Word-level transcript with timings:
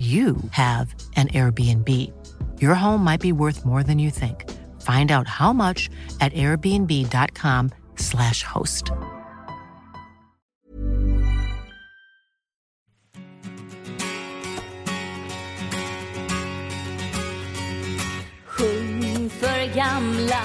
you 0.00 0.36
have 0.52 0.94
an 1.16 1.28
Airbnb. 1.28 1.88
Your 2.58 2.74
home 2.74 3.04
might 3.04 3.20
be 3.20 3.32
worth 3.32 3.66
more 3.66 3.82
than 3.82 3.98
you 3.98 4.10
think. 4.10 4.50
Find 4.80 5.12
out 5.12 5.28
how 5.28 5.52
much 5.52 5.90
at 6.22 6.32
airbnb.com/slash 6.32 8.42
host. 8.42 8.92
Sjung 18.46 19.30
för 19.30 19.74
gamla 19.74 20.40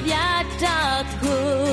av 0.00 0.06
hjärtat, 0.06 1.06
sjung 1.20 1.69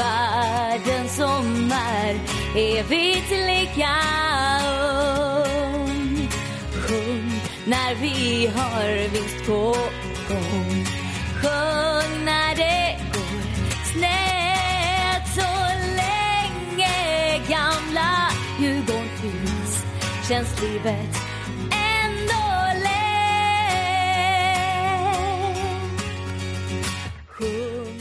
världen 0.00 1.08
som 1.08 1.72
är 1.72 2.14
evigt 2.56 3.30
lika 3.30 3.96
ung. 5.84 6.28
Sjung 6.72 7.40
när 7.66 7.94
vi 7.94 8.46
har 8.56 9.08
vinst 9.08 9.46
på 9.46 9.76
gång. 10.28 10.86
Sjung 11.42 12.24
när 12.24 12.56
det 12.56 12.98
går 13.12 13.42
snett 13.92 15.28
så 15.34 15.50
länge 15.96 17.38
gamla 17.48 18.30
Djurgården 18.58 19.08
finns 19.20 19.84
känns 20.28 20.62
livet 20.62 21.19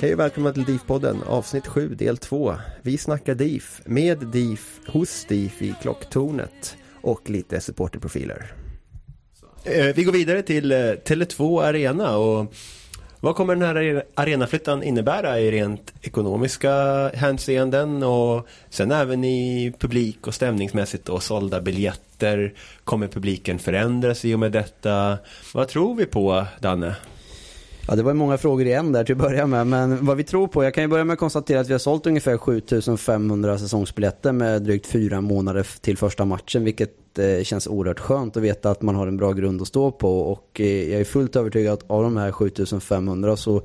Hej 0.01 0.13
och 0.13 0.19
välkomna 0.19 0.53
till 0.53 0.65
DIF-podden, 0.65 1.23
avsnitt 1.27 1.67
7, 1.67 1.95
del 1.95 2.17
2. 2.17 2.55
Vi 2.81 2.97
snackar 2.97 3.35
DIF, 3.35 3.81
med 3.85 4.17
DIF, 4.17 4.79
hos 4.87 5.25
DIF 5.25 5.61
i 5.61 5.75
klocktornet 5.81 6.77
och 7.01 7.29
lite 7.29 7.61
supporterprofiler. 7.61 8.53
Eh, 9.63 9.95
vi 9.95 10.03
går 10.03 10.11
vidare 10.11 10.41
till 10.41 10.71
eh, 10.71 10.77
Tele2 10.77 11.63
Arena 11.63 12.17
och 12.17 12.53
vad 13.19 13.35
kommer 13.35 13.55
den 13.55 13.63
här 13.63 14.03
arenaflyttan 14.15 14.83
innebära 14.83 15.39
i 15.39 15.51
rent 15.51 15.93
ekonomiska 16.01 17.07
hänseenden 17.13 18.03
och 18.03 18.47
sen 18.69 18.91
även 18.91 19.23
i 19.23 19.73
publik 19.79 20.27
och 20.27 20.35
stämningsmässigt 20.35 21.09
och 21.09 21.23
sålda 21.23 21.61
biljetter? 21.61 22.53
Kommer 22.83 23.07
publiken 23.07 23.59
förändras 23.59 24.25
i 24.25 24.35
och 24.35 24.39
med 24.39 24.51
detta? 24.51 25.17
Vad 25.53 25.67
tror 25.67 25.95
vi 25.95 26.05
på, 26.05 26.45
Danne? 26.59 26.95
Ja, 27.89 27.95
det 27.95 28.03
var 28.03 28.13
många 28.13 28.38
frågor 28.38 28.67
i 28.67 28.73
en 28.73 28.91
där 28.91 29.03
till 29.03 29.16
att 29.16 29.22
börja 29.22 29.47
med. 29.47 29.67
Men 29.67 30.05
vad 30.05 30.17
vi 30.17 30.23
tror 30.23 30.47
på, 30.47 30.63
jag 30.63 30.73
kan 30.73 30.83
ju 30.83 30.88
börja 30.88 31.03
med 31.03 31.13
att 31.13 31.19
konstatera 31.19 31.59
att 31.59 31.69
vi 31.69 31.72
har 31.72 31.79
sålt 31.79 32.07
ungefär 32.07 32.38
7500 32.38 33.57
säsongsbiljetter 33.57 34.31
med 34.31 34.61
drygt 34.61 34.88
fyra 34.88 35.22
månader 35.22 35.67
till 35.81 35.97
första 35.97 36.25
matchen. 36.25 36.63
Vilket 36.63 37.19
eh, 37.19 37.44
känns 37.44 37.67
oerhört 37.67 38.00
skönt 38.00 38.38
att 38.38 38.44
veta 38.44 38.72
att 38.72 38.81
man 38.81 38.95
har 38.95 39.07
en 39.07 39.17
bra 39.17 39.31
grund 39.31 39.61
att 39.61 39.67
stå 39.67 39.91
på. 39.91 40.19
Och 40.19 40.61
eh, 40.61 40.91
jag 40.91 41.01
är 41.01 41.05
fullt 41.05 41.35
övertygad 41.35 41.73
att 41.73 41.89
av 41.89 42.03
de 42.03 42.17
här 42.17 42.31
7500 42.31 43.38
så 43.38 43.61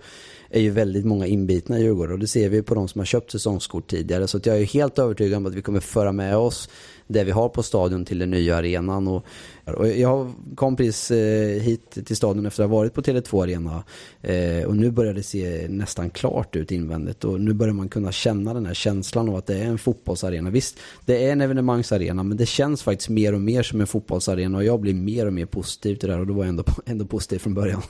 är 0.50 0.60
ju 0.60 0.70
väldigt 0.70 1.04
många 1.04 1.26
inbitna 1.26 1.78
i 1.78 1.82
Djurgården. 1.82 2.12
Och 2.12 2.18
det 2.18 2.26
ser 2.26 2.48
vi 2.48 2.62
på 2.62 2.74
de 2.74 2.88
som 2.88 2.98
har 2.98 3.06
köpt 3.06 3.30
säsongskort 3.30 3.90
tidigare. 3.90 4.26
Så 4.26 4.36
att 4.36 4.46
jag 4.46 4.60
är 4.60 4.64
helt 4.64 4.98
övertygad 4.98 5.36
om 5.36 5.46
att 5.46 5.54
vi 5.54 5.62
kommer 5.62 5.80
föra 5.80 6.12
med 6.12 6.36
oss 6.36 6.68
det 7.06 7.24
vi 7.24 7.30
har 7.30 7.48
på 7.48 7.62
stadion 7.62 8.04
till 8.04 8.18
den 8.18 8.30
nya 8.30 8.56
arenan. 8.56 9.08
Och, 9.08 9.24
och 9.64 9.88
jag 9.88 10.32
kom 10.54 10.76
precis 10.76 11.10
eh, 11.10 11.62
hit 11.62 12.06
till 12.06 12.16
stadion 12.16 12.46
efter 12.46 12.62
att 12.62 12.70
ha 12.70 12.76
varit 12.76 12.94
på 12.94 13.02
Tele2 13.02 13.42
Arena. 13.42 13.84
Eh, 14.22 14.64
och 14.66 14.76
nu 14.76 14.90
börjar 14.90 15.14
det 15.14 15.22
se 15.22 15.68
nästan 15.68 16.10
klart 16.10 16.56
ut 16.56 16.70
invändigt. 16.70 17.24
Och 17.24 17.40
nu 17.40 17.52
börjar 17.52 17.74
man 17.74 17.88
kunna 17.88 18.12
känna 18.12 18.54
den 18.54 18.66
här 18.66 18.74
känslan 18.74 19.28
av 19.28 19.36
att 19.36 19.46
det 19.46 19.58
är 19.58 19.64
en 19.64 19.78
fotbollsarena. 19.78 20.50
Visst, 20.50 20.78
det 21.04 21.26
är 21.26 21.32
en 21.32 21.40
evenemangsarena 21.40 22.22
men 22.22 22.36
det 22.36 22.46
känns 22.46 22.82
faktiskt 22.82 23.08
mer 23.08 23.32
och 23.32 23.40
mer 23.40 23.62
som 23.62 23.80
en 23.80 23.86
fotbollsarena. 23.86 24.58
Och 24.58 24.64
jag 24.64 24.80
blir 24.80 24.94
mer 24.94 25.26
och 25.26 25.32
mer 25.32 25.46
positiv 25.46 25.96
till 25.96 26.08
det 26.08 26.14
här. 26.14 26.20
Och 26.20 26.26
det 26.26 26.32
var 26.32 26.44
ändå, 26.44 26.64
ändå 26.86 27.04
positivt 27.04 27.42
från 27.42 27.54
början. 27.54 27.82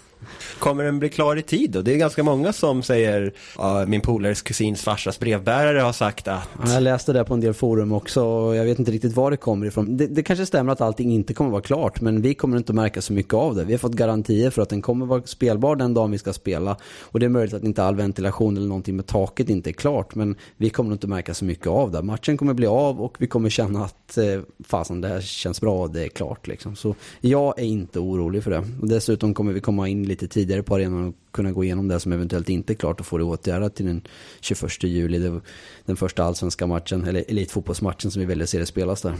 Kommer 0.58 0.84
den 0.84 0.98
bli 0.98 1.08
klar 1.08 1.36
i 1.36 1.42
tid 1.42 1.70
då? 1.70 1.82
Det 1.82 1.92
är 1.92 1.96
ganska 1.96 2.22
många 2.22 2.52
som 2.52 2.82
säger, 2.82 3.32
ja, 3.58 3.84
min 3.86 4.00
polares 4.00 4.42
kusins 4.42 4.82
farsas 4.82 5.18
brevbärare 5.18 5.78
har 5.78 5.92
sagt 5.92 6.28
att 6.28 6.48
Ja, 6.64 6.72
Jag 6.72 6.82
läste 6.82 7.12
det 7.12 7.24
på 7.24 7.34
en 7.34 7.40
del 7.40 7.54
forum 7.54 7.92
också 7.92 8.22
och 8.24 8.56
jag 8.56 8.64
vet 8.64 8.78
inte 8.78 8.90
riktigt 8.90 9.03
var 9.12 9.30
det 9.30 9.36
kommer 9.36 9.66
ifrån. 9.66 9.96
Det, 9.96 10.06
det 10.06 10.22
kanske 10.22 10.46
stämmer 10.46 10.72
att 10.72 10.80
allting 10.80 11.12
inte 11.12 11.34
kommer 11.34 11.50
vara 11.50 11.62
klart 11.62 12.00
men 12.00 12.22
vi 12.22 12.34
kommer 12.34 12.56
inte 12.56 12.72
att 12.72 12.76
märka 12.76 13.02
så 13.02 13.12
mycket 13.12 13.34
av 13.34 13.54
det. 13.54 13.64
Vi 13.64 13.72
har 13.72 13.78
fått 13.78 13.92
garantier 13.92 14.50
för 14.50 14.62
att 14.62 14.68
den 14.68 14.82
kommer 14.82 15.06
vara 15.06 15.22
spelbar 15.22 15.76
den 15.76 15.94
dagen 15.94 16.10
vi 16.10 16.18
ska 16.18 16.32
spela. 16.32 16.76
Och 17.02 17.20
det 17.20 17.26
är 17.26 17.30
möjligt 17.30 17.54
att 17.54 17.64
inte 17.64 17.84
all 17.84 17.96
ventilation 17.96 18.56
eller 18.56 18.66
någonting 18.66 18.96
med 18.96 19.06
taket 19.06 19.48
inte 19.48 19.70
är 19.70 19.72
klart 19.72 20.14
men 20.14 20.36
vi 20.56 20.70
kommer 20.70 20.92
inte 20.92 21.06
märka 21.06 21.34
så 21.34 21.44
mycket 21.44 21.66
av 21.66 21.90
det. 21.90 22.02
Matchen 22.02 22.36
kommer 22.36 22.54
bli 22.54 22.66
av 22.66 23.00
och 23.00 23.16
vi 23.18 23.26
kommer 23.26 23.48
känna 23.50 23.84
att 23.84 24.18
eh, 24.18 24.40
fasen 24.64 25.00
det 25.00 25.08
här 25.08 25.20
känns 25.20 25.60
bra 25.60 25.88
det 25.88 26.04
är 26.04 26.08
klart 26.08 26.46
liksom. 26.46 26.76
Så 26.76 26.94
jag 27.20 27.58
är 27.58 27.64
inte 27.64 27.98
orolig 27.98 28.44
för 28.44 28.50
det. 28.50 28.64
Och 28.80 28.88
dessutom 28.88 29.34
kommer 29.34 29.52
vi 29.52 29.60
komma 29.60 29.88
in 29.88 30.04
lite 30.04 30.28
tidigare 30.28 30.62
på 30.62 30.74
arenan 30.74 31.08
och 31.08 31.14
kunna 31.34 31.52
gå 31.52 31.64
igenom 31.64 31.88
det 31.88 32.00
som 32.00 32.12
eventuellt 32.12 32.48
inte 32.48 32.72
är 32.72 32.74
klart 32.74 33.00
och 33.00 33.06
få 33.06 33.18
det 33.18 33.24
åtgärdat 33.24 33.74
till 33.74 33.86
den 33.86 34.02
21 34.40 34.82
juli. 34.82 35.18
Det, 35.18 35.40
den 35.84 35.96
första 35.96 36.24
allsvenska 36.24 36.66
matchen, 36.66 37.04
eller 37.04 37.24
elitfotbollsmatchen 37.28 38.10
som 38.10 38.20
vi 38.20 38.26
väljer 38.26 38.46
se 38.46 38.58
det 38.58 38.66
spelas 38.66 39.02
där. 39.02 39.14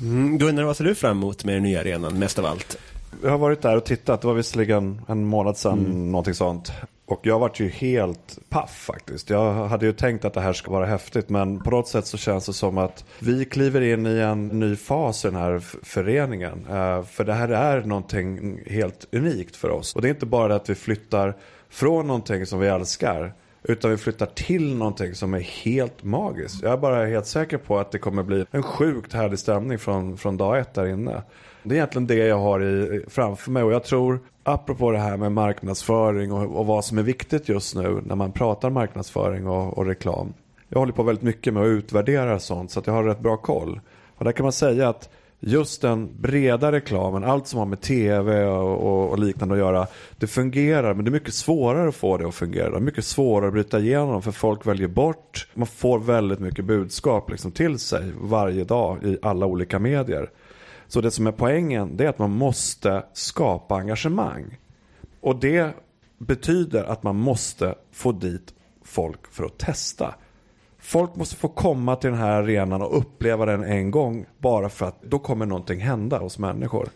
mm, 0.00 0.38
Gunnar, 0.38 0.62
vad 0.62 0.76
ser 0.76 0.84
du 0.84 0.94
fram 0.94 1.16
emot 1.16 1.44
med 1.44 1.54
den 1.54 1.62
nya 1.62 1.80
arenan 1.80 2.18
mest 2.18 2.38
av 2.38 2.46
allt? 2.46 2.78
Jag 3.22 3.30
har 3.30 3.38
varit 3.38 3.62
där 3.62 3.76
och 3.76 3.84
tittat, 3.84 4.20
det 4.20 4.26
var 4.26 4.34
visserligen 4.34 5.00
en 5.08 5.24
månad 5.24 5.56
sedan, 5.56 6.12
någonting 6.12 6.34
sånt. 6.34 6.72
Och 7.06 7.20
jag 7.22 7.38
vart 7.38 7.60
ju 7.60 7.68
helt 7.68 8.38
paff 8.48 8.70
faktiskt. 8.70 9.30
Jag 9.30 9.52
hade 9.52 9.86
ju 9.86 9.92
tänkt 9.92 10.24
att 10.24 10.34
det 10.34 10.40
här 10.40 10.52
ska 10.52 10.70
vara 10.70 10.86
häftigt 10.86 11.28
men 11.28 11.60
på 11.60 11.70
något 11.70 11.88
sätt 11.88 12.06
så 12.06 12.16
känns 12.16 12.46
det 12.46 12.52
som 12.52 12.78
att 12.78 13.04
vi 13.18 13.44
kliver 13.44 13.80
in 13.80 14.06
i 14.06 14.18
en 14.18 14.48
ny 14.48 14.76
fas 14.76 15.24
i 15.24 15.28
den 15.28 15.36
här 15.36 15.58
föreningen. 15.82 16.66
Eh, 16.70 17.02
för 17.02 17.24
det 17.24 17.32
här 17.32 17.48
är 17.48 17.84
någonting 17.84 18.58
helt 18.66 19.06
unikt 19.12 19.56
för 19.56 19.70
oss. 19.70 19.94
Och 19.94 20.02
det 20.02 20.08
är 20.08 20.10
inte 20.10 20.26
bara 20.26 20.48
det 20.48 20.54
att 20.54 20.70
vi 20.70 20.74
flyttar 20.74 21.34
från 21.68 22.06
någonting 22.06 22.46
som 22.46 22.60
vi 22.60 22.68
älskar 22.68 23.34
utan 23.62 23.90
vi 23.90 23.96
flyttar 23.96 24.26
till 24.26 24.76
någonting 24.76 25.14
som 25.14 25.34
är 25.34 25.40
helt 25.40 26.02
magiskt. 26.02 26.62
Jag 26.62 26.72
är 26.72 26.76
bara 26.76 27.06
helt 27.06 27.26
säker 27.26 27.58
på 27.58 27.78
att 27.78 27.92
det 27.92 27.98
kommer 27.98 28.22
bli 28.22 28.46
en 28.50 28.62
sjukt 28.62 29.12
härlig 29.12 29.38
stämning 29.38 29.78
från, 29.78 30.16
från 30.16 30.36
dag 30.36 30.58
ett 30.58 30.74
där 30.74 30.86
inne. 30.86 31.22
Det 31.66 31.74
är 31.74 31.76
egentligen 31.76 32.06
det 32.06 32.14
jag 32.14 32.38
har 32.38 32.62
i, 32.62 33.04
framför 33.08 33.50
mig 33.50 33.62
och 33.62 33.72
jag 33.72 33.84
tror, 33.84 34.20
apropå 34.42 34.90
det 34.90 34.98
här 34.98 35.16
med 35.16 35.32
marknadsföring 35.32 36.32
och, 36.32 36.58
och 36.58 36.66
vad 36.66 36.84
som 36.84 36.98
är 36.98 37.02
viktigt 37.02 37.48
just 37.48 37.74
nu 37.74 38.00
när 38.04 38.14
man 38.14 38.32
pratar 38.32 38.70
marknadsföring 38.70 39.46
och, 39.46 39.78
och 39.78 39.86
reklam. 39.86 40.34
jag 40.68 40.78
håller 40.78 40.92
på 40.92 41.02
väldigt 41.02 41.22
mycket 41.22 41.54
med 41.54 41.62
att 41.62 41.66
utvärdera 41.66 42.38
sånt 42.38 42.70
så 42.70 42.80
att 42.80 42.86
jag 42.86 42.94
har 42.94 43.04
rätt 43.04 43.20
bra 43.20 43.36
koll. 43.36 43.80
Och 44.16 44.24
där 44.24 44.32
kan 44.32 44.44
man 44.44 44.52
säga 44.52 44.88
att 44.88 45.08
just 45.40 45.82
den 45.82 46.08
breda 46.20 46.72
reklamen, 46.72 47.24
allt 47.24 47.46
som 47.46 47.58
har 47.58 47.66
med 47.66 47.80
tv 47.80 48.44
och, 48.44 49.10
och, 49.10 49.18
liknande 49.18 49.54
att 49.54 49.58
göra, 49.58 49.86
det 50.18 50.26
fungerar 50.26 50.94
men 50.94 51.04
det 51.04 51.08
är 51.08 51.12
mycket 51.12 51.34
svårare 51.34 51.88
att 51.88 51.94
få 51.94 52.16
det 52.16 52.28
att 52.28 52.34
fungera. 52.34 52.70
Det 52.70 52.76
är 52.76 52.80
mycket 52.80 53.04
svårare 53.04 53.46
att 53.46 53.52
bryta 53.52 53.80
igenom 53.80 54.22
för 54.22 54.32
folk 54.32 54.66
väljer 54.66 54.88
bort, 54.88 55.48
man 55.54 55.66
får 55.66 55.98
väldigt 55.98 56.40
mycket 56.40 56.64
budskap 56.64 57.30
liksom 57.30 57.52
till 57.52 57.78
sig 57.78 58.12
varje 58.20 58.64
dag 58.64 59.04
i 59.04 59.18
alla 59.22 59.46
olika 59.46 59.78
medier. 59.78 60.30
Så 60.88 61.00
det 61.00 61.10
som 61.10 61.26
är 61.26 61.32
poängen 61.32 61.96
det 61.96 62.04
är 62.04 62.08
att 62.08 62.18
man 62.18 62.30
måste 62.30 63.04
skapa 63.12 63.76
engagemang. 63.76 64.58
Och 65.20 65.36
det 65.36 65.74
betyder 66.18 66.84
att 66.84 67.02
man 67.02 67.16
måste 67.16 67.74
få 67.92 68.12
dit 68.12 68.54
folk 68.82 69.32
för 69.32 69.44
att 69.44 69.58
testa. 69.58 70.14
Folk 70.78 71.16
måste 71.16 71.36
få 71.36 71.48
komma 71.48 71.96
till 71.96 72.10
den 72.10 72.18
här 72.18 72.30
arenan 72.30 72.82
och 72.82 72.98
uppleva 72.98 73.46
den 73.46 73.64
en 73.64 73.90
gång 73.90 74.26
bara 74.38 74.68
för 74.68 74.86
att 74.86 75.02
då 75.02 75.18
kommer 75.18 75.46
någonting 75.46 75.80
hända 75.80 76.18
hos 76.18 76.38
människor. 76.38 76.88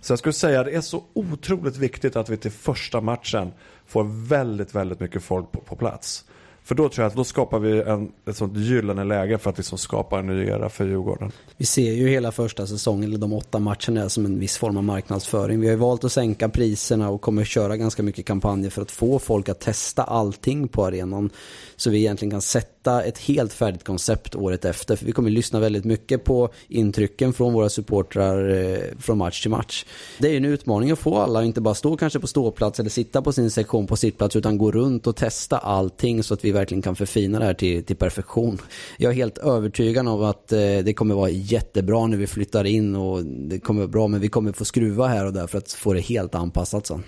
Så 0.00 0.12
jag 0.12 0.18
skulle 0.18 0.32
säga 0.32 0.60
att 0.60 0.66
det 0.66 0.74
är 0.74 0.80
så 0.80 1.02
otroligt 1.12 1.76
viktigt 1.76 2.16
att 2.16 2.28
vi 2.28 2.36
till 2.36 2.50
första 2.50 3.00
matchen 3.00 3.52
får 3.86 4.28
väldigt, 4.28 4.74
väldigt 4.74 5.00
mycket 5.00 5.22
folk 5.22 5.52
på, 5.52 5.60
på 5.60 5.76
plats. 5.76 6.24
För 6.64 6.74
då 6.74 6.88
tror 6.88 7.02
jag 7.02 7.10
att 7.10 7.16
då 7.16 7.24
skapar 7.24 7.58
vi 7.58 7.82
en, 7.82 8.12
ett 8.26 8.36
sånt 8.36 8.56
gyllene 8.56 9.04
läge 9.04 9.38
för 9.38 9.50
att 9.50 9.58
liksom 9.58 9.78
skapa 9.78 10.18
en 10.18 10.26
ny 10.26 10.46
era 10.46 10.68
för 10.68 10.84
Djurgården. 10.84 11.32
Vi 11.56 11.64
ser 11.64 11.92
ju 11.92 12.08
hela 12.08 12.32
första 12.32 12.66
säsongen, 12.66 13.04
eller 13.04 13.18
de 13.18 13.32
åtta 13.32 13.58
matcherna, 13.58 14.08
som 14.08 14.26
en 14.26 14.38
viss 14.38 14.58
form 14.58 14.76
av 14.76 14.84
marknadsföring. 14.84 15.60
Vi 15.60 15.66
har 15.66 15.72
ju 15.72 15.78
valt 15.78 16.04
att 16.04 16.12
sänka 16.12 16.48
priserna 16.48 17.10
och 17.10 17.20
kommer 17.20 17.44
köra 17.44 17.76
ganska 17.76 18.02
mycket 18.02 18.26
kampanjer 18.26 18.70
för 18.70 18.82
att 18.82 18.90
få 18.90 19.18
folk 19.18 19.48
att 19.48 19.60
testa 19.60 20.02
allting 20.02 20.68
på 20.68 20.86
arenan. 20.86 21.30
Så 21.76 21.90
vi 21.90 21.98
egentligen 21.98 22.30
kan 22.30 22.42
sätta 22.42 22.71
ett 22.86 23.18
helt 23.18 23.52
färdigt 23.52 23.84
koncept 23.84 24.34
året 24.34 24.64
efter. 24.64 24.96
För 24.96 25.06
vi 25.06 25.12
kommer 25.12 25.30
lyssna 25.30 25.60
väldigt 25.60 25.84
mycket 25.84 26.24
på 26.24 26.48
intrycken 26.68 27.32
från 27.32 27.52
våra 27.52 27.68
supportrar 27.68 28.50
eh, 28.50 28.98
från 28.98 29.18
match 29.18 29.42
till 29.42 29.50
match. 29.50 29.84
Det 30.18 30.28
är 30.28 30.30
ju 30.30 30.36
en 30.36 30.44
utmaning 30.44 30.90
att 30.90 30.98
få 30.98 31.18
alla 31.18 31.38
att 31.38 31.44
inte 31.44 31.60
bara 31.60 31.74
stå 31.74 31.96
kanske 31.96 32.20
på 32.20 32.26
ståplats 32.26 32.80
eller 32.80 32.90
sitta 32.90 33.22
på 33.22 33.32
sin 33.32 33.50
sektion 33.50 33.86
på 33.86 33.96
sittplats 33.96 34.36
utan 34.36 34.58
gå 34.58 34.70
runt 34.70 35.06
och 35.06 35.16
testa 35.16 35.58
allting 35.58 36.22
så 36.22 36.34
att 36.34 36.44
vi 36.44 36.52
verkligen 36.52 36.82
kan 36.82 36.96
förfina 36.96 37.38
det 37.38 37.44
här 37.44 37.54
till, 37.54 37.84
till 37.84 37.96
perfektion. 37.96 38.58
Jag 38.96 39.10
är 39.10 39.16
helt 39.16 39.38
övertygad 39.38 40.08
om 40.08 40.22
att 40.22 40.52
eh, 40.52 40.58
det 40.58 40.94
kommer 40.94 41.14
vara 41.14 41.30
jättebra 41.30 42.06
när 42.06 42.16
vi 42.16 42.26
flyttar 42.26 42.64
in 42.64 42.96
och 42.96 43.24
det 43.24 43.60
kommer 43.60 43.80
vara 43.80 43.88
bra 43.88 44.08
men 44.08 44.20
vi 44.20 44.28
kommer 44.28 44.52
få 44.52 44.64
skruva 44.64 45.06
här 45.06 45.26
och 45.26 45.32
där 45.32 45.46
för 45.46 45.58
att 45.58 45.72
få 45.72 45.92
det 45.92 46.00
helt 46.00 46.34
anpassat 46.34 46.86
sen. 46.86 47.02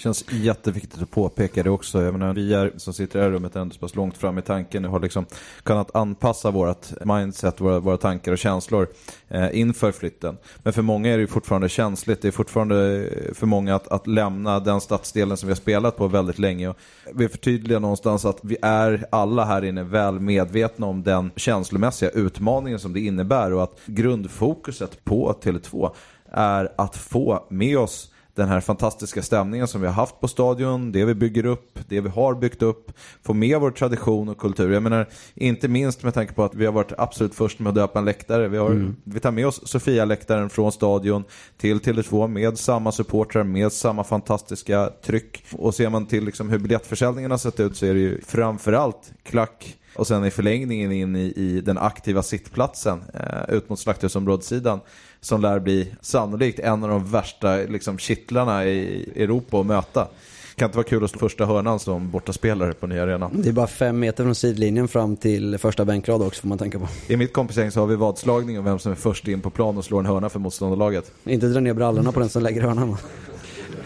Känns 0.00 0.24
jätteviktigt 0.30 1.02
att 1.02 1.10
påpeka 1.10 1.62
det 1.62 1.70
också. 1.70 2.02
Jag 2.02 2.12
menar, 2.12 2.34
vi 2.34 2.54
är, 2.54 2.72
som 2.76 2.94
sitter 2.94 3.18
i 3.18 3.22
det 3.22 3.24
här 3.24 3.32
rummet 3.32 3.56
ändå 3.56 3.74
så 3.74 3.80
pass 3.80 3.94
långt 3.94 4.16
fram 4.16 4.38
i 4.38 4.42
tanken 4.42 4.84
och 4.84 4.90
har 4.90 5.00
liksom 5.00 5.26
kunnat 5.62 5.96
anpassa 5.96 6.50
vårt 6.50 7.04
mindset, 7.04 7.60
våra, 7.60 7.80
våra 7.80 7.96
tankar 7.96 8.32
och 8.32 8.38
känslor 8.38 8.88
eh, 9.28 9.58
inför 9.60 9.92
flytten. 9.92 10.36
Men 10.62 10.72
för 10.72 10.82
många 10.82 11.14
är 11.14 11.18
det 11.18 11.26
fortfarande 11.26 11.68
känsligt. 11.68 12.22
Det 12.22 12.28
är 12.28 12.32
fortfarande 12.32 13.06
eh, 13.06 13.34
för 13.34 13.46
många 13.46 13.74
att, 13.74 13.88
att 13.88 14.06
lämna 14.06 14.60
den 14.60 14.80
stadsdelen 14.80 15.36
som 15.36 15.46
vi 15.46 15.50
har 15.50 15.56
spelat 15.56 15.96
på 15.96 16.08
väldigt 16.08 16.38
länge. 16.38 16.68
Och 16.68 16.76
vi 17.14 17.28
förtydligar 17.28 17.80
någonstans 17.80 18.24
att 18.24 18.38
vi 18.42 18.56
är 18.62 19.06
alla 19.10 19.44
här 19.44 19.64
inne 19.64 19.82
väl 19.82 20.20
medvetna 20.20 20.86
om 20.86 21.02
den 21.02 21.30
känslomässiga 21.36 22.10
utmaningen 22.10 22.78
som 22.78 22.92
det 22.92 23.00
innebär 23.00 23.52
och 23.52 23.62
att 23.62 23.80
grundfokuset 23.86 25.04
på 25.04 25.34
Tele2 25.42 25.90
är 26.32 26.72
att 26.76 26.96
få 26.96 27.46
med 27.50 27.78
oss 27.78 28.09
den 28.40 28.48
här 28.48 28.60
fantastiska 28.60 29.22
stämningen 29.22 29.68
som 29.68 29.80
vi 29.80 29.86
har 29.86 29.94
haft 29.94 30.20
på 30.20 30.28
stadion, 30.28 30.92
det 30.92 31.04
vi 31.04 31.14
bygger 31.14 31.46
upp, 31.46 31.78
det 31.88 32.00
vi 32.00 32.08
har 32.08 32.34
byggt 32.34 32.62
upp, 32.62 32.92
få 33.22 33.34
med 33.34 33.60
vår 33.60 33.70
tradition 33.70 34.28
och 34.28 34.38
kultur. 34.38 34.72
Jag 34.72 34.82
menar, 34.82 35.08
inte 35.34 35.68
minst 35.68 36.02
med 36.02 36.14
tanke 36.14 36.32
på 36.32 36.44
att 36.44 36.54
vi 36.54 36.66
har 36.66 36.72
varit 36.72 36.92
absolut 36.98 37.34
först 37.34 37.58
med 37.58 37.68
att 37.68 37.74
döpa 37.74 37.98
en 37.98 38.04
läktare. 38.04 38.48
Vi, 38.48 38.58
har, 38.58 38.70
mm. 38.70 38.96
vi 39.04 39.20
tar 39.20 39.30
med 39.30 39.46
oss 39.46 39.60
Sofia-läktaren 39.64 40.50
från 40.50 40.72
stadion 40.72 41.24
till 41.56 41.80
Tele2 41.80 42.28
med 42.28 42.58
samma 42.58 42.92
supportrar, 42.92 43.44
med 43.44 43.72
samma 43.72 44.04
fantastiska 44.04 44.90
tryck. 45.04 45.44
Och 45.52 45.74
ser 45.74 45.88
man 45.88 46.06
till 46.06 46.24
liksom 46.24 46.50
hur 46.50 46.58
biljettförsäljningen 46.58 47.30
har 47.30 47.38
sett 47.38 47.60
ut 47.60 47.76
så 47.76 47.86
är 47.86 47.94
det 47.94 48.00
ju 48.00 48.20
framförallt 48.20 49.12
klack 49.22 49.76
och 49.94 50.06
sen 50.06 50.24
i 50.24 50.30
förlängningen 50.30 50.92
in 50.92 51.16
i, 51.16 51.32
i 51.36 51.60
den 51.60 51.78
aktiva 51.78 52.22
sittplatsen 52.22 53.02
eh, 53.14 53.54
ut 53.54 53.68
mot 53.68 53.78
slakthusområdessidan 53.78 54.80
som 55.20 55.40
lär 55.40 55.58
bli 55.58 55.88
sannolikt 56.00 56.58
en 56.58 56.84
av 56.84 56.90
de 56.90 57.10
värsta 57.10 57.56
liksom, 57.56 57.98
kittlarna 57.98 58.64
i 58.64 59.04
Europa 59.16 59.60
att 59.60 59.66
möta. 59.66 60.08
Kan 60.56 60.66
inte 60.66 60.76
vara 60.76 60.86
kul 60.86 61.04
att 61.04 61.10
slå 61.10 61.18
första 61.18 61.46
hörnan 61.46 61.78
som 61.78 62.10
bortaspelare 62.10 62.72
på 62.72 62.86
nya 62.86 63.02
arenan. 63.02 63.30
Det 63.42 63.48
är 63.48 63.52
bara 63.52 63.66
fem 63.66 63.98
meter 63.98 64.24
från 64.24 64.34
sidlinjen 64.34 64.88
fram 64.88 65.16
till 65.16 65.58
första 65.58 65.84
bänkrad 65.84 66.22
också 66.22 66.40
får 66.40 66.48
man 66.48 66.58
tänka 66.58 66.78
på. 66.78 66.88
I 67.06 67.16
mitt 67.16 67.32
kompisgäng 67.32 67.70
så 67.70 67.80
har 67.80 67.86
vi 67.86 67.96
vadslagning 67.96 68.58
om 68.58 68.64
vem 68.64 68.78
som 68.78 68.92
är 68.92 68.96
först 68.96 69.28
in 69.28 69.40
på 69.40 69.50
plan 69.50 69.78
och 69.78 69.84
slår 69.84 70.00
en 70.00 70.06
hörna 70.06 70.28
för 70.28 70.38
motståndarlaget. 70.38 71.12
Inte 71.24 71.46
dra 71.46 71.60
ner 71.60 71.74
brallorna 71.74 72.12
på 72.12 72.20
den 72.20 72.28
som 72.28 72.42
lägger 72.42 72.62
hörnan. 72.62 72.96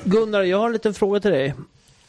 Gunnar, 0.04 0.42
jag 0.42 0.58
har 0.58 0.66
en 0.66 0.72
liten 0.72 0.94
fråga 0.94 1.20
till 1.20 1.30
dig. 1.30 1.54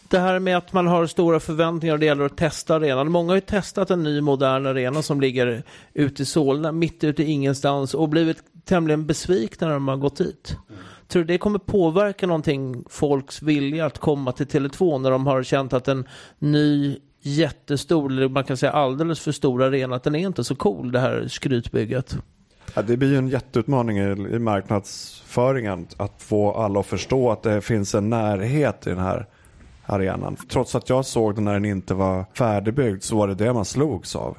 Det 0.09 0.19
här 0.19 0.39
med 0.39 0.57
att 0.57 0.73
man 0.73 0.87
har 0.87 1.07
stora 1.07 1.39
förväntningar 1.39 1.93
och 1.93 1.99
det 1.99 2.05
gäller 2.05 2.25
att 2.25 2.37
testa 2.37 2.75
arenan. 2.75 3.11
Många 3.11 3.31
har 3.31 3.35
ju 3.35 3.41
testat 3.41 3.91
en 3.91 4.03
ny 4.03 4.21
modern 4.21 4.65
arena 4.65 5.01
som 5.01 5.21
ligger 5.21 5.63
ute 5.93 6.21
i 6.21 6.25
Solna, 6.25 6.71
mitt 6.71 7.03
ute 7.03 7.23
i 7.23 7.25
ingenstans 7.25 7.93
och 7.93 8.09
blivit 8.09 8.37
tämligen 8.65 9.05
besvikna 9.05 9.67
när 9.67 9.73
de 9.73 9.87
har 9.87 9.97
gått 9.97 10.17
dit. 10.17 10.57
Mm. 10.69 10.81
Tror 11.07 11.23
du 11.23 11.27
det 11.27 11.37
kommer 11.37 11.59
påverka 11.59 12.27
någonting 12.27 12.83
folks 12.89 13.41
vilja 13.41 13.85
att 13.85 13.97
komma 13.97 14.31
till 14.31 14.45
Tele2 14.45 14.99
när 14.99 15.11
de 15.11 15.27
har 15.27 15.43
känt 15.43 15.73
att 15.73 15.87
en 15.87 16.07
ny 16.39 16.97
jättestor, 17.21 18.11
eller 18.11 18.29
man 18.29 18.43
kan 18.43 18.57
säga 18.57 18.71
alldeles 18.71 19.19
för 19.19 19.31
stor 19.31 19.63
arena, 19.63 19.95
att 19.95 20.03
den 20.03 20.15
är 20.15 20.27
inte 20.27 20.43
så 20.43 20.55
cool 20.55 20.91
det 20.91 20.99
här 20.99 21.27
skrytbygget? 21.27 22.17
Ja, 22.73 22.81
det 22.81 22.97
blir 22.97 23.09
ju 23.11 23.17
en 23.17 23.27
jätteutmaning 23.27 23.97
i, 23.97 24.35
i 24.35 24.39
marknadsföringen 24.39 25.87
att 25.97 26.21
få 26.21 26.53
alla 26.53 26.79
att 26.79 26.85
förstå 26.85 27.31
att 27.31 27.43
det 27.43 27.61
finns 27.61 27.95
en 27.95 28.09
närhet 28.09 28.87
i 28.87 28.89
den 28.89 28.99
här 28.99 29.25
arenan. 29.85 30.35
Trots 30.49 30.75
att 30.75 30.89
jag 30.89 31.05
såg 31.05 31.35
den 31.35 31.43
när 31.43 31.53
den 31.53 31.65
inte 31.65 31.93
var 31.93 32.25
färdigbyggd 32.33 33.03
så 33.03 33.17
var 33.17 33.27
det 33.27 33.35
det 33.35 33.53
man 33.53 33.65
slogs 33.65 34.15
av. 34.15 34.37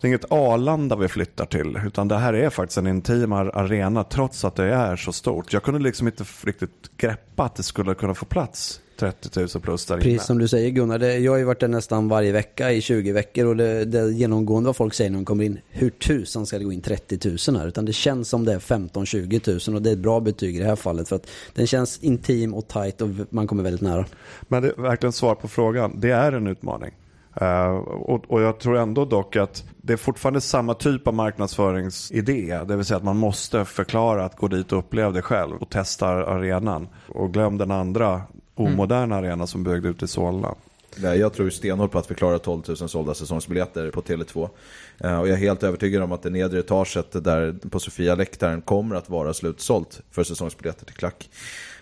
Det 0.00 0.06
är 0.06 0.08
inget 0.08 0.32
Arlanda 0.32 0.96
vi 0.96 1.08
flyttar 1.08 1.46
till, 1.46 1.78
utan 1.86 2.08
det 2.08 2.16
här 2.16 2.32
är 2.32 2.50
faktiskt 2.50 2.78
en 2.78 2.86
intim 2.86 3.32
arena 3.32 4.04
trots 4.04 4.44
att 4.44 4.54
det 4.54 4.64
är 4.64 4.96
så 4.96 5.12
stort. 5.12 5.52
Jag 5.52 5.62
kunde 5.62 5.80
liksom 5.80 6.06
inte 6.06 6.24
riktigt 6.44 6.96
greppa 6.96 7.44
att 7.44 7.54
det 7.54 7.62
skulle 7.62 7.94
kunna 7.94 8.14
få 8.14 8.24
plats 8.24 8.80
30 8.96 9.40
000 9.40 9.48
plus 9.48 9.86
där 9.86 9.94
inne. 9.94 10.04
Precis 10.04 10.26
som 10.26 10.38
du 10.38 10.48
säger 10.48 10.70
Gunnar, 10.70 10.98
det, 10.98 11.18
jag 11.18 11.32
har 11.32 11.38
ju 11.38 11.44
varit 11.44 11.60
där 11.60 11.68
nästan 11.68 12.08
varje 12.08 12.32
vecka 12.32 12.72
i 12.72 12.80
20 12.80 13.12
veckor 13.12 13.46
och 13.46 13.56
det, 13.56 13.84
det 13.84 14.12
genomgående 14.12 14.66
vad 14.66 14.76
folk 14.76 14.94
säger 14.94 15.10
när 15.10 15.18
de 15.18 15.24
kommer 15.24 15.44
in, 15.44 15.58
hur 15.68 15.90
tusan 15.90 16.46
ska 16.46 16.58
det 16.58 16.64
gå 16.64 16.72
in 16.72 16.80
30 16.80 17.50
000 17.50 17.60
här? 17.60 17.68
Utan 17.68 17.84
det 17.84 17.92
känns 17.92 18.28
som 18.28 18.44
det 18.44 18.52
är 18.52 18.58
15-20 18.58 19.68
000 19.70 19.76
och 19.76 19.82
det 19.82 19.90
är 19.90 19.92
ett 19.92 19.98
bra 19.98 20.20
betyg 20.20 20.56
i 20.56 20.58
det 20.58 20.64
här 20.64 20.76
fallet 20.76 21.08
för 21.08 21.16
att 21.16 21.26
den 21.54 21.66
känns 21.66 21.98
intim 21.98 22.54
och 22.54 22.68
tight 22.68 23.00
och 23.00 23.08
man 23.30 23.46
kommer 23.46 23.62
väldigt 23.62 23.82
nära. 23.82 24.06
Men 24.48 24.62
det 24.62 24.68
är 24.68 24.82
verkligen 24.82 25.12
svar 25.12 25.34
på 25.34 25.48
frågan, 25.48 26.00
det 26.00 26.10
är 26.10 26.32
en 26.32 26.46
utmaning. 26.46 26.90
Uh, 27.42 27.76
och, 27.76 28.30
och, 28.30 28.42
jag 28.42 28.58
tror 28.58 28.76
ändå 28.76 29.04
dock 29.04 29.36
att 29.36 29.64
det 29.86 29.92
är 29.92 29.96
fortfarande 29.96 30.40
samma 30.40 30.74
typ 30.74 31.06
av 31.06 31.14
marknadsföringsidé. 31.14 32.60
Det 32.68 32.76
vill 32.76 32.84
säga 32.84 32.96
att 32.96 33.04
man 33.04 33.16
måste 33.16 33.64
förklara 33.64 34.24
att 34.24 34.36
gå 34.36 34.48
dit 34.48 34.72
och 34.72 34.78
uppleva 34.78 35.10
det 35.10 35.22
själv 35.22 35.56
och 35.56 35.70
testa 35.70 36.06
arenan. 36.06 36.88
Och 37.08 37.32
glöm 37.32 37.58
den 37.58 37.70
andra 37.70 38.22
omoderna 38.54 39.02
mm. 39.02 39.18
arena 39.18 39.46
som 39.46 39.64
byggde 39.64 39.88
ut 39.88 40.02
i 40.02 40.06
Solna. 40.06 40.54
Jag 40.96 41.32
tror 41.32 41.50
stenhårt 41.50 41.90
på 41.90 41.98
att 41.98 42.10
vi 42.10 42.14
klarar 42.14 42.38
12 42.38 42.62
000 42.68 42.76
sålda 42.76 43.14
säsongsbiljetter 43.14 43.90
på 43.90 44.02
Tele2. 44.02 44.48
Eh, 44.98 45.20
och 45.20 45.28
jag 45.28 45.34
är 45.34 45.40
helt 45.40 45.62
övertygad 45.62 46.02
om 46.02 46.12
att 46.12 46.22
det 46.22 46.30
nedre 46.30 46.58
etaget 46.58 47.24
där 47.24 47.68
på 47.70 47.80
Sofia-läktaren 47.80 48.62
kommer 48.62 48.96
att 48.96 49.10
vara 49.10 49.34
slutsålt 49.34 50.00
för 50.10 50.24
säsongsbiljetter 50.24 50.86
till 50.86 50.94
klack. 50.94 51.28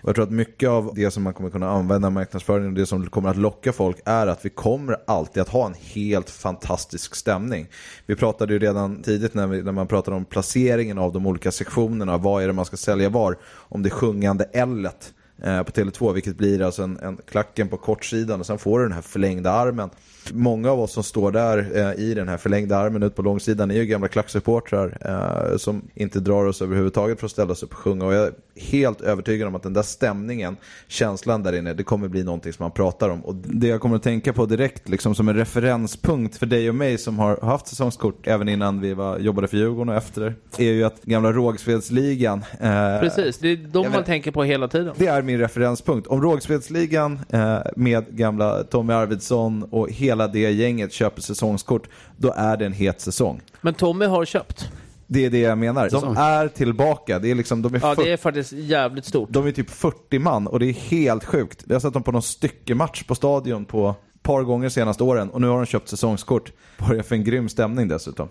Och 0.05 0.09
jag 0.09 0.15
tror 0.15 0.25
att 0.25 0.31
mycket 0.31 0.69
av 0.69 0.93
det 0.95 1.11
som 1.11 1.23
man 1.23 1.35
kommer 1.35 1.51
kunna 1.51 1.71
använda 1.71 2.09
i 2.09 2.11
marknadsföringen 2.11 2.69
och 2.69 2.75
det 2.75 2.87
som 2.87 3.07
kommer 3.07 3.31
att 3.31 3.37
locka 3.37 3.73
folk 3.73 3.97
är 4.05 4.27
att 4.27 4.45
vi 4.45 4.51
kommer 4.51 4.97
alltid 5.07 5.43
att 5.43 5.49
ha 5.49 5.67
en 5.67 5.75
helt 5.75 6.31
fantastisk 6.31 7.15
stämning. 7.15 7.67
Vi 8.07 8.17
pratade 8.17 8.53
ju 8.53 8.59
redan 8.59 9.03
tidigt 9.03 9.35
när, 9.35 9.47
vi, 9.47 9.63
när 9.63 9.73
man 9.73 9.87
pratade 9.87 10.17
om 10.17 10.25
placeringen 10.25 10.99
av 10.99 11.13
de 11.13 11.27
olika 11.27 11.53
sektionerna, 11.53 12.19
vad 12.19 12.43
är 12.43 12.47
det 12.47 12.53
man 12.53 12.65
ska 12.65 12.77
sälja 12.77 13.09
var, 13.09 13.37
om 13.45 13.83
det 13.83 13.91
sjungande 13.91 14.45
L-et 14.53 15.13
på 15.43 15.73
Tele2, 15.73 16.13
vilket 16.13 16.37
blir 16.37 16.63
alltså 16.63 16.83
en, 16.83 16.99
en 17.03 17.17
klacken 17.17 17.69
på 17.69 17.77
kortsidan 17.77 18.41
och 18.41 18.47
sen 18.47 18.59
får 18.59 18.79
du 18.79 18.85
den 18.85 18.95
här 18.95 19.03
förlängda 19.03 19.51
armen 19.51 19.91
många 20.33 20.71
av 20.71 20.81
oss 20.81 20.93
som 20.93 21.03
står 21.03 21.33
där 21.33 21.59
eh, 21.75 22.05
i 22.05 22.15
den 22.15 22.29
här 22.29 22.37
förlängda 22.37 22.77
armen 22.77 23.03
ut 23.03 23.15
på 23.15 23.23
långsidan 23.23 23.71
är 23.71 23.75
ju 23.75 23.87
gamla 23.87 24.09
klacksupportrar 24.09 24.97
eh, 25.01 25.57
som 25.57 25.83
inte 25.95 26.21
drar 26.21 26.45
oss 26.45 26.63
överhuvudtaget 26.63 27.21
för 27.21 27.27
att 27.27 27.33
ställa 27.33 27.55
sig 27.55 27.67
upp 27.67 27.73
och 27.73 27.79
sjunga. 27.79 28.05
Och 28.07 28.15
jag 28.15 28.27
är 28.27 28.33
helt 28.57 29.01
övertygad 29.01 29.49
om 29.49 29.55
att 29.55 29.63
den 29.63 29.73
där 29.73 29.83
stämningen, 29.83 30.57
känslan 30.89 31.43
där 31.43 31.53
inne, 31.53 31.75
det 31.75 31.85
kommer 31.85 32.09
bli 32.09 32.25
någonting 32.25 32.53
som 32.53 32.65
man 32.65 32.71
pratar 32.71 33.09
om. 33.09 33.25
Och 33.25 33.35
det 33.35 33.67
jag 33.67 33.81
kommer 33.81 33.97
att 33.97 34.03
tänka 34.03 34.33
på 34.33 34.47
direkt, 34.47 34.89
liksom 34.89 35.15
som 35.15 35.29
en 35.29 35.37
referenspunkt 35.37 36.37
för 36.37 36.47
dig 36.47 36.69
och 36.69 36.75
mig 36.75 36.99
som 36.99 37.19
har 37.19 37.37
haft 37.43 37.67
säsongskort 37.67 38.27
även 38.27 38.49
innan 38.49 38.81
vi 38.81 38.95
var, 38.95 39.19
jobbade 39.19 39.49
för 39.49 39.57
Djurgården 39.57 39.89
och 39.89 39.95
efter, 39.95 40.35
är 40.59 40.73
ju 40.73 40.85
att 40.85 41.03
gamla 41.03 41.33
Rågsvedsligan. 41.33 42.45
Eh, 42.61 43.01
Precis, 43.01 43.39
det 43.39 43.49
är 43.49 43.57
de 43.57 43.83
man 43.83 43.93
vet, 43.93 44.07
tänker 44.07 44.31
på 44.31 44.45
hela 44.45 44.69
tiden. 44.69 44.95
Det 44.97 45.07
är 45.07 45.23
min 45.25 45.39
referenspunkt. 45.39 46.07
Om 46.07 46.23
Rågspelsligan 46.23 47.21
eh, 47.31 47.59
med 47.77 48.17
gamla 48.17 48.63
Tommy 48.63 48.93
Arvidsson 48.93 49.63
och 49.71 49.91
hela 49.91 50.29
det 50.29 50.51
gänget 50.51 50.93
köper 50.93 51.23
säsongskort, 51.23 51.89
då 52.17 52.33
är 52.37 52.57
det 52.57 52.67
en 52.67 52.73
het 52.73 53.01
säsong. 53.01 53.41
Men 53.61 53.75
Tommy 53.75 54.07
har 54.07 54.25
köpt. 54.25 54.71
Det 55.07 55.25
är 55.25 55.31
det 55.31 55.39
jag 55.39 55.59
menar. 55.59 55.91
De 55.91 56.17
är 56.17 56.49
tillbaka. 56.49 57.19
Det 57.19 57.31
är 57.31 57.35
liksom, 57.35 57.63
de, 57.63 57.75
är 57.75 57.81
Ja, 57.83 57.95
det 57.95 58.13
är 58.13 58.17
faktiskt 58.17 58.53
jävligt 58.53 59.05
stort. 59.05 59.29
de 59.33 59.47
är 59.47 59.53
typ 59.53 59.71
40 59.71 60.19
man 60.19 60.47
och 60.47 60.61
det 60.61 60.67
är 60.67 60.73
helt 60.73 61.25
sjukt. 61.25 61.65
Jag 61.67 61.75
har 61.75 61.81
sett 61.81 61.93
dem 61.93 62.03
på 62.03 62.13
någon 62.13 62.23
styckematch 62.23 63.03
på 63.03 63.15
stadion 63.15 63.65
på 63.65 63.95
ett 64.15 64.23
par 64.23 64.43
gånger 64.43 64.69
senaste 64.69 65.05
åren 65.05 65.31
och 65.31 65.41
nu 65.41 65.47
har 65.47 65.57
de 65.57 65.67
köpt 65.67 65.89
säsongskort. 65.89 66.53
Börjar 66.89 67.03
för 67.03 67.15
en 67.15 67.25
grym 67.25 67.49
stämning 67.49 67.89
dessutom. 67.89 68.29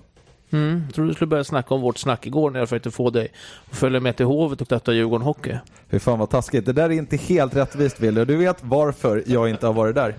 Mm. 0.53 0.83
Jag 0.86 0.95
trodde 0.95 1.10
du 1.10 1.13
skulle 1.13 1.27
börja 1.27 1.43
snacka 1.43 1.74
om 1.74 1.81
vårt 1.81 1.98
snack 1.98 2.27
igår 2.27 2.51
när 2.51 2.60
jag 2.60 2.69
försökte 2.69 2.91
få 2.91 3.10
dig 3.10 3.31
att 3.69 3.77
följa 3.77 4.00
med 4.00 4.15
till 4.15 4.25
Hovet 4.25 4.62
och 4.62 4.67
stötta 4.67 4.93
Djurgården 4.93 5.25
Hockey. 5.25 5.55
Fy 5.89 6.00
fan 6.00 6.19
vad 6.19 6.29
taskigt. 6.29 6.65
Det 6.65 6.74
där 6.74 6.83
är 6.83 6.91
inte 6.91 7.17
helt 7.17 7.55
rättvist 7.55 8.00
Wille 8.00 8.22
och 8.22 8.27
du 8.27 8.36
vet 8.36 8.57
varför 8.62 9.24
jag 9.25 9.50
inte 9.50 9.65
har 9.65 9.74
varit 9.74 9.95
där. 9.95 10.15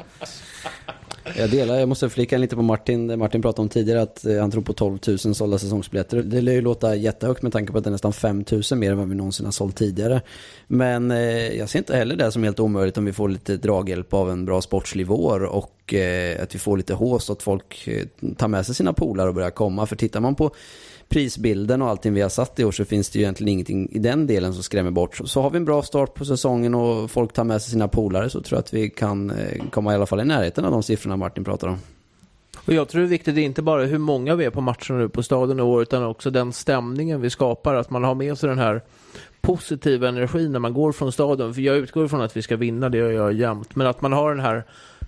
Jag 1.37 1.50
delar, 1.50 1.79
jag 1.79 1.88
måste 1.88 2.09
flika 2.09 2.38
lite 2.38 2.57
på 2.57 2.62
Martin, 2.62 3.19
Martin 3.19 3.43
pratade 3.43 3.62
om 3.62 3.69
tidigare 3.69 4.03
att 4.03 4.26
eh, 4.26 4.41
han 4.41 4.50
tror 4.50 4.62
på 4.62 4.73
12 4.73 4.99
000 5.07 5.19
sålda 5.19 5.59
säsongsbiljetter. 5.59 6.23
Det 6.23 6.41
lär 6.41 6.53
ju 6.53 6.61
låta 6.61 6.95
jättehögt 6.95 7.43
med 7.43 7.53
tanke 7.53 7.73
på 7.73 7.79
att 7.79 7.85
det 7.85 7.91
är 7.91 7.93
nästan 7.93 8.12
5 8.12 8.45
000 8.50 8.62
mer 8.79 8.91
än 8.91 8.99
vad 8.99 9.09
vi 9.09 9.14
någonsin 9.14 9.47
har 9.47 9.53
sålt 9.53 9.76
tidigare. 9.76 10.21
Men 10.67 11.11
eh, 11.11 11.59
jag 11.59 11.69
ser 11.69 11.79
inte 11.79 11.97
heller 11.97 12.17
det 12.17 12.33
som 12.33 12.45
helt 12.45 12.61
omöjligt 12.61 12.99
om 12.99 13.05
vi 13.05 13.12
får 13.12 13.29
lite 13.29 13.57
draghjälp 13.57 14.14
av 14.14 14.31
en 14.31 14.45
bra 14.45 14.61
sportslig 14.61 15.07
vår 15.07 15.45
och 15.45 15.84
eh, 15.93 16.43
att 16.43 16.55
vi 16.55 16.59
får 16.59 16.76
lite 16.76 16.95
hås 16.95 17.31
att 17.31 17.43
folk 17.43 17.88
eh, 17.88 18.05
tar 18.37 18.49
med 18.49 18.67
sig 18.67 18.75
sina 18.75 18.93
polare 18.93 19.29
och 19.29 19.35
börjar 19.35 19.50
komma. 19.50 19.87
För 19.87 19.97
tittar 19.97 20.21
man 20.21 20.35
på 20.35 20.50
prisbilden 21.09 21.83
och 21.83 21.88
allting 21.88 22.14
vi 22.14 22.21
har 22.21 22.29
satt 22.29 22.61
i 22.61 22.64
år 22.64 22.73
så 22.73 22.85
finns 22.85 23.11
det 23.11 23.19
ju 23.19 23.23
egentligen 23.23 23.53
ingenting 23.53 23.88
i 23.93 23.99
den 23.99 24.26
delen 24.26 24.55
som 24.55 24.62
skrämmer 24.62 24.91
bort. 24.91 25.17
Så, 25.17 25.26
så 25.26 25.43
har 25.43 25.50
vi 25.50 25.57
en 25.57 25.64
bra 25.64 25.83
start 25.83 26.14
på 26.14 26.25
säsongen 26.25 26.75
och 26.75 27.11
folk 27.11 27.33
tar 27.33 27.45
med 27.45 27.62
sig 27.62 27.71
sina 27.71 27.88
polare 27.88 28.31
så 28.31 28.41
tror 28.41 28.57
jag 28.57 28.61
att 28.61 28.75
vi 28.75 28.91
kan 28.91 29.31
eh, 29.31 29.62
komma 29.71 29.93
i 29.93 29.95
alla 29.95 30.07
fall 30.07 30.21
i 30.21 30.25
närheten 30.25 30.64
av 30.64 30.71
de 30.71 30.83
siffrorna 30.83 31.17
Martin 31.17 31.45
pratar 31.45 31.69
om. 31.69 31.79
Och 32.67 32.73
jag 32.73 32.88
tror 32.88 33.00
det 33.00 33.07
är 33.07 33.09
viktigt 33.09 33.37
inte 33.37 33.62
bara 33.62 33.85
hur 33.85 33.99
många 33.99 34.35
vi 34.35 34.45
är 34.45 34.50
på 34.50 34.61
matcherna 34.61 34.99
nu 34.99 35.09
på 35.09 35.23
stadion 35.23 35.59
i 35.59 35.62
år 35.62 35.83
utan 35.83 36.05
också 36.05 36.31
den 36.31 36.53
stämningen 36.53 37.21
vi 37.21 37.31
skapar. 37.31 37.75
Att 37.75 37.91
man 37.91 38.05
har 38.05 38.14
med 38.14 38.38
sig 38.38 38.49
den 38.49 38.59
här 38.59 38.83
positiva 39.41 40.09
energin 40.09 40.53
när 40.53 40.59
man 40.59 40.75
går 40.75 40.93
från 40.93 41.12
stadion. 41.12 41.55
För 41.55 41.61
jag 41.61 41.76
utgår 41.76 42.05
ifrån 42.05 42.21
att 42.21 42.37
vi 42.37 42.43
ska 42.43 42.57
vinna, 42.57 42.88
det 42.88 42.99
gör 42.99 43.11
jag 43.11 43.33
jämt. 43.33 43.76
Men 43.76 43.87
att 43.87 44.00
man 44.00 44.12
har 44.12 44.31
den 44.31 44.45
här 44.45 44.64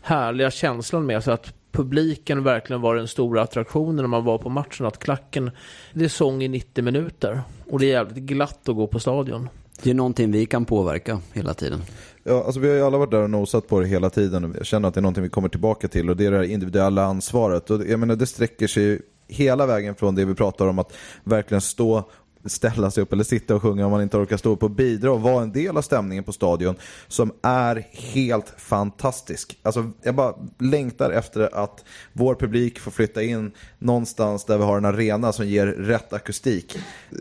härliga 0.07 0.51
känslan 0.51 1.07
med 1.07 1.25
sig 1.25 1.35
att 1.35 1.55
publiken 1.73 2.45
verkligen 2.45 2.83
var 2.83 2.97
den 2.97 3.09
stora 3.09 3.43
attraktionen 3.43 3.97
när 3.97 4.07
man 4.07 4.25
var 4.25 4.39
på 4.39 4.49
matchen. 4.49 4.87
Att 4.87 4.99
klacken, 4.99 5.51
det 5.93 6.05
är 6.05 6.09
sång 6.09 6.43
i 6.43 6.49
90 6.49 6.85
minuter. 6.85 7.41
Och 7.71 7.79
det 7.79 7.87
är 7.87 7.91
jävligt 7.91 8.25
glatt 8.25 8.69
att 8.69 8.77
gå 8.77 8.87
på 8.87 9.01
stadion. 9.01 9.49
Det 9.83 9.91
är 9.91 9.95
någonting 9.95 10.33
vi 10.33 10.47
kan 10.47 10.65
påverka 10.65 11.21
hela 11.33 11.55
tiden. 11.55 11.83
Ja, 12.25 12.45
alltså 12.45 12.61
vi 12.61 12.69
har 12.69 12.75
ju 12.75 12.83
alla 12.83 12.99
varit 12.99 13.11
där 13.11 13.23
och 13.23 13.31
nosat 13.31 13.69
på 13.69 13.81
det 13.81 13.87
hela 13.87 14.11
tiden 14.11 14.45
och 14.45 14.57
jag 14.57 14.67
känner 14.67 14.89
att 14.89 14.95
det 14.95 15.01
är 15.01 15.03
någonting 15.03 15.23
vi 15.23 15.29
kommer 15.29 15.49
tillbaka 15.49 15.89
till 15.89 16.11
och 16.11 16.17
det 16.17 16.27
är 16.27 16.31
det 16.31 16.37
här 16.37 16.45
individuella 16.45 17.05
ansvaret. 17.05 17.71
Och 17.71 17.87
jag 17.87 18.01
menar 18.01 18.17
det 18.17 18.27
sträcker 18.27 18.67
sig 18.67 19.01
hela 19.29 19.67
vägen 19.67 19.95
från 19.95 20.15
det 20.15 20.25
vi 20.25 20.35
pratar 20.35 20.67
om 20.67 20.79
att 20.79 20.93
verkligen 21.25 21.61
stå 21.61 22.11
ställa 22.49 22.91
sig 22.91 23.03
upp 23.03 23.13
eller 23.13 23.25
sitta 23.25 23.55
och 23.55 23.63
sjunga 23.63 23.85
om 23.85 23.91
man 23.91 24.03
inte 24.03 24.17
orkar 24.17 24.37
stå 24.37 24.51
upp 24.51 24.63
och 24.63 24.71
bidra 24.71 25.13
och 25.13 25.23
vara 25.23 25.43
en 25.43 25.53
del 25.53 25.77
av 25.77 25.83
stämningen 25.83 26.25
på 26.25 26.33
stadion 26.33 26.75
som 27.09 27.33
är 27.43 27.87
helt 27.93 28.55
fantastisk. 28.57 29.59
Alltså 29.63 29.91
jag 30.03 30.15
bara 30.15 30.35
längtar 30.59 31.11
efter 31.11 31.57
att 31.57 31.85
vår 32.13 32.35
publik 32.35 32.79
får 32.79 32.91
flytta 32.91 33.23
in 33.23 33.53
någonstans 33.79 34.45
där 34.45 34.59
vi 34.59 34.65
har 34.65 34.79
en 34.79 34.85
arena 34.85 35.33
som 35.33 35.47
ger 35.47 35.67
rätt 35.67 36.13
akustik. 36.13 36.79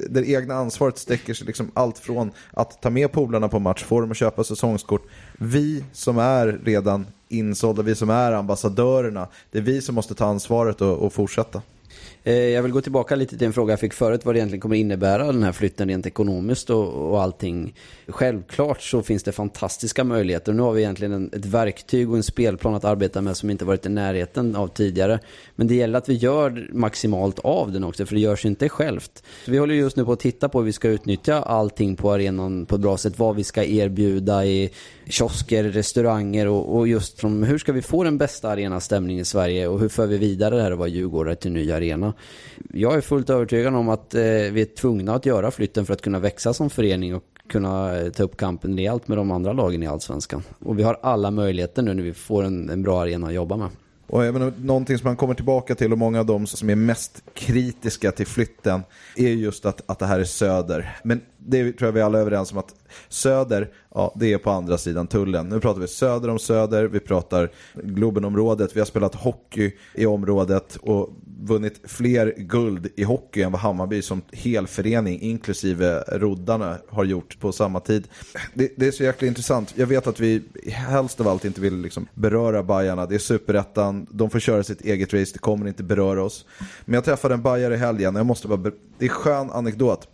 Det 0.10 0.30
egna 0.30 0.56
ansvaret 0.56 0.98
sträcker 0.98 1.34
sig 1.34 1.48
liksom 1.48 1.72
allt 1.74 2.00
från 2.00 2.32
att 2.52 2.82
ta 2.82 2.90
med 2.90 3.12
polarna 3.12 3.48
på 3.48 3.60
match, 3.60 3.84
få 3.84 4.02
dem 4.02 4.12
att 4.12 4.18
köpa 4.18 4.44
säsongskort. 4.44 5.08
Vi 5.38 5.84
som 5.92 6.18
är 6.18 6.60
redan 6.64 7.06
insålda, 7.30 7.82
vi 7.82 7.96
som 7.96 8.10
är 8.10 8.32
ambassadörerna, 8.32 9.28
det 9.52 9.58
är 9.58 9.62
vi 9.62 9.82
som 9.82 9.96
måste 9.96 10.16
ta 10.16 10.26
ansvaret 10.26 10.82
och, 10.82 10.98
och 10.98 11.14
fortsätta. 11.14 11.62
Eh, 12.28 12.34
jag 12.34 12.64
vill 12.64 12.72
gå 12.72 12.82
tillbaka 12.82 13.16
lite 13.16 13.38
till 13.38 13.48
en 13.48 13.54
fråga 13.54 13.72
jag 13.72 13.80
fick 13.80 13.94
förut, 13.94 14.26
vad 14.26 14.36
det 14.36 14.40
egentligen 14.40 14.62
kommer 14.62 14.76
innebära 14.76 15.26
den 15.32 15.44
här 15.44 15.52
flytten 15.52 15.90
rent 15.90 16.06
ekonomiskt 16.06 16.70
och, 16.70 17.12
och 17.12 17.22
allting. 17.22 17.74
Självklart 18.08 18.82
så 18.82 19.02
finns 19.02 19.24
det 19.24 19.32
fantastiska 19.32 20.04
möjligheter. 20.04 20.54
Nu 20.54 20.62
har 20.62 20.72
vi 20.72 20.82
egentligen 20.82 21.14
en, 21.14 21.30
ett 21.34 21.46
verktyg 21.46 22.10
och 22.10 22.18
en 22.18 22.24
spelplan 22.24 22.76
att 22.76 22.86
arbeta 22.86 23.22
med 23.22 23.38
som 23.38 23.50
inte 23.50 23.66
varit 23.66 23.86
i 23.86 23.90
närheten 23.90 24.56
av 24.56 24.68
tidigare. 24.68 25.20
Men 25.56 25.68
det 25.68 25.76
gäller 25.76 25.98
att 25.98 26.10
vi 26.10 26.14
gör 26.14 26.70
maximalt 26.74 27.40
av 27.40 27.72
den 27.72 27.84
också, 27.84 28.06
för 28.06 28.16
det 28.16 28.22
görs 28.22 28.46
inte 28.46 28.70
självt. 28.70 29.24
Så 29.46 29.52
vi 29.52 29.58
håller 29.58 29.76
just 29.76 29.98
nu 29.98 30.06
på 30.06 30.12
att 30.12 30.20
titta 30.20 30.50
på 30.50 30.60
hur 30.60 30.66
vi 30.66 30.74
ska 30.74 30.88
utnyttja 30.88 31.42
allting 31.42 31.96
på 31.96 32.12
arenan 32.12 32.66
på 32.66 32.76
ett 32.76 32.82
bra 32.82 32.98
sätt. 32.98 33.20
Vad 33.20 33.36
vi 33.36 33.44
ska 33.44 33.64
erbjuda 33.64 34.46
i 34.46 34.70
kiosker, 35.06 35.64
restauranger 35.64 36.48
och, 36.48 36.78
och 36.78 36.88
just 36.88 37.20
från 37.20 37.44
hur 37.44 37.58
ska 37.58 37.72
vi 37.72 37.82
få 37.82 38.04
den 38.04 38.18
bästa 38.18 38.50
arenastämningen 38.50 39.22
i 39.22 39.26
Sverige 39.26 39.68
och 39.68 39.80
hur 39.80 39.90
för 39.90 40.08
vi 40.08 40.18
vidare 40.18 40.56
det 40.56 40.62
här 40.62 40.72
att 40.72 40.78
vara 40.78 40.90
djurgårdare 40.90 41.36
till 41.36 41.52
ny 41.52 41.72
arena. 41.72 42.15
Jag 42.74 42.94
är 42.94 43.02
fullt 43.02 43.30
övertygad 43.30 43.76
om 43.76 43.90
att 43.90 44.16
eh, 44.16 44.22
vi 44.22 44.62
är 44.62 44.76
tvungna 44.76 45.16
att 45.16 45.26
göra 45.26 45.52
flytten 45.52 45.86
för 45.86 45.94
att 45.94 46.02
kunna 46.02 46.20
växa 46.20 46.54
som 46.54 46.70
förening 46.70 47.16
och 47.16 47.24
kunna 47.50 47.98
eh, 47.98 48.10
ta 48.12 48.24
upp 48.24 48.38
kampen 48.38 48.78
rejält 48.78 49.08
med 49.08 49.18
de 49.18 49.32
andra 49.32 49.54
lagen 49.54 49.84
i 49.84 49.88
Allsvenskan. 49.88 50.44
Och 50.60 50.80
vi 50.80 50.84
har 50.84 51.00
alla 51.02 51.32
möjligheter 51.32 51.82
nu 51.82 51.94
när 51.94 52.04
vi 52.04 52.14
får 52.14 52.44
en, 52.44 52.70
en 52.70 52.84
bra 52.84 53.02
arena 53.02 53.28
att 53.28 53.34
jobba 53.34 53.58
med. 53.58 53.70
Och 54.08 54.26
även 54.26 54.54
någonting 54.58 54.98
som 54.98 55.08
man 55.08 55.16
kommer 55.16 55.34
tillbaka 55.34 55.76
till 55.76 55.92
och 55.92 55.98
många 55.98 56.20
av 56.20 56.26
de 56.26 56.48
som 56.48 56.70
är 56.70 56.76
mest 56.76 57.24
kritiska 57.34 58.12
till 58.12 58.28
flytten 58.28 58.82
är 59.16 59.30
just 59.30 59.66
att, 59.66 59.82
att 59.86 60.00
det 60.00 60.06
här 60.06 60.20
är 60.20 60.24
söder. 60.24 61.00
Men 61.04 61.22
det 61.38 61.72
tror 61.72 61.88
jag 61.88 61.94
vi 61.94 62.02
alla 62.02 62.18
är 62.18 62.22
överens 62.22 62.52
om 62.52 62.58
att 62.58 62.76
söder, 63.10 63.72
ja 63.94 64.14
det 64.16 64.34
är 64.34 64.38
på 64.38 64.52
andra 64.52 64.78
sidan 64.78 65.08
tullen. 65.08 65.50
Nu 65.50 65.60
pratar 65.60 65.82
vi 65.82 65.88
söder 65.88 66.30
om 66.30 66.40
söder, 66.40 66.84
vi 66.84 67.00
pratar 67.00 67.50
Globenområdet, 67.74 68.76
vi 68.76 68.80
har 68.80 68.86
spelat 68.86 69.16
hockey 69.16 69.72
i 69.94 70.06
området 70.06 70.76
och 70.76 71.10
vunnit 71.42 71.82
fler 71.84 72.34
guld 72.38 72.88
i 72.96 73.04
hockey 73.04 73.42
än 73.42 73.52
vad 73.52 73.62
Hammarby 73.62 74.02
som 74.02 74.22
hel 74.32 74.68
förening, 74.68 75.22
inklusive 75.22 76.04
roddarna, 76.08 76.78
har 76.90 77.04
gjort 77.04 77.40
på 77.40 77.52
samma 77.52 77.80
tid. 77.80 78.08
Det, 78.54 78.72
det 78.76 78.88
är 78.88 78.92
så 78.92 79.04
jäkla 79.04 79.28
intressant. 79.28 79.74
Jag 79.78 79.88
vet 79.88 80.08
att 80.08 80.20
vi 80.20 80.42
helst 80.72 81.22
av 81.22 81.28
allt 81.28 81.46
inte 81.46 81.62
vill 81.62 81.78
liksom 81.78 82.08
beröra 82.14 82.64
Bajarna. 82.64 83.06
Det 83.06 83.16
är 83.16 83.20
superettan, 83.20 84.08
de 84.12 84.30
får 84.30 84.40
köra 84.40 84.64
sitt 84.64 84.82
eget 84.82 85.14
race, 85.14 85.34
det 85.34 85.40
kommer 85.40 85.68
inte 85.68 85.84
beröra 85.84 86.24
oss. 86.24 86.46
Men 86.86 86.94
jag 86.94 87.06
träffade 87.06 87.34
en 87.34 87.42
Bajare 87.42 87.74
i 87.74 87.78
helgen 87.78 88.16
jag 88.16 88.26
måste 88.26 88.48
bara, 88.48 88.72
det 88.98 89.06
är 89.06 89.10
skön 89.10 89.52
anekdot. 89.52 90.08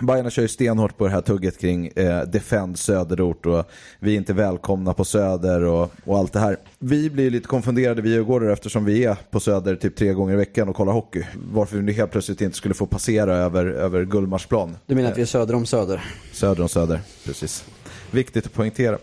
Bajarna 0.00 0.30
kör 0.30 0.42
ju 0.42 0.48
stenhårt 0.48 0.96
på 0.96 1.04
det 1.04 1.10
här 1.10 1.20
tugget 1.20 1.58
kring 1.58 1.86
eh, 1.86 2.22
Defend 2.22 2.78
söderort 2.78 3.46
och 3.46 3.64
vi 3.98 4.12
är 4.12 4.16
inte 4.16 4.32
välkomna 4.32 4.92
på 4.94 5.04
söder 5.04 5.64
och, 5.64 5.92
och 6.04 6.18
allt 6.18 6.32
det 6.32 6.40
här. 6.40 6.56
Vi 6.78 7.10
blir 7.10 7.30
lite 7.30 7.48
konfunderade 7.48 8.02
vi 8.02 8.10
djurgårdare 8.10 8.52
eftersom 8.52 8.84
vi 8.84 9.04
är 9.04 9.16
på 9.30 9.40
söder 9.40 9.76
typ 9.76 9.96
tre 9.96 10.12
gånger 10.12 10.34
i 10.34 10.36
veckan 10.36 10.68
och 10.68 10.76
kollar 10.76 10.92
hockey. 10.92 11.24
Varför 11.52 11.76
vi 11.76 11.92
helt 11.92 12.10
plötsligt 12.10 12.40
inte 12.40 12.56
skulle 12.56 12.74
få 12.74 12.86
passera 12.86 13.34
över, 13.36 13.66
över 13.66 14.04
Gullmarsplan. 14.04 14.76
Du 14.86 14.94
menar 14.94 15.10
att 15.10 15.18
vi 15.18 15.22
är 15.22 15.26
söder 15.26 15.54
om 15.54 15.66
söder? 15.66 16.04
Söder 16.32 16.62
om 16.62 16.68
söder, 16.68 17.00
precis. 17.24 17.64
Viktigt 18.10 18.46
att 18.46 18.52
poängtera. 18.52 18.98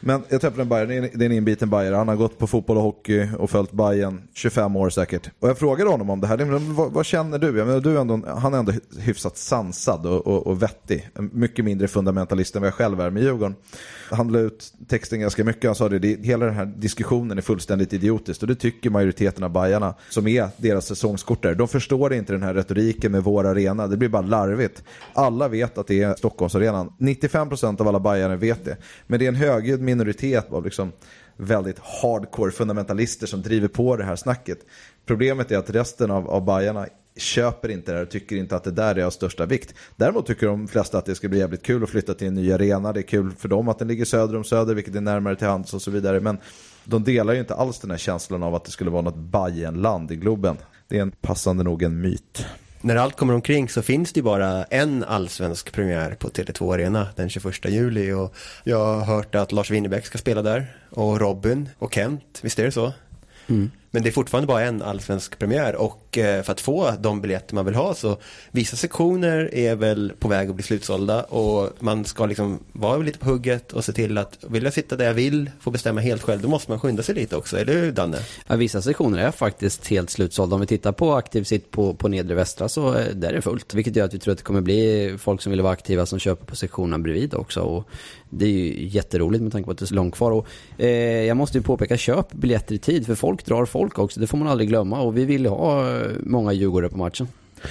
Men 0.00 0.22
jag 0.28 0.40
träffade 0.40 0.62
en 0.62 0.68
Bayern, 0.68 0.88
det 0.88 1.24
är 1.24 1.26
en- 1.26 1.32
inbiten 1.32 1.70
Bayer. 1.70 1.92
Han 1.92 2.08
har 2.08 2.16
gått 2.16 2.38
på 2.38 2.46
fotboll 2.46 2.76
och 2.76 2.82
hockey 2.82 3.28
och 3.38 3.50
följt 3.50 3.72
Bayern 3.72 4.22
25 4.34 4.76
år 4.76 4.90
säkert. 4.90 5.30
Och 5.40 5.48
jag 5.48 5.58
frågade 5.58 5.90
honom 5.90 6.10
om 6.10 6.20
det 6.20 6.26
här. 6.26 6.36
Men 6.36 6.74
vad, 6.74 6.92
vad 6.92 7.06
känner 7.06 7.38
du? 7.38 7.58
Jag 7.58 7.66
menar, 7.66 7.80
du 7.80 7.96
är 7.96 8.00
ändå, 8.00 8.20
han 8.36 8.54
är 8.54 8.58
ändå 8.58 8.72
hyfsat 8.98 9.36
sansad 9.36 10.06
och, 10.06 10.26
och, 10.26 10.46
och 10.46 10.62
vettig. 10.62 11.08
Mycket 11.32 11.64
mindre 11.64 11.88
fundamentalist 11.88 12.56
än 12.56 12.62
vad 12.62 12.66
jag 12.66 12.74
själv 12.74 13.00
är 13.00 13.10
med 13.10 13.22
Djurgården. 13.22 13.54
Han 14.10 14.32
la 14.32 14.38
ut 14.38 14.72
texten 14.88 15.20
ganska 15.20 15.44
mycket. 15.44 15.64
Han 15.64 15.74
sa 15.74 15.88
det, 15.88 15.98
det, 15.98 16.26
hela 16.26 16.46
den 16.46 16.54
här 16.54 16.66
diskussionen 16.66 17.38
är 17.38 17.42
fullständigt 17.42 17.92
idiotisk. 17.92 18.42
Och 18.42 18.48
det 18.48 18.54
tycker 18.54 18.90
majoriteten 18.90 19.44
av 19.44 19.50
Bajarna 19.50 19.94
som 20.10 20.28
är 20.28 20.48
deras 20.56 20.86
säsongskortare. 20.86 21.54
De 21.54 21.68
förstår 21.68 22.14
inte 22.14 22.32
den 22.32 22.42
här 22.42 22.54
retoriken 22.54 23.12
med 23.12 23.24
vår 23.24 23.46
arena. 23.46 23.86
Det 23.86 23.96
blir 23.96 24.08
bara 24.08 24.22
larvigt. 24.22 24.82
Alla 25.12 25.48
vet 25.48 25.78
att 25.78 25.86
det 25.86 26.02
är 26.02 26.14
Stockholmsarenan. 26.14 26.92
95% 26.98 27.80
av 27.80 27.88
alla 27.88 28.00
Bajare 28.00 28.36
vet 28.36 28.64
det. 28.64 28.76
Men 29.06 29.18
det 29.18 29.24
är 29.26 29.28
en 29.28 29.34
högljudd 29.34 29.80
minoritet 29.88 30.52
av 30.52 30.64
liksom 30.64 30.92
väldigt 31.36 31.78
hardcore 31.78 32.50
fundamentalister 32.50 33.26
som 33.26 33.42
driver 33.42 33.68
på 33.68 33.96
det 33.96 34.04
här 34.04 34.16
snacket. 34.16 34.58
Problemet 35.06 35.50
är 35.50 35.58
att 35.58 35.70
resten 35.70 36.10
av, 36.10 36.30
av 36.30 36.44
Bajarna 36.44 36.86
köper 37.16 37.68
inte 37.68 37.92
det 37.92 37.96
här 37.96 38.04
och 38.04 38.10
tycker 38.10 38.36
inte 38.36 38.56
att 38.56 38.64
det 38.64 38.70
där 38.70 38.98
är 38.98 39.04
av 39.04 39.10
största 39.10 39.46
vikt. 39.46 39.74
Däremot 39.96 40.26
tycker 40.26 40.46
de 40.46 40.68
flesta 40.68 40.98
att 40.98 41.04
det 41.04 41.14
ska 41.14 41.28
bli 41.28 41.38
jävligt 41.38 41.62
kul 41.62 41.82
att 41.82 41.90
flytta 41.90 42.14
till 42.14 42.26
en 42.26 42.34
ny 42.34 42.52
arena. 42.52 42.92
Det 42.92 43.00
är 43.00 43.02
kul 43.02 43.32
för 43.38 43.48
dem 43.48 43.68
att 43.68 43.78
den 43.78 43.88
ligger 43.88 44.04
söder 44.04 44.36
om 44.36 44.44
söder, 44.44 44.74
vilket 44.74 44.94
är 44.94 45.00
närmare 45.00 45.36
till 45.36 45.46
hands 45.46 45.74
och 45.74 45.82
så 45.82 45.90
vidare. 45.90 46.20
Men 46.20 46.38
de 46.84 47.04
delar 47.04 47.32
ju 47.32 47.40
inte 47.40 47.54
alls 47.54 47.78
den 47.80 47.90
här 47.90 47.98
känslan 47.98 48.42
av 48.42 48.54
att 48.54 48.64
det 48.64 48.70
skulle 48.70 48.90
vara 48.90 49.02
något 49.02 49.16
Bajenland 49.16 50.12
i 50.12 50.16
Globen. 50.16 50.56
Det 50.88 50.98
är 50.98 51.02
en 51.02 51.10
passande 51.10 51.64
nog 51.64 51.82
en 51.82 52.00
myt. 52.00 52.46
När 52.80 52.96
allt 52.96 53.16
kommer 53.16 53.34
omkring 53.34 53.68
så 53.68 53.82
finns 53.82 54.12
det 54.12 54.18
ju 54.18 54.24
bara 54.24 54.64
en 54.64 55.04
allsvensk 55.04 55.72
premiär 55.72 56.14
på 56.14 56.28
Tele2 56.28 56.74
Arena 56.74 57.06
den 57.16 57.28
21 57.28 57.64
juli 57.64 58.12
och 58.12 58.34
jag 58.64 58.94
har 58.94 59.04
hört 59.04 59.34
att 59.34 59.52
Lars 59.52 59.70
Winnerbäck 59.70 60.06
ska 60.06 60.18
spela 60.18 60.42
där 60.42 60.76
och 60.90 61.20
Robin 61.20 61.68
och 61.78 61.94
Kent, 61.94 62.38
visst 62.42 62.58
är 62.58 62.64
det 62.64 62.72
så? 62.72 62.92
Men 63.90 64.02
det 64.02 64.08
är 64.08 64.12
fortfarande 64.12 64.46
bara 64.46 64.62
en 64.62 64.82
allsvensk 64.82 65.38
premiär 65.38 65.76
och 65.76 66.07
och 66.08 66.18
eh, 66.18 66.42
för 66.42 66.52
att 66.52 66.60
få 66.60 66.92
de 67.00 67.20
biljetter 67.20 67.54
man 67.54 67.64
vill 67.64 67.74
ha 67.74 67.94
så 67.94 68.16
vissa 68.50 68.76
sektioner 68.76 69.54
är 69.54 69.74
väl 69.74 70.12
på 70.18 70.28
väg 70.28 70.48
att 70.48 70.54
bli 70.54 70.64
slutsålda 70.64 71.22
och 71.22 71.70
man 71.78 72.04
ska 72.04 72.26
liksom 72.26 72.58
vara 72.72 72.96
lite 72.96 73.18
på 73.18 73.30
hugget 73.30 73.72
och 73.72 73.84
se 73.84 73.92
till 73.92 74.18
att 74.18 74.38
vill 74.48 74.64
jag 74.64 74.72
sitta 74.72 74.96
där 74.96 75.04
jag 75.04 75.14
vill, 75.14 75.50
få 75.60 75.70
bestämma 75.70 76.00
helt 76.00 76.22
själv, 76.22 76.42
då 76.42 76.48
måste 76.48 76.70
man 76.70 76.80
skynda 76.80 77.02
sig 77.02 77.14
lite 77.14 77.36
också, 77.36 77.58
eller 77.58 77.72
hur 77.72 77.92
Danne? 77.92 78.18
Ja, 78.46 78.56
vissa 78.56 78.82
sektioner 78.82 79.18
är 79.18 79.30
faktiskt 79.30 79.86
helt 79.86 80.10
slutsålda. 80.10 80.54
Om 80.54 80.60
vi 80.60 80.66
tittar 80.66 80.92
på 80.92 81.14
aktiv 81.14 81.44
sitt 81.44 81.70
på, 81.70 81.94
på 81.94 82.08
nedre 82.08 82.34
västra 82.34 82.68
så 82.68 82.94
eh, 82.94 83.06
där 83.14 83.28
är 83.28 83.32
det 83.32 83.42
fullt. 83.42 83.74
Vilket 83.74 83.96
gör 83.96 84.04
att 84.04 84.14
vi 84.14 84.18
tror 84.18 84.32
att 84.32 84.38
det 84.38 84.44
kommer 84.44 84.60
bli 84.60 85.14
folk 85.18 85.42
som 85.42 85.50
vill 85.50 85.60
vara 85.60 85.72
aktiva 85.72 86.06
som 86.06 86.18
köper 86.18 86.44
på 86.44 86.56
sektionerna 86.56 86.98
bredvid 86.98 87.34
också. 87.34 87.60
Och 87.60 87.88
det 88.30 88.44
är 88.44 88.48
ju 88.48 88.88
jätteroligt 88.88 89.42
med 89.42 89.52
tanke 89.52 89.64
på 89.64 89.70
att 89.70 89.78
det 89.78 89.84
är 89.84 89.86
så 89.86 89.94
långt 89.94 90.14
kvar. 90.14 90.30
Och, 90.30 90.46
eh, 90.78 91.24
jag 91.24 91.36
måste 91.36 91.58
ju 91.58 91.62
påpeka, 91.62 91.96
köp 91.96 92.32
biljetter 92.32 92.74
i 92.74 92.78
tid 92.78 93.06
för 93.06 93.14
folk 93.14 93.44
drar 93.44 93.64
folk 93.64 93.98
också. 93.98 94.20
Det 94.20 94.26
får 94.26 94.38
man 94.38 94.48
aldrig 94.48 94.68
glömma 94.68 95.00
och 95.00 95.16
vi 95.16 95.24
vill 95.24 95.42
ju 95.42 95.48
ha 95.48 95.97
många 96.20 96.52
djurgårdare 96.52 96.90
på 96.90 96.98
matchen. 96.98 97.28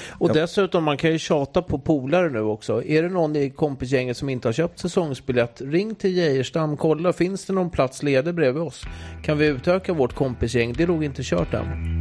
Och 0.09 0.33
dessutom, 0.33 0.83
man 0.83 0.97
kan 0.97 1.11
ju 1.11 1.19
tjata 1.19 1.61
på 1.61 1.79
polare 1.79 2.29
nu 2.29 2.39
också. 2.39 2.83
Är 2.83 3.03
det 3.03 3.09
någon 3.09 3.35
i 3.35 3.49
kompisgänget 3.49 4.17
som 4.17 4.29
inte 4.29 4.47
har 4.47 4.53
köpt 4.53 4.79
säsongsbiljett, 4.79 5.61
ring 5.61 5.95
till 5.95 6.17
Geijerstam, 6.17 6.77
kolla, 6.77 7.13
finns 7.13 7.45
det 7.45 7.53
någon 7.53 7.69
plats 7.69 8.03
ledig 8.03 8.35
bredvid 8.35 8.63
oss? 8.63 8.83
Kan 9.23 9.37
vi 9.37 9.45
utöka 9.47 9.93
vårt 9.93 10.13
kompisgäng? 10.13 10.73
Det 10.73 10.87
nog 10.87 11.03
inte 11.03 11.23
kört 11.23 11.53
än. 11.53 11.99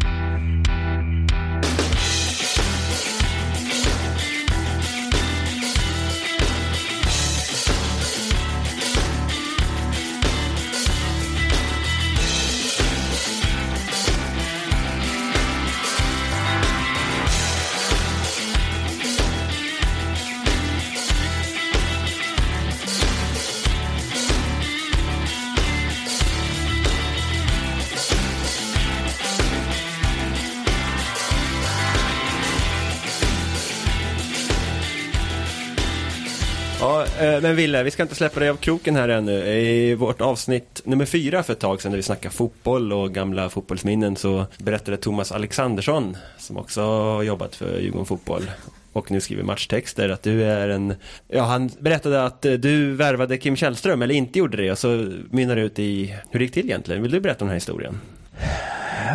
Eh, 37.37 37.43
men 37.43 37.57
Wille, 37.57 37.83
vi 37.83 37.91
ska 37.91 38.03
inte 38.03 38.15
släppa 38.15 38.41
dig 38.41 38.49
av 38.49 38.57
kroken 38.57 38.97
här 38.97 39.09
ännu. 39.09 39.33
I 39.33 39.95
vårt 39.95 40.21
avsnitt 40.21 40.83
nummer 40.85 41.05
fyra 41.05 41.43
för 41.43 41.53
ett 41.53 41.59
tag 41.59 41.83
sedan, 41.83 41.93
där 41.93 41.97
vi 41.97 42.03
snackade 42.03 42.35
fotboll 42.35 42.93
och 42.93 43.15
gamla 43.15 43.49
fotbollsminnen, 43.51 44.17
så 44.17 44.47
berättade 44.59 44.97
Thomas 44.97 45.33
Alexandersson, 45.33 46.17
som 46.39 46.57
också 46.57 46.81
har 46.83 47.23
jobbat 47.23 47.57
för 47.57 47.79
Djurgården 47.81 48.07
Fotboll, 48.07 48.51
och 48.93 49.11
nu 49.11 49.21
skriver 49.21 49.43
matchtexter, 49.43 50.09
att 50.09 50.23
du 50.23 50.45
är 50.45 50.69
en... 50.69 50.95
Ja, 51.29 51.43
han 51.43 51.71
berättade 51.79 52.25
att 52.25 52.45
eh, 52.45 52.53
du 52.53 52.93
värvade 52.93 53.39
Kim 53.39 53.57
Källström, 53.57 54.03
eller 54.03 54.15
inte 54.15 54.39
gjorde 54.39 54.57
det, 54.57 54.71
och 54.71 54.79
så 54.79 55.13
mynnar 55.31 55.57
det 55.57 55.63
ut 55.63 55.79
i 55.79 56.15
hur 56.31 56.39
det 56.39 56.45
gick 56.45 56.55
till 56.55 56.65
egentligen. 56.67 57.03
Vill 57.03 57.13
du 57.13 57.21
berätta 57.21 57.45
om 57.45 57.49
den 57.49 57.53
här 57.53 57.55
historien? 57.55 58.01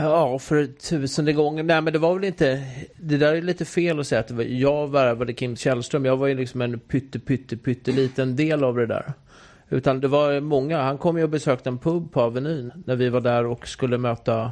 Ja, 0.02 0.40
för 0.40 0.66
tusende 0.66 1.34
gången. 1.34 1.68
Nej, 1.68 1.82
men 1.82 1.94
det 1.94 2.00
var 2.00 2.14
väl 2.16 2.24
inte... 2.24 2.64
Det 2.98 3.18
där 3.18 3.36
är 3.36 3.42
lite 3.42 3.66
fel 3.66 4.00
att 4.00 4.08
säga 4.08 4.22
att 4.22 4.32
var 4.32 4.44
jag 4.44 4.92
värvade 4.92 5.34
Kim 5.34 5.56
Källström. 5.56 6.06
Jag 6.06 6.18
var 6.18 6.28
ju 6.28 6.36
liksom 6.36 6.62
en 6.62 6.80
pytte, 6.80 7.20
pytte, 7.20 7.58
pytteliten 7.58 8.36
del 8.36 8.64
av 8.64 8.76
det 8.76 8.86
där. 8.86 9.14
Utan 9.70 10.00
det 10.00 10.08
var 10.08 10.40
många. 10.40 10.82
Han 10.82 10.98
kom 10.98 11.18
ju 11.18 11.24
och 11.24 11.30
besökte 11.30 11.70
en 11.70 11.78
pub 11.78 12.12
på 12.12 12.22
Avenyn 12.22 12.72
när 12.86 12.96
vi 12.96 13.10
var 13.10 13.22
där 13.22 13.46
och 13.46 13.68
skulle 13.68 13.98
möta... 13.98 14.52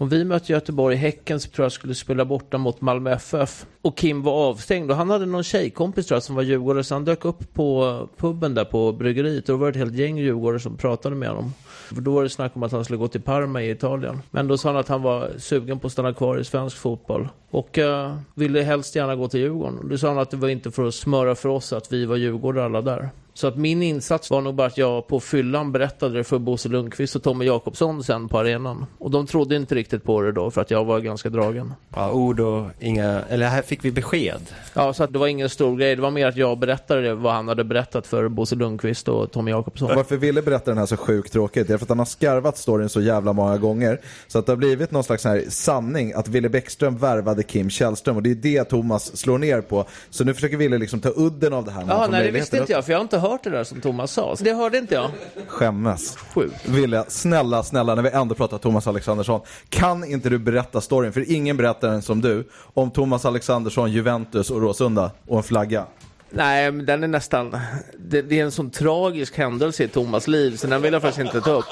Om 0.00 0.08
vi 0.08 0.24
mötte 0.24 0.52
Göteborg, 0.52 0.96
Häcken, 0.96 1.40
så 1.40 1.50
tror 1.50 1.64
jag 1.64 1.72
skulle 1.72 1.94
spela 1.94 2.24
borta 2.24 2.58
mot 2.58 2.80
Malmö 2.80 3.10
FF. 3.10 3.66
Och 3.82 3.96
Kim 3.96 4.22
var 4.22 4.32
avstängd 4.32 4.90
och 4.90 4.96
han 4.96 5.10
hade 5.10 5.26
någon 5.26 5.44
tjejkompis 5.44 6.06
tror 6.06 6.16
jag 6.16 6.22
som 6.22 6.36
var 6.36 6.42
djurgårdare 6.42 6.84
så 6.84 6.94
han 6.94 7.04
dök 7.04 7.24
upp 7.24 7.54
på 7.54 8.08
puben 8.16 8.54
där 8.54 8.64
på 8.64 8.92
bryggeriet 8.92 9.48
och 9.48 9.54
då 9.54 9.56
var 9.56 9.66
det 9.66 9.70
ett 9.70 9.84
helt 9.84 9.94
gäng 9.94 10.18
djurgårdare 10.18 10.60
som 10.60 10.76
pratade 10.76 11.16
med 11.16 11.28
honom. 11.28 11.52
För 11.88 12.00
då 12.00 12.14
var 12.14 12.22
det 12.22 12.28
snack 12.28 12.56
om 12.56 12.62
att 12.62 12.72
han 12.72 12.84
skulle 12.84 12.98
gå 12.98 13.08
till 13.08 13.20
Parma 13.20 13.62
i 13.62 13.70
Italien. 13.70 14.22
Men 14.30 14.48
då 14.48 14.58
sa 14.58 14.68
han 14.68 14.76
att 14.76 14.88
han 14.88 15.02
var 15.02 15.30
sugen 15.38 15.78
på 15.78 15.86
att 15.86 15.92
stanna 15.92 16.14
kvar 16.14 16.38
i 16.38 16.44
svensk 16.44 16.76
fotboll. 16.76 17.28
Och 17.50 17.78
uh, 17.78 18.16
ville 18.34 18.62
helst 18.62 18.96
gärna 18.96 19.16
gå 19.16 19.28
till 19.28 19.40
Djurgården. 19.40 19.88
Då 19.88 19.98
sa 19.98 20.08
han 20.08 20.18
att 20.18 20.30
det 20.30 20.36
var 20.36 20.48
inte 20.48 20.70
för 20.70 20.88
att 20.88 20.94
smöra 20.94 21.34
för 21.34 21.48
oss 21.48 21.72
att 21.72 21.92
vi 21.92 22.04
var 22.04 22.16
djurgårdare 22.16 22.64
alla 22.64 22.82
där. 22.82 23.10
Så 23.38 23.46
att 23.46 23.56
min 23.56 23.82
insats 23.82 24.30
var 24.30 24.40
nog 24.40 24.54
bara 24.54 24.66
att 24.66 24.78
jag 24.78 25.06
på 25.06 25.20
fyllan 25.20 25.72
berättade 25.72 26.18
det 26.18 26.24
för 26.24 26.38
Bosse 26.38 26.68
Lundqvist 26.68 27.16
och 27.16 27.22
Tommy 27.22 27.44
Jakobsson 27.44 28.04
sen 28.04 28.28
på 28.28 28.38
arenan. 28.38 28.86
Och 28.98 29.10
de 29.10 29.26
trodde 29.26 29.56
inte 29.56 29.74
riktigt 29.74 30.04
på 30.04 30.22
det 30.22 30.32
då 30.32 30.50
för 30.50 30.60
att 30.60 30.70
jag 30.70 30.84
var 30.84 31.00
ganska 31.00 31.28
dragen. 31.28 31.74
Ja, 31.94 32.10
ord 32.10 32.40
och 32.40 32.66
inga... 32.80 33.22
Eller 33.28 33.46
här 33.46 33.62
fick 33.62 33.84
vi 33.84 33.92
besked. 33.92 34.40
Ja, 34.74 34.92
så 34.92 35.04
att 35.04 35.12
det 35.12 35.18
var 35.18 35.26
ingen 35.26 35.48
stor 35.48 35.76
grej. 35.76 35.96
Det 35.96 36.02
var 36.02 36.10
mer 36.10 36.26
att 36.26 36.36
jag 36.36 36.58
berättade 36.58 37.02
det, 37.02 37.14
vad 37.14 37.32
han 37.32 37.48
hade 37.48 37.64
berättat 37.64 38.06
för 38.06 38.28
Bosse 38.28 38.54
Lundqvist 38.54 39.08
och 39.08 39.32
Tommy 39.32 39.50
Jakobsson. 39.50 39.96
Varför 39.96 40.16
ville 40.16 40.42
berätta 40.42 40.70
den 40.70 40.78
här 40.78 40.86
så 40.86 40.96
sjukt 40.96 41.32
tråkigt? 41.32 41.68
Det 41.68 41.74
är 41.74 41.78
för 41.78 41.84
att 41.84 41.88
han 41.88 41.98
har 41.98 42.06
skarvat 42.06 42.58
storyn 42.58 42.88
så 42.88 43.00
jävla 43.00 43.32
många 43.32 43.58
gånger. 43.58 44.00
Så 44.28 44.38
att 44.38 44.46
det 44.46 44.52
har 44.52 44.56
blivit 44.56 44.90
någon 44.90 45.04
slags 45.04 45.24
här 45.24 45.44
sanning 45.48 46.12
att 46.12 46.28
Ville 46.28 46.48
Bäckström 46.48 46.96
värvade 46.96 47.42
Kim 47.42 47.70
Källström 47.70 48.16
och 48.16 48.22
det 48.22 48.30
är 48.30 48.34
det 48.34 48.64
Thomas 48.64 49.16
slår 49.16 49.38
ner 49.38 49.60
på. 49.60 49.84
Så 50.10 50.24
nu 50.24 50.34
försöker 50.34 50.56
Ville 50.56 50.78
liksom 50.78 51.00
ta 51.00 51.12
udden 51.16 51.52
av 51.52 51.64
det 51.64 51.70
här. 51.70 51.84
Ja, 51.88 52.06
nej 52.10 52.24
det 52.24 52.30
visste 52.30 52.58
inte 52.58 52.72
jag, 52.72 52.84
för 52.84 52.92
jag 52.92 52.98
har 52.98 53.02
inte 53.02 53.18
hört 53.18 53.27
det 53.42 53.50
där 53.50 53.64
som 53.64 53.80
Thomas 53.80 54.12
sa. 54.12 54.36
Så 54.36 54.44
Det 54.44 54.52
hörde 54.52 54.78
inte 54.78 54.94
jag. 54.94 55.10
Skämmes. 55.46 56.16
Sjukt. 56.16 56.68
Ville, 56.68 57.04
snälla, 57.08 57.62
snälla, 57.62 57.94
när 57.94 58.02
vi 58.02 58.10
ändå 58.10 58.34
pratar 58.34 58.58
Thomas 58.58 58.86
Alexandersson. 58.86 59.40
Kan 59.68 60.04
inte 60.04 60.28
du 60.28 60.38
berätta 60.38 60.80
storyn? 60.80 61.12
För 61.12 61.30
ingen 61.32 61.56
berättar 61.56 61.90
den 61.90 62.02
som 62.02 62.20
du. 62.20 62.48
Om 62.74 62.90
Thomas 62.90 63.24
Alexandersson, 63.24 63.92
Juventus 63.92 64.50
och 64.50 64.60
Råsunda 64.60 65.10
och 65.26 65.36
en 65.36 65.42
flagga. 65.42 65.86
Nej, 66.30 66.72
men 66.72 66.86
den 66.86 67.04
är 67.04 67.08
nästan... 67.08 67.56
Det, 67.98 68.22
det 68.22 68.40
är 68.40 68.44
en 68.44 68.52
sån 68.52 68.70
tragisk 68.70 69.38
händelse 69.38 69.84
i 69.84 69.88
Thomas 69.88 70.28
liv, 70.28 70.56
så 70.56 70.66
den 70.66 70.82
vill 70.82 70.92
jag 70.92 71.02
faktiskt 71.02 71.26
inte 71.26 71.40
ta 71.40 71.50
upp. 71.50 71.64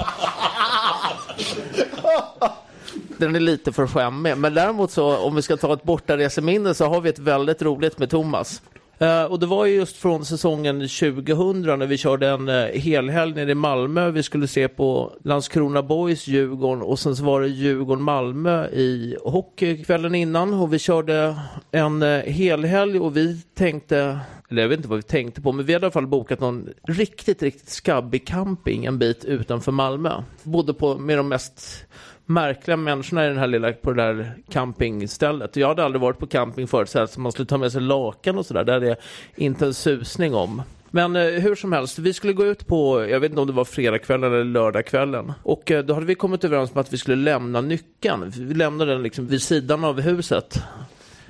Den 3.18 3.36
är 3.36 3.40
lite 3.40 3.72
för 3.72 3.86
skämmig. 3.86 4.36
Men 4.36 4.54
däremot 4.54 4.90
så, 4.90 5.16
om 5.16 5.34
vi 5.34 5.42
ska 5.42 5.56
ta 5.56 5.72
ett 5.72 5.82
bortareseminne 5.82 6.74
så 6.74 6.86
har 6.86 7.00
vi 7.00 7.08
ett 7.10 7.18
väldigt 7.18 7.62
roligt 7.62 7.98
med 7.98 8.10
Thomas. 8.10 8.62
Uh, 9.02 9.24
och 9.24 9.40
det 9.40 9.46
var 9.46 9.66
ju 9.66 9.74
just 9.74 9.96
från 9.96 10.24
säsongen 10.24 10.80
2000 10.80 11.62
när 11.62 11.86
vi 11.86 11.98
körde 11.98 12.28
en 12.28 12.48
uh, 12.48 12.78
helhelg 12.78 13.34
nere 13.34 13.50
i 13.50 13.54
Malmö. 13.54 14.10
Vi 14.10 14.22
skulle 14.22 14.48
se 14.48 14.68
på 14.68 15.12
Landskrona 15.24 15.82
Boys, 15.82 16.26
Djurgården 16.28 16.82
och 16.82 16.98
sen 16.98 17.16
så 17.16 17.24
var 17.24 17.40
det 17.40 17.48
Djurgården-Malmö 17.48 18.68
i 18.68 19.16
hockey 19.24 19.84
kvällen 19.84 20.14
innan. 20.14 20.54
Och 20.54 20.72
vi 20.72 20.78
körde 20.78 21.36
en 21.70 22.02
uh, 22.02 22.22
helhelg 22.22 23.00
och 23.00 23.16
vi 23.16 23.42
tänkte, 23.54 24.18
eller 24.48 24.62
jag 24.62 24.68
vet 24.68 24.76
inte 24.76 24.88
vad 24.88 24.98
vi 24.98 25.02
tänkte 25.02 25.40
på, 25.40 25.52
men 25.52 25.66
vi 25.66 25.72
hade 25.72 25.84
i 25.84 25.86
alla 25.86 25.92
fall 25.92 26.06
bokat 26.06 26.40
någon 26.40 26.68
riktigt, 26.88 27.42
riktigt 27.42 27.68
skabbig 27.68 28.26
camping 28.26 28.84
en 28.84 28.98
bit 28.98 29.24
utanför 29.24 29.72
Malmö. 29.72 30.22
Bodde 30.42 30.74
på 30.74 30.98
med 30.98 31.18
de 31.18 31.28
mest 31.28 31.86
märkliga 32.26 32.76
människorna 32.76 33.24
i 33.24 33.28
den 33.28 33.38
här 33.38 33.46
lilla, 33.46 33.72
på 33.72 33.92
det 33.92 34.02
där 34.02 34.34
campingstället. 34.50 35.56
Jag 35.56 35.68
hade 35.68 35.84
aldrig 35.84 36.00
varit 36.00 36.18
på 36.18 36.26
camping 36.26 36.66
förut, 36.66 36.88
så 36.88 36.98
att 36.98 37.16
man 37.16 37.32
skulle 37.32 37.46
ta 37.46 37.58
med 37.58 37.72
sig 37.72 37.80
lakan 37.80 38.38
och 38.38 38.46
sådär. 38.46 38.64
Det 38.64 38.72
hade 38.72 38.86
jag 38.86 38.96
inte 39.36 39.66
en 39.66 39.74
susning 39.74 40.34
om. 40.34 40.62
Men 40.90 41.16
eh, 41.16 41.22
hur 41.22 41.54
som 41.54 41.72
helst, 41.72 41.98
vi 41.98 42.12
skulle 42.12 42.32
gå 42.32 42.44
ut 42.44 42.66
på, 42.66 43.06
jag 43.08 43.20
vet 43.20 43.30
inte 43.30 43.40
om 43.40 43.46
det 43.46 43.52
var 43.52 43.64
fredagskvällen 43.64 44.32
eller 44.32 44.44
lördagskvällen. 44.44 45.32
Och 45.42 45.70
eh, 45.70 45.84
då 45.84 45.94
hade 45.94 46.06
vi 46.06 46.14
kommit 46.14 46.44
överens 46.44 46.72
om 46.74 46.80
att 46.80 46.92
vi 46.92 46.98
skulle 46.98 47.16
lämna 47.16 47.60
nyckeln. 47.60 48.32
Vi 48.36 48.54
lämnade 48.54 48.92
den 48.92 49.02
liksom 49.02 49.26
vid 49.26 49.42
sidan 49.42 49.84
av 49.84 50.00
huset. 50.00 50.62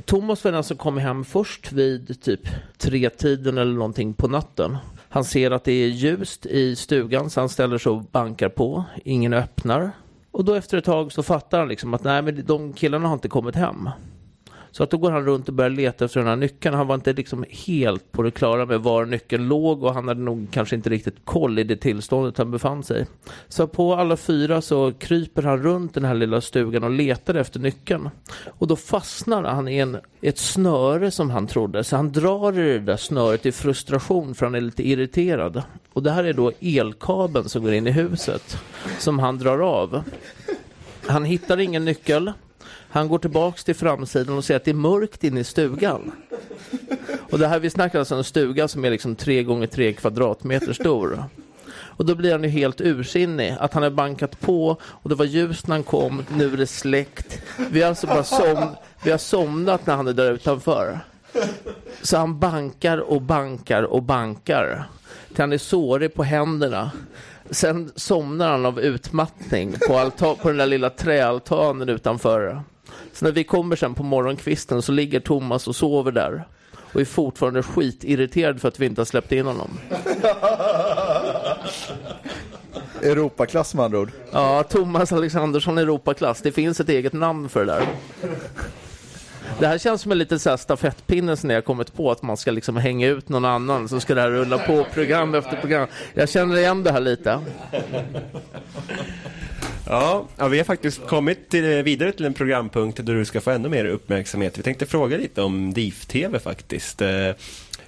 Thomas 0.07 0.45
var 0.45 0.53
den 0.53 0.65
som 0.65 0.77
kom 0.77 0.99
hem 0.99 1.25
först 1.25 1.73
vid 1.73 2.23
typ 2.23 2.41
tre 2.79 3.11
tiden 3.11 3.59
eller 3.59 3.73
någonting 3.73 4.15
på 4.15 4.29
natten. 4.29 4.77
Han 5.09 5.25
ser 5.25 5.51
att 5.51 5.65
det 5.65 5.73
är 5.73 5.89
ljust 5.89 6.47
i 6.47 6.77
stugan 6.77 7.31
så 7.31 7.41
han 7.41 7.49
ställer 7.49 7.79
sig 7.79 7.93
och 7.93 8.03
bankar 8.03 8.49
på. 8.49 8.85
Ingen 9.05 9.33
öppnar. 9.33 9.91
Och 10.31 10.45
då 10.45 10.55
efter 10.55 10.79
ett 10.79 10.85
tag 10.85 11.13
så 11.13 11.23
fattar 11.23 11.59
han 11.59 11.69
liksom 11.69 11.95
att 11.95 12.05
nej 12.05 12.23
men 12.23 12.45
de 12.47 12.73
killarna 12.73 13.09
har 13.09 13.15
inte 13.15 13.29
kommit 13.29 13.55
hem. 13.55 13.91
Så 14.77 14.83
att 14.83 14.91
då 14.91 14.97
går 14.97 15.11
han 15.11 15.25
runt 15.25 15.49
och 15.49 15.55
börjar 15.55 15.71
leta 15.71 16.05
efter 16.05 16.21
den 16.21 16.29
här 16.29 16.37
nyckeln. 16.37 16.75
Han 16.75 16.87
var 16.87 16.95
inte 16.95 17.13
liksom 17.13 17.45
helt 17.67 18.13
på 18.13 18.23
det 18.23 18.31
klara 18.31 18.67
med 18.67 18.81
var 18.81 19.05
nyckeln 19.05 19.49
låg 19.49 19.83
och 19.83 19.95
han 19.95 20.09
hade 20.09 20.21
nog 20.21 20.49
kanske 20.51 20.77
inte 20.77 20.91
riktigt 20.91 21.17
koll 21.25 21.59
i 21.59 21.65
det 21.65 21.77
tillståndet 21.77 22.39
han 22.39 22.51
befann 22.51 22.83
sig. 22.83 23.07
Så 23.49 23.67
på 23.67 23.95
alla 23.95 24.17
fyra 24.17 24.63
så 24.63 24.93
kryper 24.93 25.43
han 25.43 25.63
runt 25.63 25.95
den 25.95 26.05
här 26.05 26.15
lilla 26.15 26.41
stugan 26.41 26.85
och 26.85 26.91
letar 26.91 27.35
efter 27.35 27.61
nyckeln. 27.61 28.11
Och 28.47 28.67
då 28.67 28.77
fastnar 28.77 29.43
han 29.43 29.69
i 29.69 29.79
en, 29.79 29.97
ett 30.21 30.39
snöre 30.39 31.11
som 31.11 31.31
han 31.31 31.47
trodde. 31.47 31.85
Så 31.85 31.97
han 31.97 32.13
drar 32.13 32.59
i 32.59 32.73
det 32.73 32.79
där 32.79 32.97
snöret 32.97 33.47
i 33.47 33.53
frustration 33.53 34.35
för 34.35 34.47
han 34.47 34.55
är 34.55 34.61
lite 34.61 34.89
irriterad. 34.89 35.63
Och 35.93 36.03
det 36.03 36.11
här 36.11 36.25
är 36.25 36.33
då 36.33 36.53
elkabeln 36.61 37.49
som 37.49 37.63
går 37.63 37.73
in 37.73 37.87
i 37.87 37.91
huset 37.91 38.59
som 38.99 39.19
han 39.19 39.39
drar 39.39 39.59
av. 39.59 40.03
Han 41.07 41.25
hittar 41.25 41.61
ingen 41.61 41.85
nyckel. 41.85 42.33
Han 42.97 43.09
går 43.09 43.19
tillbaks 43.19 43.65
till 43.65 43.75
framsidan 43.75 44.37
och 44.37 44.45
ser 44.45 44.57
att 44.57 44.65
det 44.65 44.71
är 44.71 44.75
mörkt 44.75 45.25
inne 45.25 45.41
i 45.41 45.45
stugan. 45.45 46.13
Och 47.31 47.39
det 47.39 47.49
här, 47.49 47.59
vi 47.59 47.71
snackar 47.71 47.99
alltså 47.99 48.15
en 48.15 48.25
stuga 48.25 48.69
som 48.69 48.85
är 48.85 48.91
liksom 48.91 49.17
tre 49.17 49.43
gånger 49.43 49.67
tre 49.67 49.93
kvadratmeter 49.93 50.73
stor. 50.73 51.25
Och 51.73 52.07
då 52.07 52.15
blir 52.15 52.33
han 52.33 52.43
ju 52.43 52.49
helt 52.49 52.81
ursinnig 52.81 53.57
att 53.61 53.75
han 53.75 53.83
har 53.83 53.91
bankat 53.91 54.41
på 54.41 54.77
och 54.83 55.09
det 55.09 55.15
var 55.15 55.25
ljus 55.25 55.67
när 55.67 55.75
han 55.75 55.83
kom, 55.83 56.25
nu 56.37 56.53
är 56.53 56.57
det 56.57 56.67
släckt. 56.67 57.43
Vi 57.71 57.83
har 57.83 57.89
alltså 57.89 58.07
bara 58.07 58.25
som, 58.25 58.77
Vi 59.03 59.11
har 59.11 59.19
somnat 59.19 59.87
när 59.87 59.97
han 59.97 60.09
är 60.09 60.13
där 60.13 60.33
utanför. 60.33 61.01
Så 62.03 62.17
han 62.17 62.39
bankar 62.39 62.99
och 62.99 63.23
bankar 63.23 63.83
och 63.83 64.03
bankar. 64.03 64.85
Till 65.29 65.41
han 65.41 65.53
är 65.53 65.59
sårig 65.59 66.15
på 66.15 66.23
händerna. 66.23 66.91
Sen 67.51 67.93
somnar 67.97 68.51
han 68.51 68.67
av 68.67 68.81
utmattning 68.81 69.73
på, 69.89 70.11
på 70.43 70.49
den 70.49 70.57
där 70.57 70.67
lilla 70.67 70.91
träaltanen 70.91 71.89
utanför. 71.89 72.63
Så 73.17 73.25
när 73.25 73.33
vi 73.33 73.45
kommer 73.45 73.77
sen 73.77 73.95
på 73.95 74.03
morgonkvisten 74.03 74.83
så 74.83 74.93
ligger 74.93 75.21
Thomas 75.21 75.69
och 75.69 75.77
sover 75.77 76.13
där. 76.13 76.45
Och 76.93 77.01
är 77.01 77.05
fortfarande 77.05 77.63
skitirriterad 77.63 78.61
för 78.61 78.69
att 78.69 78.81
vi 78.81 78.87
inte 78.87 79.01
har 79.01 79.07
släppt 79.07 79.33
in 79.33 79.47
honom. 79.47 79.79
Europaklass 83.03 83.75
med 83.75 83.85
andra 83.85 83.99
ord. 83.99 84.11
Ja, 84.33 84.63
Thomas 84.63 85.13
Alexandersson 85.13 85.79
Europaklass. 85.79 86.43
Det 86.43 86.53
finns 86.53 86.81
ett 86.81 86.89
eget 86.89 87.13
namn 87.13 87.49
för 87.49 87.65
det 87.65 87.73
där. 87.73 87.87
Det 89.59 89.67
här 89.67 89.79
känns 89.79 90.03
som 90.03 90.13
en 90.13 90.19
liten 90.19 90.39
så 90.39 90.51
här 90.51 90.57
stafettpinne 90.57 91.37
som 91.37 91.51
jag 91.51 91.57
har 91.57 91.63
kommit 91.63 91.95
på 91.95 92.11
att 92.11 92.23
man 92.23 92.37
ska 92.37 92.51
liksom 92.51 92.77
hänga 92.77 93.09
ut 93.09 93.29
någon 93.29 93.45
annan 93.45 93.89
så 93.89 94.01
ska 94.01 94.15
det 94.15 94.21
här 94.21 94.31
rulla 94.31 94.59
på 94.59 94.87
program 94.95 95.35
efter 95.35 95.57
program. 95.57 95.89
Jag 96.15 96.29
känner 96.29 96.57
igen 96.57 96.83
det 96.83 96.93
här 96.93 97.01
lite. 97.01 97.41
Ja, 99.89 100.25
ja, 100.37 100.49
vi 100.49 100.59
har 100.59 100.65
faktiskt 100.65 101.07
kommit 101.07 101.49
till, 101.49 101.77
eh, 101.77 101.83
vidare 101.83 102.13
till 102.13 102.25
en 102.25 102.35
programpunkt 102.35 103.07
där 103.07 103.15
du 103.15 103.25
ska 103.25 103.41
få 103.41 103.51
ännu 103.51 103.69
mer 103.69 103.85
uppmärksamhet. 103.85 104.59
Vi 104.59 104.63
tänkte 104.63 104.87
fråga 104.87 105.17
lite 105.17 105.43
om 105.43 105.75
DIF-TV 105.75 106.39
faktiskt. 106.39 107.03
Eh, 107.03 107.31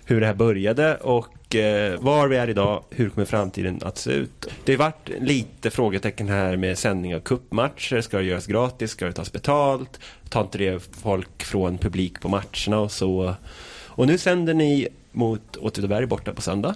hur 0.04 0.20
det 0.20 0.26
här 0.26 0.34
började 0.34 0.96
och 0.96 1.54
eh, 1.54 2.00
var 2.00 2.28
vi 2.28 2.36
är 2.36 2.50
idag, 2.50 2.84
hur 2.90 3.10
kommer 3.10 3.24
framtiden 3.24 3.80
att 3.82 3.98
se 3.98 4.10
ut? 4.10 4.46
Det 4.64 4.72
har 4.72 4.78
varit 4.78 5.10
lite 5.20 5.70
frågetecken 5.70 6.28
här 6.28 6.56
med 6.56 6.78
sändning 6.78 7.14
av 7.14 7.20
kuppmatcher. 7.20 8.00
Ska 8.00 8.18
det 8.18 8.24
göras 8.24 8.46
gratis? 8.46 8.90
Ska 8.90 9.06
det 9.06 9.12
tas 9.12 9.32
betalt? 9.32 10.00
Tar 10.28 10.40
inte 10.40 10.58
det 10.58 10.88
folk 11.02 11.44
från 11.44 11.78
publik 11.78 12.20
på 12.20 12.28
matcherna 12.28 12.80
och 12.80 12.92
så? 12.92 13.34
Och 13.86 14.06
nu 14.06 14.18
sänder 14.18 14.54
ni 14.54 14.88
mot 15.18 15.56
Åtvidaberg 15.56 16.06
borta 16.06 16.32
på 16.32 16.42
söndag. 16.42 16.74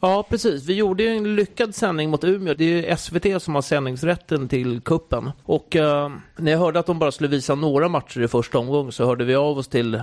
Ja, 0.00 0.26
precis. 0.28 0.64
Vi 0.64 0.74
gjorde 0.74 1.02
ju 1.02 1.08
en 1.08 1.36
lyckad 1.36 1.74
sändning 1.74 2.10
mot 2.10 2.24
Umeå. 2.24 2.54
Det 2.54 2.64
är 2.64 2.90
ju 2.90 2.96
SVT 2.96 3.42
som 3.42 3.54
har 3.54 3.62
sändningsrätten 3.62 4.48
till 4.48 4.80
kuppen. 4.80 5.30
Och 5.44 5.76
eh, 5.76 6.10
när 6.36 6.52
jag 6.52 6.58
hörde 6.58 6.78
att 6.78 6.86
de 6.86 6.98
bara 6.98 7.12
skulle 7.12 7.28
visa 7.28 7.54
några 7.54 7.88
matcher 7.88 8.20
i 8.20 8.28
första 8.28 8.58
omgång 8.58 8.92
så 8.92 9.04
hörde 9.04 9.24
vi 9.24 9.34
av 9.34 9.58
oss 9.58 9.68
till 9.68 10.02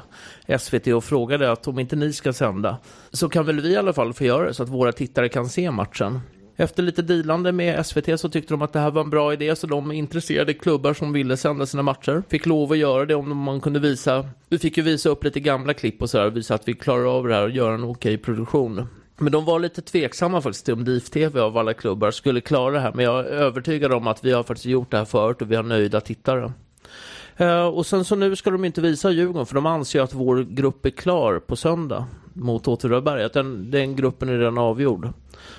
SVT 0.59 0.87
och 0.87 1.03
frågade 1.03 1.51
att 1.51 1.67
om 1.67 1.79
inte 1.79 1.95
ni 1.95 2.13
ska 2.13 2.33
sända 2.33 2.77
så 3.11 3.29
kan 3.29 3.45
väl 3.45 3.61
vi 3.61 3.69
i 3.69 3.77
alla 3.77 3.93
fall 3.93 4.13
få 4.13 4.23
göra 4.23 4.45
det 4.45 4.53
så 4.53 4.63
att 4.63 4.69
våra 4.69 4.91
tittare 4.91 5.29
kan 5.29 5.49
se 5.49 5.71
matchen. 5.71 6.19
Efter 6.61 6.83
lite 6.83 7.01
dealande 7.01 7.51
med 7.51 7.85
SVT 7.85 8.19
så 8.19 8.29
tyckte 8.29 8.53
de 8.53 8.61
att 8.61 8.73
det 8.73 8.79
här 8.79 8.91
var 8.91 9.01
en 9.01 9.09
bra 9.09 9.33
idé 9.33 9.55
så 9.55 9.67
de 9.67 9.91
intresserade 9.91 10.53
klubbar 10.53 10.93
som 10.93 11.13
ville 11.13 11.37
sända 11.37 11.65
sina 11.65 11.83
matcher 11.83 12.23
fick 12.29 12.45
lov 12.45 12.71
att 12.71 12.77
göra 12.77 13.05
det 13.05 13.15
om 13.15 13.37
man 13.37 13.61
kunde 13.61 13.79
visa. 13.79 14.29
Vi 14.49 14.59
fick 14.59 14.77
ju 14.77 14.83
visa 14.83 15.09
upp 15.09 15.23
lite 15.23 15.39
gamla 15.39 15.73
klipp 15.73 16.01
och 16.01 16.09
så 16.09 16.17
här 16.17 16.25
och 16.25 16.37
visa 16.37 16.55
att 16.55 16.67
vi 16.67 16.73
klarar 16.73 17.17
av 17.17 17.27
det 17.27 17.33
här 17.33 17.43
och 17.43 17.49
göra 17.49 17.73
en 17.73 17.83
okej 17.83 18.17
produktion. 18.17 18.87
Men 19.17 19.31
de 19.31 19.45
var 19.45 19.59
lite 19.59 19.81
tveksamma 19.81 20.41
faktiskt 20.41 20.65
till 20.65 20.73
om 20.73 20.85
DIF 20.85 21.09
TV 21.09 21.39
av 21.39 21.57
alla 21.57 21.73
klubbar 21.73 22.11
skulle 22.11 22.41
klara 22.41 22.71
det 22.71 22.79
här. 22.79 22.93
Men 22.93 23.05
jag 23.05 23.19
är 23.19 23.23
övertygad 23.23 23.93
om 23.93 24.07
att 24.07 24.25
vi 24.25 24.31
har 24.31 24.43
faktiskt 24.43 24.65
gjort 24.65 24.91
det 24.91 24.97
här 24.97 25.05
förut 25.05 25.41
och 25.41 25.51
vi 25.51 25.55
har 25.55 25.63
nöjda 25.63 26.01
tittare. 26.01 26.51
Eh, 27.39 27.65
och 27.65 27.85
sen 27.85 28.05
så 28.05 28.15
nu 28.15 28.35
ska 28.35 28.51
de 28.51 28.65
inte 28.65 28.81
visa 28.81 29.11
Djurgården 29.11 29.45
för 29.45 29.55
de 29.55 29.65
anser 29.65 30.01
att 30.01 30.13
vår 30.13 30.43
grupp 30.43 30.85
är 30.85 30.89
klar 30.89 31.39
på 31.39 31.55
söndag 31.55 32.05
mot 32.33 32.67
Åtvidaberg. 32.67 33.23
Att 33.23 33.33
den, 33.33 33.71
den 33.71 33.95
gruppen 33.95 34.29
är 34.29 34.37
redan 34.37 34.57
avgjord. 34.57 35.09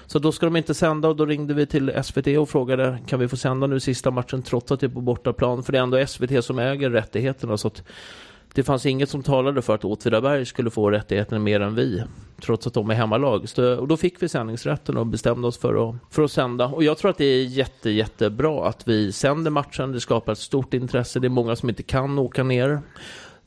Så 0.07 0.19
då 0.19 0.33
ska 0.33 0.47
de 0.47 0.57
inte 0.57 0.75
sända 0.75 1.09
och 1.09 1.17
då 1.17 1.27
ringde 1.27 1.55
vi 1.55 1.67
till 1.67 2.03
SVT 2.05 2.27
och 2.27 2.49
frågade 2.49 2.99
kan 3.07 3.21
vi 3.21 3.29
få 3.29 3.37
sända 3.37 3.67
nu 3.67 3.81
sista 3.81 4.11
matchen 4.11 4.43
trots 4.43 4.73
att 4.73 4.81
det 4.81 4.87
är 4.87 4.89
på 4.89 5.01
bortaplan. 5.01 5.63
För 5.63 5.73
det 5.73 5.79
är 5.79 5.83
ändå 5.83 6.07
SVT 6.07 6.45
som 6.45 6.59
äger 6.59 6.91
rättigheterna. 6.91 7.57
Så 7.57 7.69
att 7.69 7.83
det 8.55 8.63
fanns 8.63 8.87
inget 8.87 9.09
som 9.09 9.23
talade 9.23 9.63
för 9.63 9.75
att 9.75 9.85
Åtvidaberg 9.85 10.47
skulle 10.47 10.71
få 10.71 10.91
rättigheterna 10.91 11.39
mer 11.39 11.61
än 11.61 11.75
vi. 11.75 12.03
Trots 12.43 12.67
att 12.67 12.75
de 12.75 12.91
är 12.91 12.95
hemmalag. 12.95 13.49
Så, 13.49 13.79
och 13.79 13.89
då 13.89 13.97
fick 13.97 14.23
vi 14.23 14.29
sändningsrätten 14.29 14.97
och 14.97 15.07
bestämde 15.07 15.49
oss 15.49 15.59
för 15.59 15.89
att, 15.89 15.97
för 16.11 16.23
att 16.23 16.33
sända. 16.33 16.67
Och 16.67 16.85
jag 16.85 16.99
tror 16.99 17.11
att 17.11 17.19
det 17.19 17.25
är 17.25 17.45
jätte, 17.45 17.91
jättebra 17.91 18.69
att 18.69 18.89
vi 18.89 19.13
sänder 19.13 19.51
matchen. 19.51 19.93
Det 19.93 20.01
skapar 20.01 20.33
ett 20.33 20.39
stort 20.39 20.75
intresse. 20.75 21.21
Det 21.21 21.27
är 21.27 21.29
många 21.29 21.57
som 21.57 21.69
inte 21.69 21.83
kan 21.83 22.19
åka 22.19 22.43
ner. 22.43 22.81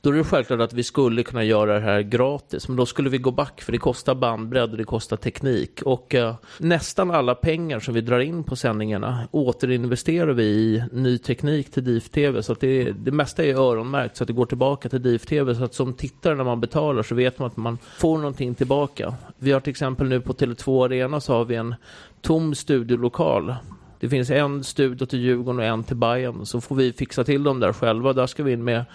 Då 0.04 0.10
är 0.10 0.13
det 0.13 0.24
självklart 0.24 0.60
att 0.60 0.74
vi 0.74 0.84
skulle 0.84 1.24
kunna 1.24 1.44
göra 1.44 1.74
det 1.74 1.80
här 1.80 2.02
gratis, 2.02 2.68
men 2.68 2.78
då 2.78 2.86
skulle 2.86 3.10
vi 3.10 3.18
gå 3.18 3.32
back 3.32 3.62
för 3.62 3.72
det 3.72 3.78
kostar 3.78 4.16
bandbredd 4.16 4.72
och 4.72 4.78
det 4.78 4.84
kostar 4.84 5.18
teknik. 5.18 5.82
Och 5.82 6.16
eh, 6.16 6.36
nästan 6.58 7.12
alla 7.12 7.36
pengar 7.36 7.80
som 7.80 7.94
vi 7.94 8.02
drar 8.02 8.20
in 8.20 8.44
på 8.44 8.56
sändningarna 8.56 9.28
återinvesterar 9.32 10.34
vi 10.34 10.44
i 10.44 10.84
ny 10.92 11.18
teknik 11.18 11.72
till 11.72 11.84
DIF-TV. 11.84 12.44
Så 12.44 12.52
att 12.52 12.60
det, 12.60 12.92
det 12.92 13.12
mesta 13.12 13.46
är 13.46 13.56
öronmärkt 13.56 14.18
så 14.18 14.24
att 14.24 14.28
det 14.28 14.34
går 14.34 14.46
tillbaka 14.46 14.89
till 14.89 15.02
DIF-TV. 15.02 15.56
Så 15.56 15.63
att 15.63 15.74
som 15.74 15.94
tittare 15.94 16.36
när 16.36 16.44
man 16.44 16.62
betalar 16.62 17.04
så 17.04 17.16
vet 17.16 17.39
man 17.39 17.48
att 17.48 17.58
man 17.58 17.78
får 17.98 18.18
någonting 18.18 18.56
tillbaka. 18.56 19.13
Vi 19.38 19.52
har 19.52 19.60
till 19.60 19.72
exempel 19.72 20.08
nu 20.08 20.22
på 20.22 20.34
Tele2 20.34 20.86
Arena 20.86 21.22
så 21.22 21.34
har 21.34 21.46
vi 21.46 21.56
en 21.56 21.76
tom 22.22 22.56
studiolokal 22.56 23.56
det 24.04 24.10
finns 24.10 24.30
en 24.30 24.63
studio 24.63 25.06
till 25.06 25.20
Djurgården 25.20 25.60
och 25.60 25.66
en 25.66 25.84
till 25.84 25.96
Bayern. 25.96 26.46
Så 26.46 26.62
får 26.62 26.76
vi 26.76 26.94
fixa 26.94 27.24
till 27.24 27.44
dem 27.44 27.60
där 27.60 27.74
själva. 27.74 28.13
Där 28.13 28.28
ska 28.28 28.44
vi 28.44 28.52
in 28.52 28.63
med 28.63 28.86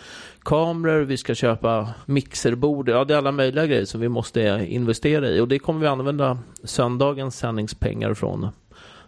kameror, 0.48 1.00
vi 1.00 1.16
ska 1.16 1.34
köpa 1.34 1.88
mixerbord. 2.06 2.88
Ja, 2.88 3.04
det 3.04 3.14
är 3.14 3.18
alla 3.18 3.32
möjliga 3.32 3.66
grejer 3.66 3.84
som 3.84 4.00
vi 4.00 4.08
måste 4.08 4.66
investera 4.68 5.28
i. 5.28 5.40
Och 5.40 5.48
det 5.48 5.58
kommer 5.58 5.80
vi 5.80 5.87
använda 5.87 6.38
söndagens 6.64 7.37
sändningspengar 7.37 8.14
från. 8.14 8.48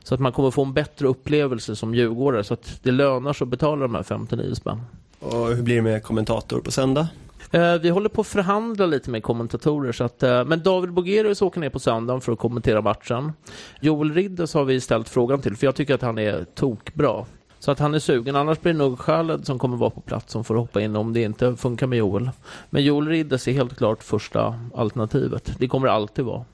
Så 0.05 0.14
att 0.14 0.20
man 0.20 0.33
kommer 0.33 0.50
få 0.50 0.64
en 0.64 0.72
bättre 0.72 1.09
upplevelse 1.09 1.76
som 1.76 1.94
djurgårdare. 1.94 2.44
Så 2.44 2.55
att 2.55 2.81
det 2.83 2.90
lönar 2.90 3.33
sig 3.33 3.44
att 3.44 3.48
betala 3.48 3.83
de 3.83 3.94
här 3.94 4.03
59 4.03 4.55
spänn. 4.55 4.83
Och 5.20 5.46
hur 5.46 5.62
blir 5.62 5.76
det 5.76 5.83
med 5.83 6.03
kommentator 6.03 6.61
på 6.61 6.70
söndag? 6.70 7.09
Eh, 7.50 7.74
vi 7.74 7.88
håller 7.88 8.09
på 8.09 8.20
att 8.20 8.26
förhandla 8.26 8.87
lite 8.87 9.11
med 9.11 9.22
kommentatorer. 9.22 9.92
Så 9.92 10.05
att, 10.05 10.22
eh, 10.22 10.44
men 10.44 10.62
David 10.62 10.92
Bogerius 10.92 11.42
åker 11.42 11.61
ner 11.61 11.70
på 11.70 11.79
söndagen 11.79 12.20
för 12.20 12.33
att 12.33 12.38
kommentera 12.38 12.83
matchen. 12.83 13.33
Joel 13.81 14.14
Riddes 14.14 14.55
har 14.55 14.64
vi 14.64 14.81
ställt 14.81 15.09
frågan 15.09 15.40
till, 15.40 15.57
för 15.57 15.66
jag 15.66 15.74
tycker 15.74 15.94
att 15.94 16.03
han 16.03 16.18
är 16.18 16.44
tokbra. 16.55 17.24
Så 17.61 17.70
att 17.70 17.79
han 17.79 17.94
är 17.94 17.99
sugen. 17.99 18.37
Annars 18.37 18.61
blir 18.61 18.73
det 18.73 18.79
nog 18.79 18.99
Khaled 18.99 19.46
som 19.46 19.59
kommer 19.59 19.77
vara 19.77 19.90
på 19.90 20.01
plats 20.01 20.33
som 20.33 20.44
får 20.44 20.55
hoppa 20.55 20.81
in 20.81 20.96
om 20.96 21.12
det 21.12 21.23
inte 21.23 21.57
funkar 21.57 21.87
med 21.87 21.99
Joel. 21.99 22.31
Men 22.70 22.85
Joel 22.85 23.09
Riddes 23.09 23.49
är 23.49 23.53
helt 23.53 23.77
klart 23.77 24.03
första 24.03 24.61
alternativet. 24.75 25.53
Det 25.59 25.68
kommer 25.68 25.87
det 25.87 25.92
alltid 25.92 26.25
vara. 26.25 26.44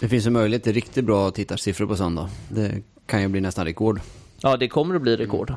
Det 0.00 0.08
finns 0.08 0.26
en 0.26 0.32
möjlighet 0.32 0.64
till 0.64 0.72
riktigt 0.72 1.04
bra 1.04 1.30
tittarsiffror 1.30 1.86
på 1.86 1.96
söndag. 1.96 2.28
Det 2.48 2.82
kan 3.06 3.22
ju 3.22 3.28
bli 3.28 3.40
nästan 3.40 3.64
rekord. 3.64 4.00
Ja, 4.40 4.56
det 4.56 4.68
kommer 4.68 4.94
att 4.94 5.02
bli 5.02 5.16
rekord. 5.16 5.54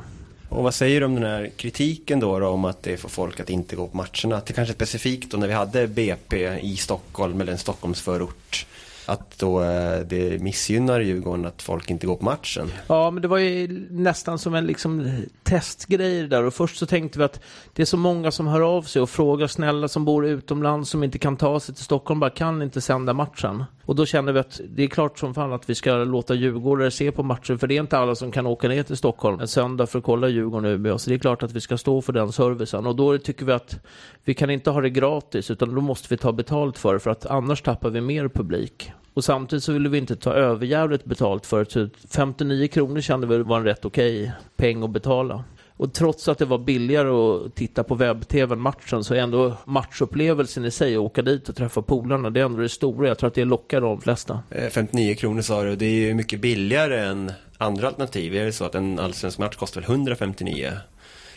Och 0.48 0.62
vad 0.62 0.74
säger 0.74 1.00
du 1.00 1.06
om 1.06 1.14
den 1.14 1.24
här 1.24 1.50
kritiken 1.56 2.20
då, 2.20 2.38
då 2.38 2.48
om 2.48 2.64
att 2.64 2.82
det 2.82 2.96
får 2.96 3.08
folk 3.08 3.40
att 3.40 3.50
inte 3.50 3.76
gå 3.76 3.86
på 3.86 3.96
matcherna? 3.96 4.36
Att 4.36 4.46
det 4.46 4.52
kanske 4.52 4.74
specifikt 4.74 5.30
då 5.30 5.38
när 5.38 5.46
vi 5.46 5.52
hade 5.52 5.86
BP 5.86 6.58
i 6.62 6.76
Stockholm 6.76 7.40
eller 7.40 7.52
en 7.52 7.58
Stockholmsförort 7.58 8.66
att 9.06 9.38
då 9.38 9.62
eh, 9.62 10.00
det 10.06 10.42
missgynnar 10.42 11.00
Djurgården 11.00 11.46
att 11.46 11.62
folk 11.62 11.90
inte 11.90 12.06
går 12.06 12.16
på 12.16 12.24
matchen. 12.24 12.72
Ja, 12.86 13.10
men 13.10 13.22
det 13.22 13.28
var 13.28 13.38
ju 13.38 13.86
nästan 13.90 14.38
som 14.38 14.54
en 14.54 14.66
liksom 14.66 15.10
testgrej 15.42 16.28
där 16.28 16.42
och 16.44 16.54
först 16.54 16.76
så 16.76 16.86
tänkte 16.86 17.18
vi 17.18 17.24
att 17.24 17.40
det 17.72 17.82
är 17.82 17.86
så 17.86 17.96
många 17.96 18.30
som 18.30 18.46
hör 18.46 18.60
av 18.60 18.82
sig 18.82 19.02
och 19.02 19.10
frågar 19.10 19.46
snälla 19.46 19.88
som 19.88 20.04
bor 20.04 20.26
utomlands 20.26 20.90
som 20.90 21.04
inte 21.04 21.18
kan 21.18 21.36
ta 21.36 21.60
sig 21.60 21.74
till 21.74 21.84
Stockholm 21.84 22.20
bara 22.20 22.30
kan 22.30 22.62
inte 22.62 22.80
sända 22.80 23.12
matchen. 23.12 23.64
Och 23.84 23.96
då 23.96 24.06
kände 24.06 24.32
vi 24.32 24.38
att 24.38 24.60
det 24.68 24.82
är 24.82 24.86
klart 24.86 25.18
som 25.18 25.34
fan 25.34 25.52
att 25.52 25.70
vi 25.70 25.74
ska 25.74 25.94
låta 25.94 26.34
djurgårdare 26.34 26.90
se 26.90 27.12
på 27.12 27.22
matchen 27.22 27.58
för 27.58 27.66
det 27.66 27.76
är 27.76 27.80
inte 27.80 27.98
alla 27.98 28.14
som 28.14 28.30
kan 28.32 28.46
åka 28.46 28.68
ner 28.68 28.82
till 28.82 28.96
Stockholm 28.96 29.40
en 29.40 29.48
söndag 29.48 29.86
för 29.86 29.98
att 29.98 30.04
kolla 30.04 30.28
Djurgården 30.28 30.70
och 30.70 30.74
Umeå. 30.74 30.98
Så 30.98 31.10
det 31.10 31.16
är 31.16 31.18
klart 31.18 31.42
att 31.42 31.52
vi 31.52 31.60
ska 31.60 31.78
stå 31.78 32.02
för 32.02 32.12
den 32.12 32.32
servicen 32.32 32.86
och 32.86 32.96
då 32.96 33.18
tycker 33.18 33.46
vi 33.46 33.52
att 33.52 33.80
vi 34.24 34.34
kan 34.34 34.50
inte 34.50 34.70
ha 34.70 34.80
det 34.80 34.90
gratis 34.90 35.50
utan 35.50 35.74
då 35.74 35.80
måste 35.80 36.06
vi 36.10 36.16
ta 36.16 36.32
betalt 36.32 36.78
för 36.78 36.94
det 36.94 37.00
för 37.00 37.10
att 37.10 37.26
annars 37.26 37.62
tappar 37.62 37.90
vi 37.90 38.00
mer 38.00 38.28
publik. 38.28 38.92
Och 39.16 39.24
samtidigt 39.24 39.64
så 39.64 39.72
ville 39.72 39.88
vi 39.88 39.98
inte 39.98 40.16
ta 40.16 40.32
överjävligt 40.32 41.04
betalt 41.04 41.46
för 41.46 41.64
det. 41.64 41.70
Så 41.70 41.88
59 42.10 42.68
kronor 42.68 43.00
kände 43.00 43.26
vi 43.26 43.38
var 43.38 43.58
en 43.58 43.64
rätt 43.64 43.84
okej 43.84 44.32
peng 44.56 44.82
att 44.82 44.90
betala. 44.90 45.44
Och 45.76 45.92
trots 45.92 46.28
att 46.28 46.38
det 46.38 46.44
var 46.44 46.58
billigare 46.58 47.08
att 47.08 47.54
titta 47.54 47.84
på 47.84 47.94
webb-tv 47.94 48.52
än 48.52 48.60
matchen 48.60 49.04
så 49.04 49.14
är 49.14 49.18
ändå 49.18 49.56
matchupplevelsen 49.64 50.64
i 50.64 50.70
sig, 50.70 50.94
att 50.94 51.00
åka 51.00 51.22
dit 51.22 51.48
och 51.48 51.56
träffa 51.56 51.82
polarna, 51.82 52.30
det 52.30 52.40
är 52.40 52.44
ändå 52.44 52.60
det 52.62 52.68
stora. 52.68 53.08
Jag 53.08 53.18
tror 53.18 53.28
att 53.28 53.34
det 53.34 53.44
lockar 53.44 53.80
de 53.80 54.00
flesta. 54.00 54.40
Eh, 54.50 54.68
59 54.68 55.14
kronor 55.14 55.42
sa 55.42 55.62
du, 55.62 55.76
det 55.76 55.86
är 55.86 56.06
ju 56.06 56.14
mycket 56.14 56.40
billigare 56.40 57.00
än 57.00 57.32
andra 57.58 57.86
alternativ. 57.86 58.36
Är 58.36 58.44
det 58.44 58.52
så 58.52 58.64
att 58.64 58.74
en 58.74 58.98
allsvensk 58.98 59.38
match 59.38 59.56
kostar 59.56 59.82
159? 59.82 60.72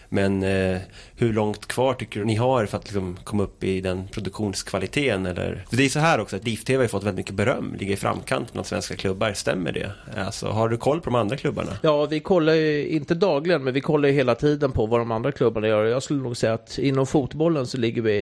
Men 0.10 0.44
eh, 0.44 0.78
hur 1.16 1.34
långt 1.34 1.66
kvar 1.66 1.94
tycker 1.94 2.20
du 2.20 2.26
ni 2.26 2.36
har 2.36 2.66
för 2.66 2.78
att 2.78 2.84
liksom, 2.84 3.18
komma 3.24 3.44
upp 3.44 3.64
i 3.64 3.82
den 3.82 4.08
produktionskvaliteten? 4.08 5.26
Eller? 5.26 5.66
För 5.70 5.78
det 5.78 5.86
är 5.86 5.90
så 5.90 6.00
här 6.00 6.20
också 6.20 6.36
att 6.36 6.42
DIF-TV 6.42 6.84
har 6.84 6.88
fått 6.88 7.04
väldigt 7.04 7.18
mycket 7.18 7.36
beröm, 7.36 7.76
ligger 7.80 7.94
i 7.94 7.98
framkant 7.98 8.54
bland 8.54 8.68
svenska 8.68 8.96
klubbar. 8.96 9.34
Stämmer 9.34 9.72
det? 9.72 9.92
Alltså, 10.18 10.48
har 10.48 10.70
du 10.70 10.78
koll 10.78 11.02
på 11.02 11.10
de 11.10 11.16
andra 11.16 11.38
klubbarna? 11.38 11.72
Ja, 11.84 12.06
vi 12.06 12.20
kollar 12.20 12.54
ju, 12.54 12.88
inte 12.88 13.16
dagligen, 13.16 13.64
men 13.64 13.74
vi 13.74 13.82
kollar 13.82 14.10
ju 14.10 14.16
hela 14.16 14.36
tiden 14.36 14.72
på 14.72 14.86
vad 14.86 15.00
de 15.00 15.12
andra 15.12 15.32
klubbarna 15.32 15.68
gör. 15.68 15.86
Jag 15.86 16.04
skulle 16.04 16.22
nog 16.22 16.38
säga 16.38 16.54
att 16.54 16.78
inom 16.78 17.08
fotbollen 17.08 17.68
så 17.68 17.78
ligger 17.78 18.02
vi 18.02 18.22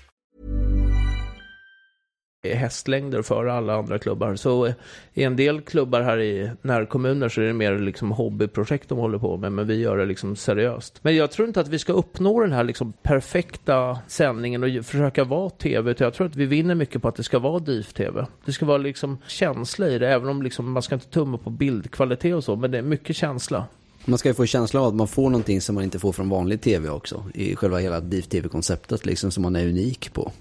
Hästlängder 2.49 3.21
före 3.21 3.53
alla 3.53 3.75
andra 3.75 3.99
klubbar. 3.99 4.35
Så 4.35 4.73
i 5.13 5.23
en 5.23 5.35
del 5.35 5.61
klubbar 5.61 6.01
här 6.01 6.19
i 6.19 6.51
närkommuner 6.61 7.29
så 7.29 7.41
är 7.41 7.45
det 7.45 7.53
mer 7.53 7.79
liksom 7.79 8.11
hobbyprojekt 8.11 8.89
de 8.89 8.97
håller 8.97 9.17
på 9.17 9.37
med, 9.37 9.51
men 9.51 9.67
vi 9.67 9.75
gör 9.75 9.97
det 9.97 10.05
liksom 10.05 10.35
seriöst. 10.35 10.99
Men 11.01 11.15
jag 11.15 11.31
tror 11.31 11.47
inte 11.47 11.59
att 11.59 11.67
vi 11.67 11.79
ska 11.79 11.93
uppnå 11.93 12.39
den 12.39 12.51
här 12.51 12.63
liksom 12.63 12.93
perfekta 13.03 13.99
sändningen 14.07 14.63
och 14.63 14.85
försöka 14.85 15.23
vara 15.23 15.49
tv, 15.49 15.91
utan 15.91 16.05
jag 16.05 16.13
tror 16.13 16.27
att 16.27 16.35
vi 16.35 16.45
vinner 16.45 16.75
mycket 16.75 17.01
på 17.01 17.07
att 17.07 17.15
det 17.15 17.23
ska 17.23 17.39
vara 17.39 17.59
DIF-tv. 17.59 18.25
Det 18.45 18.51
ska 18.51 18.65
vara 18.65 18.77
liksom 18.77 19.17
känsla 19.27 19.89
i 19.89 19.99
det, 19.99 20.09
även 20.09 20.29
om 20.29 20.41
liksom 20.41 20.71
man 20.71 20.83
ska 20.83 20.95
inte 20.95 21.07
tumma 21.07 21.37
på 21.37 21.49
bildkvalitet 21.49 22.35
och 22.35 22.43
så, 22.43 22.55
men 22.55 22.71
det 22.71 22.77
är 22.77 22.81
mycket 22.81 23.15
känsla. 23.15 23.65
Man 24.05 24.17
ska 24.17 24.29
ju 24.29 24.35
få 24.35 24.45
känslan 24.45 24.83
av 24.83 24.89
att 24.89 24.95
man 24.95 25.07
får 25.07 25.29
någonting 25.29 25.61
som 25.61 25.75
man 25.75 25.83
inte 25.83 25.99
får 25.99 26.11
från 26.11 26.29
vanlig 26.29 26.61
tv 26.61 26.89
också. 26.89 27.25
I 27.33 27.55
själva 27.55 27.77
hela 27.77 27.99
DIF-tv-konceptet 27.99 29.05
liksom 29.05 29.31
som 29.31 29.43
man 29.43 29.55
är 29.55 29.67
unik 29.67 30.13
på. 30.13 30.31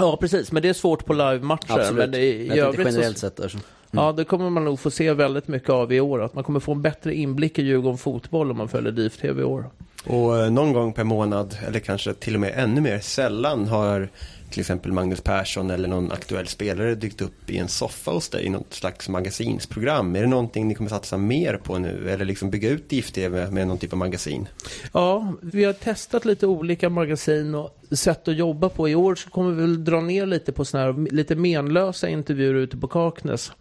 Ja, 0.00 0.16
precis, 0.20 0.52
men 0.52 0.62
det 0.62 0.68
är 0.68 0.72
svårt 0.72 1.06
på 1.06 1.12
live-matcher. 1.12 1.78
Absolut. 1.78 2.10
Men 2.10 2.14
i, 2.20 2.46
Jag 2.46 2.56
i 2.56 2.60
övrigt 2.60 2.86
generellt 2.86 3.18
så... 3.18 3.26
sett 3.26 3.40
alltså. 3.40 3.58
Ja, 3.90 4.12
det 4.12 4.24
kommer 4.24 4.50
man 4.50 4.64
nog 4.64 4.80
få 4.80 4.90
se 4.90 5.12
väldigt 5.12 5.48
mycket 5.48 5.70
av 5.70 5.92
i 5.92 6.00
år. 6.00 6.22
Att 6.22 6.34
man 6.34 6.44
kommer 6.44 6.60
få 6.60 6.72
en 6.72 6.82
bättre 6.82 7.14
inblick 7.14 7.58
i 7.58 7.62
Djurgården 7.62 7.98
fotboll 7.98 8.50
om 8.50 8.56
man 8.56 8.68
följer 8.68 8.92
DIF-TV 8.92 9.40
i 9.40 9.44
år. 9.44 9.70
Och 10.06 10.38
eh, 10.38 10.50
någon 10.50 10.72
gång 10.72 10.92
per 10.92 11.04
månad, 11.04 11.56
eller 11.66 11.80
kanske 11.80 12.14
till 12.14 12.34
och 12.34 12.40
med 12.40 12.52
ännu 12.56 12.80
mer 12.80 12.98
sällan, 12.98 13.68
har 13.68 14.08
till 14.50 14.60
exempel 14.60 14.92
Magnus 14.92 15.20
Persson 15.20 15.70
eller 15.70 15.88
någon 15.88 16.12
aktuell 16.12 16.46
spelare 16.46 16.94
dykt 16.94 17.20
upp 17.20 17.50
i 17.50 17.58
en 17.58 17.68
soffa 17.68 18.10
hos 18.10 18.28
dig 18.28 18.44
i 18.44 18.48
något 18.48 18.74
slags 18.74 19.08
magasinsprogram. 19.08 20.16
Är 20.16 20.20
det 20.20 20.26
någonting 20.26 20.68
ni 20.68 20.74
kommer 20.74 20.90
satsa 20.90 21.16
mer 21.16 21.56
på 21.56 21.78
nu? 21.78 22.10
Eller 22.10 22.24
liksom 22.24 22.50
bygga 22.50 22.70
ut 22.70 22.88
DIF-TV 22.88 23.50
med 23.50 23.68
någon 23.68 23.78
typ 23.78 23.92
av 23.92 23.98
magasin? 23.98 24.48
Ja, 24.92 25.32
vi 25.40 25.64
har 25.64 25.72
testat 25.72 26.24
lite 26.24 26.46
olika 26.46 26.88
magasin 26.88 27.54
och 27.54 27.78
sätt 27.90 28.28
att 28.28 28.36
jobba 28.36 28.68
på. 28.68 28.88
I 28.88 28.94
år 28.94 29.14
så 29.14 29.30
kommer 29.30 29.50
vi 29.50 29.60
väl 29.60 29.84
dra 29.84 30.00
ner 30.00 30.26
lite 30.26 30.52
på 30.52 30.64
sådana 30.64 30.92
här 30.92 31.10
lite 31.10 31.36
menlösa 31.36 32.08
intervjuer 32.08 32.54
ute 32.54 32.76
på 32.76 32.88
Kaknäs. 32.88 33.52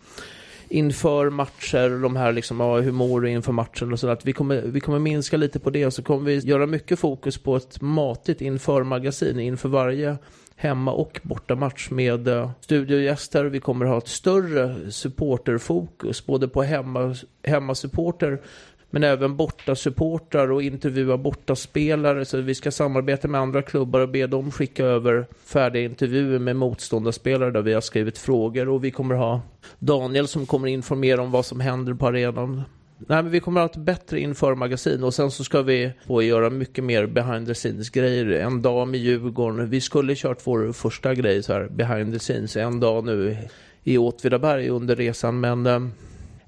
Inför 0.71 1.29
matcher, 1.29 2.01
de 2.01 2.15
här 2.15 2.31
liksom, 2.31 2.59
ja, 2.59 2.79
hur 2.79 2.91
mår 2.91 3.21
du 3.21 3.29
inför 3.29 3.51
matchen 3.51 3.93
och 3.93 3.99
sådär. 3.99 4.17
Vi 4.23 4.33
kommer, 4.33 4.61
vi 4.61 4.79
kommer 4.79 4.99
minska 4.99 5.37
lite 5.37 5.59
på 5.59 5.69
det 5.69 5.85
och 5.85 5.93
så 5.93 6.03
kommer 6.03 6.25
vi 6.25 6.37
göra 6.37 6.65
mycket 6.65 6.99
fokus 6.99 7.37
på 7.37 7.55
ett 7.55 7.81
matigt 7.81 8.41
inför-magasin 8.41 9.39
inför 9.39 9.69
varje 9.69 10.17
hemma 10.61 10.91
och 10.91 11.19
bortamatch 11.23 11.89
med 11.89 12.27
eh, 12.27 12.51
studiogäster. 12.61 13.45
Vi 13.45 13.59
kommer 13.59 13.85
ha 13.85 13.97
ett 13.97 14.07
större 14.07 14.91
supporterfokus 14.91 16.25
både 16.25 16.47
på 16.47 16.63
hemma, 16.63 17.15
hemmasupporter 17.43 18.41
men 18.89 19.03
även 19.03 19.35
bortasupportrar 19.35 20.51
och 20.51 20.63
intervjua 20.63 21.17
bortaspelare. 21.17 22.25
Så 22.25 22.37
vi 22.37 22.55
ska 22.55 22.71
samarbeta 22.71 23.27
med 23.27 23.41
andra 23.41 23.61
klubbar 23.61 23.99
och 23.99 24.09
be 24.09 24.27
dem 24.27 24.51
skicka 24.51 24.85
över 24.85 25.27
färdiga 25.45 25.83
intervjuer 25.83 26.39
med 26.39 26.55
motståndarspelare 26.55 27.51
där 27.51 27.61
vi 27.61 27.73
har 27.73 27.81
skrivit 27.81 28.17
frågor. 28.17 28.69
Och 28.69 28.83
vi 28.83 28.91
kommer 28.91 29.15
ha 29.15 29.41
Daniel 29.79 30.27
som 30.27 30.45
kommer 30.45 30.67
informera 30.67 31.21
om 31.21 31.31
vad 31.31 31.45
som 31.45 31.59
händer 31.59 31.93
på 31.93 32.07
arenan. 32.07 32.63
Nej, 33.07 33.23
men 33.23 33.31
vi 33.31 33.39
kommer 33.39 33.61
att 33.61 33.75
ha 33.75 33.81
ett 33.81 33.85
bättre 33.85 34.19
införmagasin 34.19 35.03
och 35.03 35.13
sen 35.13 35.31
så 35.31 35.43
ska 35.43 35.61
vi 35.61 35.91
få 36.07 36.23
göra 36.23 36.49
mycket 36.49 36.83
mer 36.83 37.05
behind 37.05 37.47
the 37.47 37.53
scenes 37.53 37.89
grejer. 37.89 38.25
En 38.25 38.61
dag 38.61 38.87
med 38.87 38.99
Djurgården. 38.99 39.69
Vi 39.69 39.81
skulle 39.81 40.15
kört 40.15 40.47
vår 40.47 40.73
första 40.73 41.13
grej 41.13 41.43
så 41.43 41.53
här 41.53 41.67
behind 41.67 42.13
the 42.13 42.19
scenes 42.19 42.57
en 42.57 42.79
dag 42.79 43.05
nu 43.05 43.37
i 43.83 43.97
Åtvidaberg 43.97 44.69
under 44.69 44.95
resan 44.95 45.39
men 45.39 45.65
eh, 45.65 45.79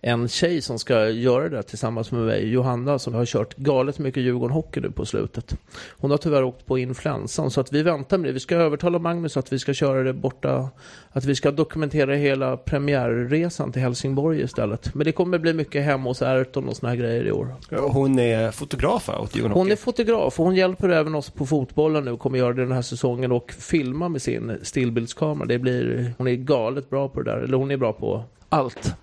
en 0.03 0.27
tjej 0.27 0.61
som 0.61 0.79
ska 0.79 1.09
göra 1.09 1.49
det 1.49 1.63
tillsammans 1.63 2.11
med 2.11 2.21
mig, 2.21 2.49
Johanna, 2.49 2.99
som 2.99 3.13
har 3.13 3.25
kört 3.25 3.55
galet 3.55 3.99
mycket 3.99 4.23
Djurgården 4.23 4.53
Hockey 4.53 4.79
nu 4.79 4.91
på 4.91 5.05
slutet. 5.05 5.55
Hon 5.97 6.11
har 6.11 6.17
tyvärr 6.17 6.43
åkt 6.43 6.65
på 6.65 6.77
influensan 6.77 7.51
så 7.51 7.61
att 7.61 7.73
vi 7.73 7.83
väntar 7.83 8.17
med 8.17 8.29
det. 8.29 8.33
Vi 8.33 8.39
ska 8.39 8.55
övertala 8.55 8.99
Magnus 8.99 9.37
att 9.37 9.53
vi 9.53 9.59
ska 9.59 9.73
köra 9.73 10.03
det 10.03 10.13
borta, 10.13 10.69
att 11.11 11.25
vi 11.25 11.35
ska 11.35 11.51
dokumentera 11.51 12.15
hela 12.15 12.57
premiärresan 12.57 13.71
till 13.71 13.81
Helsingborg 13.81 14.41
istället. 14.41 14.95
Men 14.95 15.05
det 15.05 15.11
kommer 15.11 15.39
bli 15.39 15.53
mycket 15.53 15.83
hemma 15.83 16.09
hos 16.09 16.21
Ayrton 16.21 16.69
och 16.69 16.75
såna 16.75 16.89
här 16.89 16.97
grejer 16.97 17.27
i 17.27 17.31
år. 17.31 17.55
Hon 17.69 18.19
är 18.19 18.51
fotograf 18.51 19.09
åt 19.09 19.35
Djurgården 19.35 19.57
Hon 19.57 19.61
Hockey? 19.61 19.71
är 19.71 19.75
fotograf 19.75 20.39
och 20.39 20.45
hon 20.45 20.55
hjälper 20.55 20.89
även 20.89 21.15
oss 21.15 21.29
på 21.29 21.45
fotbollen 21.45 22.05
nu 22.05 22.17
kommer 22.17 22.37
göra 22.37 22.53
det 22.53 22.61
den 22.61 22.71
här 22.71 22.81
säsongen 22.81 23.31
och 23.31 23.51
filma 23.51 24.09
med 24.09 24.21
sin 24.21 24.57
stillbildskamera. 24.63 25.47
Det 25.47 25.59
blir, 25.59 26.13
hon 26.17 26.27
är 26.27 26.35
galet 26.35 26.89
bra 26.89 27.09
på 27.09 27.21
det 27.21 27.31
där, 27.31 27.37
eller 27.37 27.57
hon 27.57 27.71
är 27.71 27.77
bra 27.77 27.93
på 27.93 28.23
allt. 28.49 28.95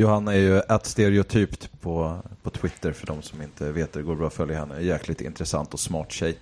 Johanna 0.00 0.34
är 0.34 0.38
ju 0.38 0.58
ett 0.58 0.86
stereotypt 0.86 1.80
på, 1.80 2.16
på 2.42 2.50
Twitter 2.50 2.92
för 2.92 3.06
de 3.06 3.22
som 3.22 3.42
inte 3.42 3.72
vet 3.72 3.92
det. 3.92 4.02
Går 4.02 4.14
bra 4.14 4.26
att 4.26 4.34
följa 4.34 4.58
henne. 4.58 4.82
Jäkligt 4.82 5.20
intressant 5.20 5.74
och 5.74 5.80
smart 5.80 6.12
tjej. 6.12 6.38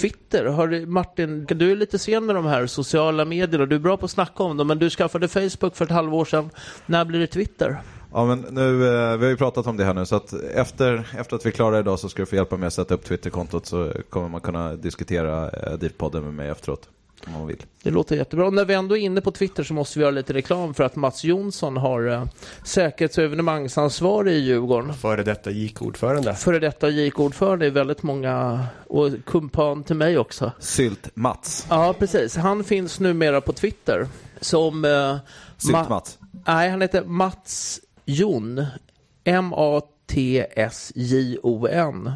Twitter, 0.00 0.44
har 0.44 0.68
du, 0.68 0.86
Martin, 0.86 1.46
du 1.46 1.72
är 1.72 1.76
lite 1.76 1.98
sen 1.98 2.26
med 2.26 2.34
de 2.34 2.46
här 2.46 2.66
sociala 2.66 3.24
medierna. 3.24 3.66
Du 3.66 3.76
är 3.76 3.80
bra 3.80 3.96
på 3.96 4.04
att 4.04 4.10
snacka 4.10 4.42
om 4.42 4.56
dem, 4.56 4.66
men 4.66 4.78
du 4.78 4.90
skaffade 4.90 5.28
Facebook 5.28 5.76
för 5.76 5.84
ett 5.84 5.90
halvår 5.90 6.24
sedan. 6.24 6.50
När 6.86 7.04
blir 7.04 7.20
det 7.20 7.26
Twitter? 7.26 7.82
Ja 8.12 8.26
men 8.26 8.40
nu, 8.50 8.86
eh, 8.86 9.16
vi 9.16 9.24
har 9.24 9.30
ju 9.30 9.36
pratat 9.36 9.66
om 9.66 9.76
det 9.76 9.84
här 9.84 9.94
nu 9.94 10.06
så 10.06 10.16
att 10.16 10.32
efter, 10.32 11.08
efter 11.18 11.36
att 11.36 11.46
vi 11.46 11.48
är 11.48 11.52
klara 11.52 11.78
idag 11.78 11.98
så 11.98 12.08
ska 12.08 12.22
du 12.22 12.26
få 12.26 12.36
hjälpa 12.36 12.56
mig 12.56 12.66
att 12.66 12.72
sätta 12.72 12.94
upp 12.94 13.04
Twitterkontot 13.04 13.66
så 13.66 13.92
kommer 14.10 14.28
man 14.28 14.40
kunna 14.40 14.76
diskutera 14.76 15.50
eh, 15.50 15.78
DIF-podden 15.78 16.24
med 16.24 16.34
mig 16.34 16.48
efteråt. 16.48 16.88
Om 17.26 17.32
man 17.32 17.46
vill. 17.46 17.62
Det 17.82 17.90
låter 17.90 18.16
jättebra. 18.16 18.46
Och 18.46 18.52
när 18.52 18.64
vi 18.64 18.74
ändå 18.74 18.96
är 18.96 19.00
inne 19.00 19.20
på 19.20 19.30
Twitter 19.30 19.64
så 19.64 19.74
måste 19.74 19.98
vi 19.98 20.02
göra 20.02 20.10
lite 20.10 20.32
reklam 20.32 20.74
för 20.74 20.84
att 20.84 20.96
Mats 20.96 21.24
Jonsson 21.24 21.76
har 21.76 22.08
eh, 22.08 22.24
säkerhets 22.64 23.18
och 23.18 23.24
evenemangsansvarig 23.24 24.34
i 24.34 24.38
Djurgården. 24.38 24.94
Före 24.94 25.22
detta 25.22 25.50
JIK-ordförande. 25.50 26.34
Före 26.34 26.58
detta 26.58 26.88
JIK-ordförande 26.88 27.66
är 27.66 27.70
väldigt 27.70 28.02
många, 28.02 28.64
och 28.86 29.08
kumpan 29.26 29.84
till 29.84 29.96
mig 29.96 30.18
också. 30.18 30.52
Sylt-Mats. 30.58 31.66
Ja, 31.70 31.94
precis. 31.98 32.36
Han 32.36 32.64
finns 32.64 33.00
numera 33.00 33.40
på 33.40 33.52
Twitter 33.52 34.08
som... 34.40 34.84
Eh, 34.84 34.88
Ma- 34.88 35.18
Sylt-Mats. 35.56 36.18
Nej, 36.46 36.70
han 36.70 36.80
heter 36.82 37.04
Mats 37.04 37.80
Jon. 38.04 38.66
M-A-T-S-J-O-N. 39.24 42.12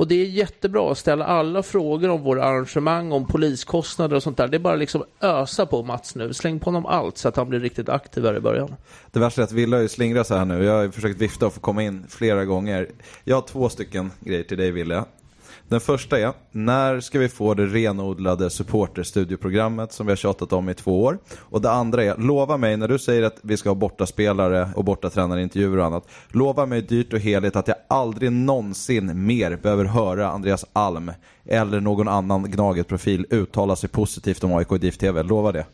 Och 0.00 0.08
det 0.08 0.14
är 0.14 0.24
jättebra 0.24 0.92
att 0.92 0.98
ställa 0.98 1.24
alla 1.24 1.62
frågor 1.62 2.08
om 2.08 2.22
våra 2.22 2.44
arrangemang, 2.44 3.12
om 3.12 3.26
poliskostnader 3.26 4.16
och 4.16 4.22
sånt 4.22 4.36
där. 4.36 4.48
Det 4.48 4.56
är 4.56 4.58
bara 4.58 4.76
liksom 4.76 5.04
ösa 5.20 5.66
på 5.66 5.82
Mats 5.82 6.14
nu. 6.14 6.34
Släng 6.34 6.58
på 6.60 6.64
honom 6.64 6.86
allt 6.86 7.18
så 7.18 7.28
att 7.28 7.36
han 7.36 7.48
blir 7.48 7.60
riktigt 7.60 7.88
aktiv 7.88 8.24
här 8.24 8.36
i 8.36 8.40
början. 8.40 8.74
Det 9.10 9.20
värsta 9.20 9.42
är 9.42 9.44
att 9.44 9.52
Wille 9.52 9.76
har 9.76 9.82
ju 9.82 9.88
slingrat 9.88 10.26
sig 10.26 10.38
här 10.38 10.44
nu. 10.44 10.64
Jag 10.64 10.74
har 10.74 10.82
ju 10.82 10.90
försökt 10.90 11.20
vifta 11.20 11.46
och 11.46 11.52
få 11.52 11.60
komma 11.60 11.82
in 11.82 12.06
flera 12.08 12.44
gånger. 12.44 12.88
Jag 13.24 13.36
har 13.36 13.42
två 13.42 13.68
stycken 13.68 14.10
grejer 14.20 14.42
till 14.42 14.58
dig 14.58 14.70
Wille. 14.70 15.04
Den 15.70 15.80
första 15.80 16.18
är, 16.18 16.32
när 16.50 17.00
ska 17.00 17.18
vi 17.18 17.28
få 17.28 17.54
det 17.54 17.66
renodlade 17.66 18.50
supporterstudioprogrammet 18.50 19.92
som 19.92 20.06
vi 20.06 20.12
har 20.12 20.16
tjatat 20.16 20.52
om 20.52 20.68
i 20.68 20.74
två 20.74 21.02
år? 21.02 21.18
Och 21.38 21.60
det 21.60 21.70
andra 21.70 22.04
är, 22.04 22.16
lova 22.16 22.56
mig 22.56 22.76
när 22.76 22.88
du 22.88 22.98
säger 22.98 23.22
att 23.22 23.38
vi 23.42 23.56
ska 23.56 23.70
ha 23.70 23.74
bortaspelare 23.74 24.68
och 24.74 24.84
bortatränareintervjuer 24.84 25.78
och 25.78 25.84
annat. 25.84 26.08
Lova 26.28 26.66
mig 26.66 26.82
dyrt 26.82 27.12
och 27.12 27.18
heligt 27.18 27.56
att 27.56 27.68
jag 27.68 27.76
aldrig 27.88 28.32
någonsin 28.32 29.26
mer 29.26 29.56
behöver 29.56 29.84
höra 29.84 30.30
Andreas 30.30 30.64
Alm 30.72 31.12
eller 31.44 31.80
någon 31.80 32.08
annan 32.08 32.50
Gnaget-profil 32.50 33.26
uttala 33.30 33.76
sig 33.76 33.88
positivt 33.88 34.44
om 34.44 34.52
AIK 34.52 34.72
i 34.72 34.78
DIF 34.78 34.98
TV. 34.98 35.22
Lova 35.22 35.52
det. 35.52 35.66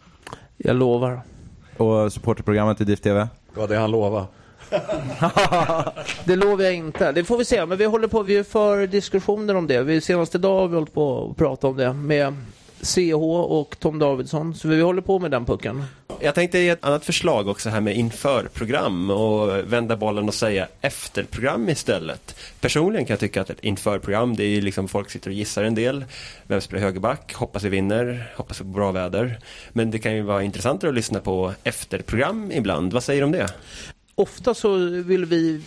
Jag 0.57 0.77
lovar. 0.77 1.21
Och 1.77 2.13
supporterprogrammet 2.13 2.81
i 2.81 2.85
DIF 2.85 3.01
TV? 3.01 3.29
Det 3.55 3.61
var 3.61 3.69
det 3.69 3.77
han 3.77 3.91
lovade 3.91 4.27
det 6.25 6.37
lovar 6.37 6.65
jag 6.65 6.75
inte. 6.75 7.13
Det 7.13 7.25
får 7.25 7.39
vi 7.39 7.45
se. 7.45 7.67
Men 7.67 7.79
vi 7.79 7.85
håller 7.85 8.09
på, 8.09 8.23
vi 8.23 8.45
för 8.45 8.87
diskussioner 8.87 9.55
om 9.55 9.67
det. 9.67 9.83
Vi, 9.83 10.01
senaste 10.01 10.39
dag 10.39 10.61
har 10.61 10.69
vi 10.69 10.75
hållit 10.75 10.95
på 10.95 11.31
att 11.31 11.37
prata 11.37 11.67
om 11.67 11.77
det 11.77 11.93
med 11.93 12.35
CH 12.83 13.15
och 13.15 13.79
Tom 13.79 13.99
Davidsson. 13.99 14.55
Så 14.55 14.69
vi 14.69 14.81
håller 14.81 15.03
på 15.03 15.19
med 15.19 15.31
den 15.31 15.45
pucken. 15.45 15.85
Jag 16.21 16.35
tänkte 16.35 16.59
ge 16.59 16.69
ett 16.69 16.85
annat 16.85 17.05
förslag 17.05 17.49
också 17.49 17.71
här 17.71 17.81
med 17.81 17.97
införprogram 17.97 19.11
och 19.11 19.73
vända 19.73 19.97
bollen 19.97 20.29
och 20.29 20.35
säga 20.35 20.69
efterprogram 20.81 21.69
istället. 21.69 22.37
Personligen 22.61 23.07
kan 23.07 23.15
jag 23.15 23.21
tycka 23.21 23.41
att 23.41 23.51
ett 23.51 23.61
införprogram, 23.61 24.37
det 24.37 24.45
är 24.45 24.63
liksom 24.63 24.89
folk 24.89 25.11
sitter 25.11 25.31
och 25.31 25.35
gissar 25.35 25.65
en 25.65 25.75
del. 25.75 26.05
Vem 26.47 26.61
spelar 26.61 26.83
högerback? 26.83 27.35
Hoppas 27.35 27.63
vi 27.65 27.69
vinner, 27.69 28.33
hoppas 28.37 28.61
vi 28.61 28.65
får 28.65 28.73
bra 28.73 28.93
väder. 28.93 29.39
Men 29.73 29.91
det 29.91 29.99
kan 29.99 30.15
ju 30.15 30.23
vara 30.23 30.43
intressantare 30.43 30.89
att 30.89 30.95
lyssna 30.95 31.21
på 31.21 31.53
efterprogram 31.65 32.53
ibland. 32.53 32.93
Vad 32.93 33.03
säger 33.03 33.21
du 33.21 33.25
om 33.25 33.33
det? 33.33 33.49
Ofta 34.19 34.55
så 34.55 34.77
vill 34.89 35.25
vi 35.25 35.63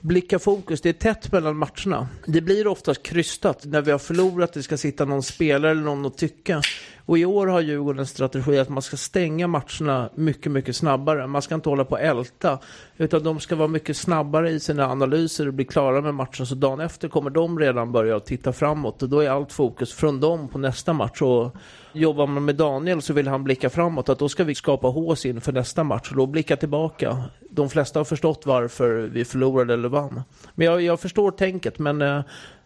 blicka 0.00 0.38
fokus. 0.38 0.80
Det 0.80 0.88
är 0.88 0.92
tätt 0.92 1.32
mellan 1.32 1.56
matcherna. 1.56 2.08
Det 2.26 2.40
blir 2.40 2.66
oftast 2.66 3.02
krystat. 3.02 3.64
När 3.64 3.82
vi 3.82 3.90
har 3.90 3.98
förlorat, 3.98 4.52
det 4.52 4.62
ska 4.62 4.76
sitta 4.76 5.04
någon 5.04 5.22
spelare 5.22 5.70
eller 5.70 5.82
någon 5.82 6.04
och 6.04 6.16
tycka. 6.16 6.62
Och 7.06 7.18
i 7.18 7.24
år 7.24 7.46
har 7.46 7.60
Djurgården 7.60 8.00
en 8.00 8.06
strategi 8.06 8.58
att 8.58 8.68
man 8.68 8.82
ska 8.82 8.96
stänga 8.96 9.46
matcherna 9.46 10.10
mycket, 10.14 10.52
mycket 10.52 10.76
snabbare. 10.76 11.26
Man 11.26 11.42
ska 11.42 11.54
inte 11.54 11.68
hålla 11.68 11.84
på 11.84 11.90
och 11.90 12.00
älta. 12.00 12.58
Utan 12.96 13.22
de 13.22 13.40
ska 13.40 13.56
vara 13.56 13.68
mycket 13.68 13.96
snabbare 13.96 14.50
i 14.50 14.60
sina 14.60 14.86
analyser 14.86 15.48
och 15.48 15.54
bli 15.54 15.64
klara 15.64 16.00
med 16.00 16.14
matchen. 16.14 16.46
Så 16.46 16.54
dagen 16.54 16.80
efter 16.80 17.08
kommer 17.08 17.30
de 17.30 17.58
redan 17.58 17.92
börja 17.92 18.20
titta 18.20 18.52
framåt. 18.52 19.02
Och 19.02 19.08
då 19.08 19.20
är 19.20 19.30
allt 19.30 19.52
fokus 19.52 19.92
från 19.92 20.20
dem 20.20 20.48
på 20.48 20.58
nästa 20.58 20.92
match. 20.92 21.22
Och 21.22 21.56
jobbar 21.92 22.26
man 22.26 22.44
med 22.44 22.56
Daniel 22.56 23.02
så 23.02 23.12
vill 23.12 23.28
han 23.28 23.44
blicka 23.44 23.70
framåt. 23.70 24.08
Att 24.08 24.18
då 24.18 24.28
ska 24.28 24.44
vi 24.44 24.54
skapa 24.54 24.88
hås 24.88 25.26
inför 25.26 25.52
nästa 25.52 25.84
match. 25.84 26.10
Och 26.10 26.16
då 26.16 26.26
blicka 26.26 26.56
tillbaka. 26.56 27.24
De 27.50 27.70
flesta 27.70 28.00
har 28.00 28.04
förstått 28.04 28.46
varför 28.46 28.94
vi 29.12 29.24
förlorade 29.24 29.74
eller 29.74 29.88
vann. 29.88 30.22
Men 30.54 30.66
jag, 30.66 30.82
jag 30.82 31.00
förstår 31.00 31.30
tänket. 31.30 31.78
Men 31.78 32.02
eh, 32.02 32.20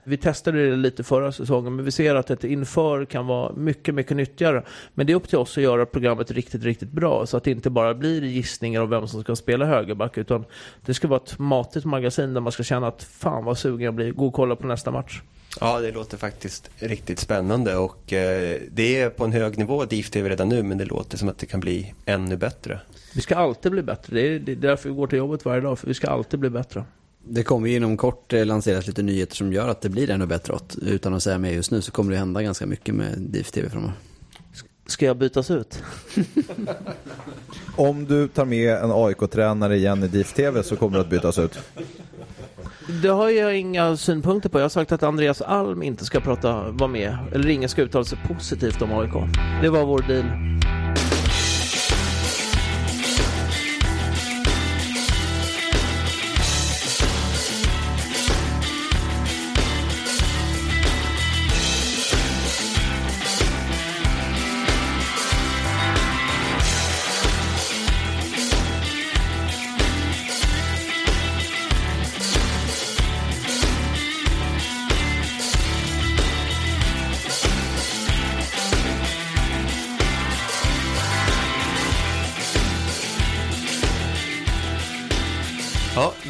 vi 0.05 0.17
testade 0.17 0.71
det 0.71 0.77
lite 0.77 1.05
förra 1.05 1.33
säsongen, 1.33 1.77
men 1.77 1.85
vi 1.85 1.91
ser 1.91 2.15
att 2.15 2.31
ett 2.31 2.45
inför 2.45 3.05
kan 3.05 3.27
vara 3.27 3.53
mycket, 3.53 3.95
mycket 3.95 4.17
nyttigare. 4.17 4.63
Men 4.95 5.07
det 5.07 5.13
är 5.13 5.15
upp 5.15 5.29
till 5.29 5.39
oss 5.39 5.59
att 5.59 5.63
göra 5.65 5.87
programmet 5.87 6.31
riktigt, 6.31 6.65
riktigt 6.65 6.91
bra, 6.91 7.27
så 7.27 7.37
att 7.37 7.45
det 7.45 7.51
inte 7.51 7.71
bara 7.71 7.95
blir 7.95 8.23
gissningar 8.23 8.81
om 8.81 8.91
vem 8.91 9.09
som 9.09 9.23
ska 9.23 9.37
spela 9.37 9.67
högerback, 9.67 10.19
utan 10.19 10.45
det 10.85 10.95
ska 10.95 11.09
vara 11.09 11.21
ett 11.25 11.39
matigt 11.39 11.85
magasin 11.85 12.35
där 12.35 12.41
man 12.41 12.53
ska 12.53 12.63
känna 12.63 12.87
att 12.87 13.03
fan 13.03 13.45
vad 13.45 13.59
sugen 13.59 13.85
jag 13.85 13.95
blir, 13.95 14.13
gå 14.13 14.27
och 14.27 14.35
kolla 14.35 14.57
på 14.57 14.67
nästa 14.67 14.91
match. 14.91 15.21
Ja, 15.61 15.81
det 15.81 15.93
låter 15.93 16.17
faktiskt 16.17 16.71
riktigt 16.79 17.19
spännande 17.19 17.77
och 17.77 18.13
eh, 18.13 18.59
det 18.71 19.01
är 19.01 19.11
på 19.11 19.25
en 19.25 19.33
hög 19.33 19.59
nivå 19.59 19.85
DIF 19.85 20.11
TV 20.11 20.29
redan 20.29 20.49
nu, 20.49 20.63
men 20.63 20.79
det 20.79 20.85
låter 20.85 21.19
som 21.19 21.29
att 21.29 21.39
det 21.39 21.47
kan 21.47 21.61
bli 21.61 21.95
ännu 22.07 22.37
bättre. 22.37 22.81
Vi 23.13 23.21
ska 23.21 23.37
alltid 23.37 23.73
bli 23.73 23.83
bättre. 23.83 24.17
Det 24.17 24.29
är, 24.29 24.39
det 24.39 24.53
är 24.53 24.57
därför 24.57 24.89
vi 24.89 24.95
går 24.95 25.07
till 25.07 25.19
jobbet 25.19 25.45
varje 25.45 25.61
dag, 25.61 25.79
för 25.79 25.87
vi 25.87 25.95
ska 25.95 26.07
alltid 26.07 26.41
bli 26.41 26.51
bättre. 26.51 26.85
Det 27.25 27.43
kommer 27.43 27.69
ju 27.69 27.77
inom 27.77 27.97
kort 27.97 28.33
eh, 28.33 28.47
lanseras 28.47 28.87
lite 28.87 29.03
nyheter 29.03 29.37
som 29.37 29.53
gör 29.53 29.69
att 29.69 29.81
det 29.81 29.89
blir 29.89 30.11
ännu 30.11 30.27
bättre. 30.27 30.53
Åt. 30.53 30.77
Utan 30.83 31.15
att 31.15 31.23
säga 31.23 31.39
mer 31.39 31.53
just 31.53 31.71
nu 31.71 31.83
så 31.83 31.93
kommer 31.93 32.13
det 32.13 32.19
hända 32.19 32.43
ganska 32.43 32.67
mycket 32.67 32.95
med 32.95 33.19
DIF 33.19 33.51
TV 33.51 33.69
framöver. 33.69 33.95
Ska 34.87 35.07
jag 35.07 35.17
bytas 35.17 35.51
ut? 35.51 35.83
Om 37.77 38.05
du 38.07 38.29
tar 38.29 38.45
med 38.45 38.77
en 38.77 38.91
AIK-tränare 38.93 39.77
igen 39.77 40.03
i 40.05 40.09
DIF 40.09 40.33
TV 40.33 40.63
så 40.63 40.77
kommer 40.77 40.95
du 40.95 41.01
att 41.01 41.11
bytas 41.11 41.39
ut. 41.39 41.59
Det 43.03 43.09
har 43.09 43.29
jag 43.29 43.57
inga 43.57 43.97
synpunkter 43.97 44.49
på. 44.49 44.59
Jag 44.59 44.65
har 44.65 44.69
sagt 44.69 44.93
att 44.93 45.03
Andreas 45.03 45.43
Alm 45.43 45.83
inte 45.83 46.05
ska 46.05 46.21
prata, 46.21 46.71
vara 46.71 46.91
med. 46.91 47.19
Eller 47.33 47.49
ingen 47.49 47.69
ska 47.69 47.83
uttala 47.83 48.05
sig 48.05 48.19
positivt 48.29 48.83
om 48.83 48.93
AIK. 48.93 49.13
Det 49.63 49.69
var 49.69 49.85
vår 49.85 50.05
deal. 50.09 50.25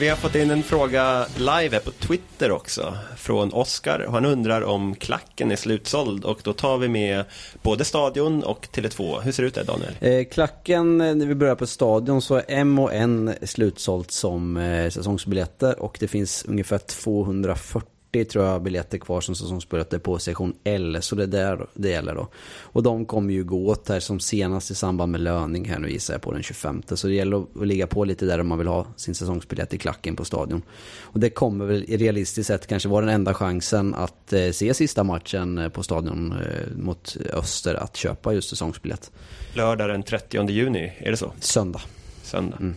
Vi 0.00 0.08
har 0.08 0.16
fått 0.16 0.34
in 0.34 0.50
en 0.50 0.62
fråga 0.62 1.26
live 1.36 1.68
här 1.72 1.80
på 1.80 1.90
Twitter 1.90 2.50
också 2.50 2.96
från 3.16 3.52
Oskar. 3.52 4.06
Han 4.10 4.24
undrar 4.24 4.62
om 4.62 4.94
klacken 4.94 5.50
är 5.50 5.56
slutsåld 5.56 6.24
och 6.24 6.40
då 6.44 6.52
tar 6.52 6.78
vi 6.78 6.88
med 6.88 7.24
både 7.62 7.84
Stadion 7.84 8.42
och 8.42 8.68
Tele2. 8.72 9.20
Hur 9.20 9.32
ser 9.32 9.42
det 9.42 9.46
ut 9.46 9.54
där 9.54 9.64
Daniel? 9.64 9.92
Eh, 10.00 10.24
klacken, 10.24 11.00
eh, 11.00 11.14
när 11.14 11.26
vi 11.26 11.34
börjar 11.34 11.54
på 11.54 11.66
Stadion 11.66 12.22
så 12.22 12.34
är 12.34 12.44
M 12.48 12.78
och 12.78 12.94
N 12.94 13.34
slutsålt 13.42 14.10
som 14.10 14.56
eh, 14.56 14.90
säsongsbiljetter 14.90 15.82
och 15.82 15.96
det 16.00 16.08
finns 16.08 16.44
ungefär 16.44 16.78
240 16.78 17.99
tror 18.12 18.44
jag 18.44 18.62
biljetter 18.62 18.98
kvar 18.98 19.20
som 19.20 19.34
säsongsbiljetter 19.34 19.98
på 19.98 20.18
sektion 20.18 20.54
L. 20.64 20.98
Så 21.00 21.16
det 21.16 21.22
är 21.22 21.26
där 21.26 21.66
det 21.74 21.88
gäller 21.88 22.14
då. 22.14 22.28
Och 22.60 22.82
de 22.82 23.06
kommer 23.06 23.34
ju 23.34 23.44
gå 23.44 23.66
åt 23.66 23.88
här 23.88 24.00
som 24.00 24.20
senast 24.20 24.70
i 24.70 24.74
samband 24.74 25.12
med 25.12 25.20
löning 25.20 25.64
här 25.64 25.78
nu 25.78 25.90
gissar 25.90 26.14
jag 26.14 26.22
på 26.22 26.32
den 26.32 26.42
25. 26.42 26.82
Så 26.88 27.06
det 27.06 27.14
gäller 27.14 27.36
att 27.36 27.66
ligga 27.66 27.86
på 27.86 28.04
lite 28.04 28.26
där 28.26 28.40
om 28.40 28.46
man 28.46 28.58
vill 28.58 28.66
ha 28.66 28.86
sin 28.96 29.14
säsongsbiljett 29.14 29.74
i 29.74 29.78
klacken 29.78 30.16
på 30.16 30.24
stadion. 30.24 30.62
Och 31.00 31.20
det 31.20 31.30
kommer 31.30 31.64
väl 31.64 31.84
realistiskt 31.88 32.46
sett 32.46 32.66
kanske 32.66 32.88
vara 32.88 33.04
den 33.04 33.14
enda 33.14 33.34
chansen 33.34 33.94
att 33.94 34.32
eh, 34.32 34.50
se 34.50 34.74
sista 34.74 35.04
matchen 35.04 35.58
eh, 35.58 35.68
på 35.68 35.82
stadion 35.82 36.32
eh, 36.32 36.76
mot 36.76 37.16
Öster 37.32 37.74
att 37.74 37.96
köpa 37.96 38.32
just 38.32 38.50
säsongsbiljett. 38.50 39.10
Lördag 39.54 39.88
den 39.88 40.02
30 40.02 40.50
juni, 40.50 40.92
är 40.98 41.10
det 41.10 41.16
så? 41.16 41.32
Söndag. 41.40 41.80
Söndag. 42.22 42.56
Mm. 42.60 42.74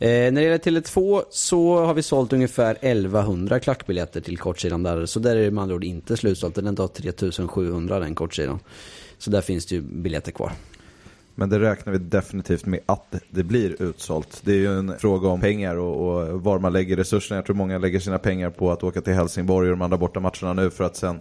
Eh, 0.00 0.08
när 0.08 0.32
det 0.32 0.42
gäller 0.42 0.58
Tele2 0.58 1.22
så 1.30 1.84
har 1.84 1.94
vi 1.94 2.02
sålt 2.02 2.32
ungefär 2.32 2.76
1100 2.80 3.60
klackbiljetter 3.60 4.20
till 4.20 4.38
kortsidan 4.38 4.82
där. 4.82 5.06
Så 5.06 5.20
där 5.20 5.36
är 5.36 5.44
det 5.44 5.50
med 5.50 5.62
andra 5.62 5.74
ord 5.74 5.84
inte 5.84 6.16
slutsålt. 6.16 6.54
Den 6.54 6.76
tar 6.76 6.88
3700 6.88 7.98
den 7.98 8.14
kortsidan. 8.14 8.58
Så 9.18 9.30
där 9.30 9.40
finns 9.40 9.66
det 9.66 9.74
ju 9.74 9.80
biljetter 9.80 10.32
kvar. 10.32 10.52
Men 11.34 11.48
det 11.48 11.60
räknar 11.60 11.92
vi 11.92 11.98
definitivt 11.98 12.66
med 12.66 12.80
att 12.86 13.14
det 13.30 13.42
blir 13.42 13.82
utsålt. 13.82 14.40
Det 14.44 14.52
är 14.52 14.56
ju 14.56 14.78
en 14.78 14.98
fråga 14.98 15.28
om 15.28 15.40
pengar 15.40 15.76
och, 15.76 16.18
och 16.18 16.42
var 16.42 16.58
man 16.58 16.72
lägger 16.72 16.96
resurserna. 16.96 17.38
Jag 17.38 17.46
tror 17.46 17.56
många 17.56 17.78
lägger 17.78 18.00
sina 18.00 18.18
pengar 18.18 18.50
på 18.50 18.72
att 18.72 18.82
åka 18.82 19.00
till 19.00 19.12
Helsingborg 19.12 19.70
och 19.70 19.76
de 19.76 19.82
andra 19.82 19.98
borta 19.98 20.20
matcherna 20.20 20.52
nu 20.52 20.70
för 20.70 20.84
att 20.84 20.96
sen 20.96 21.20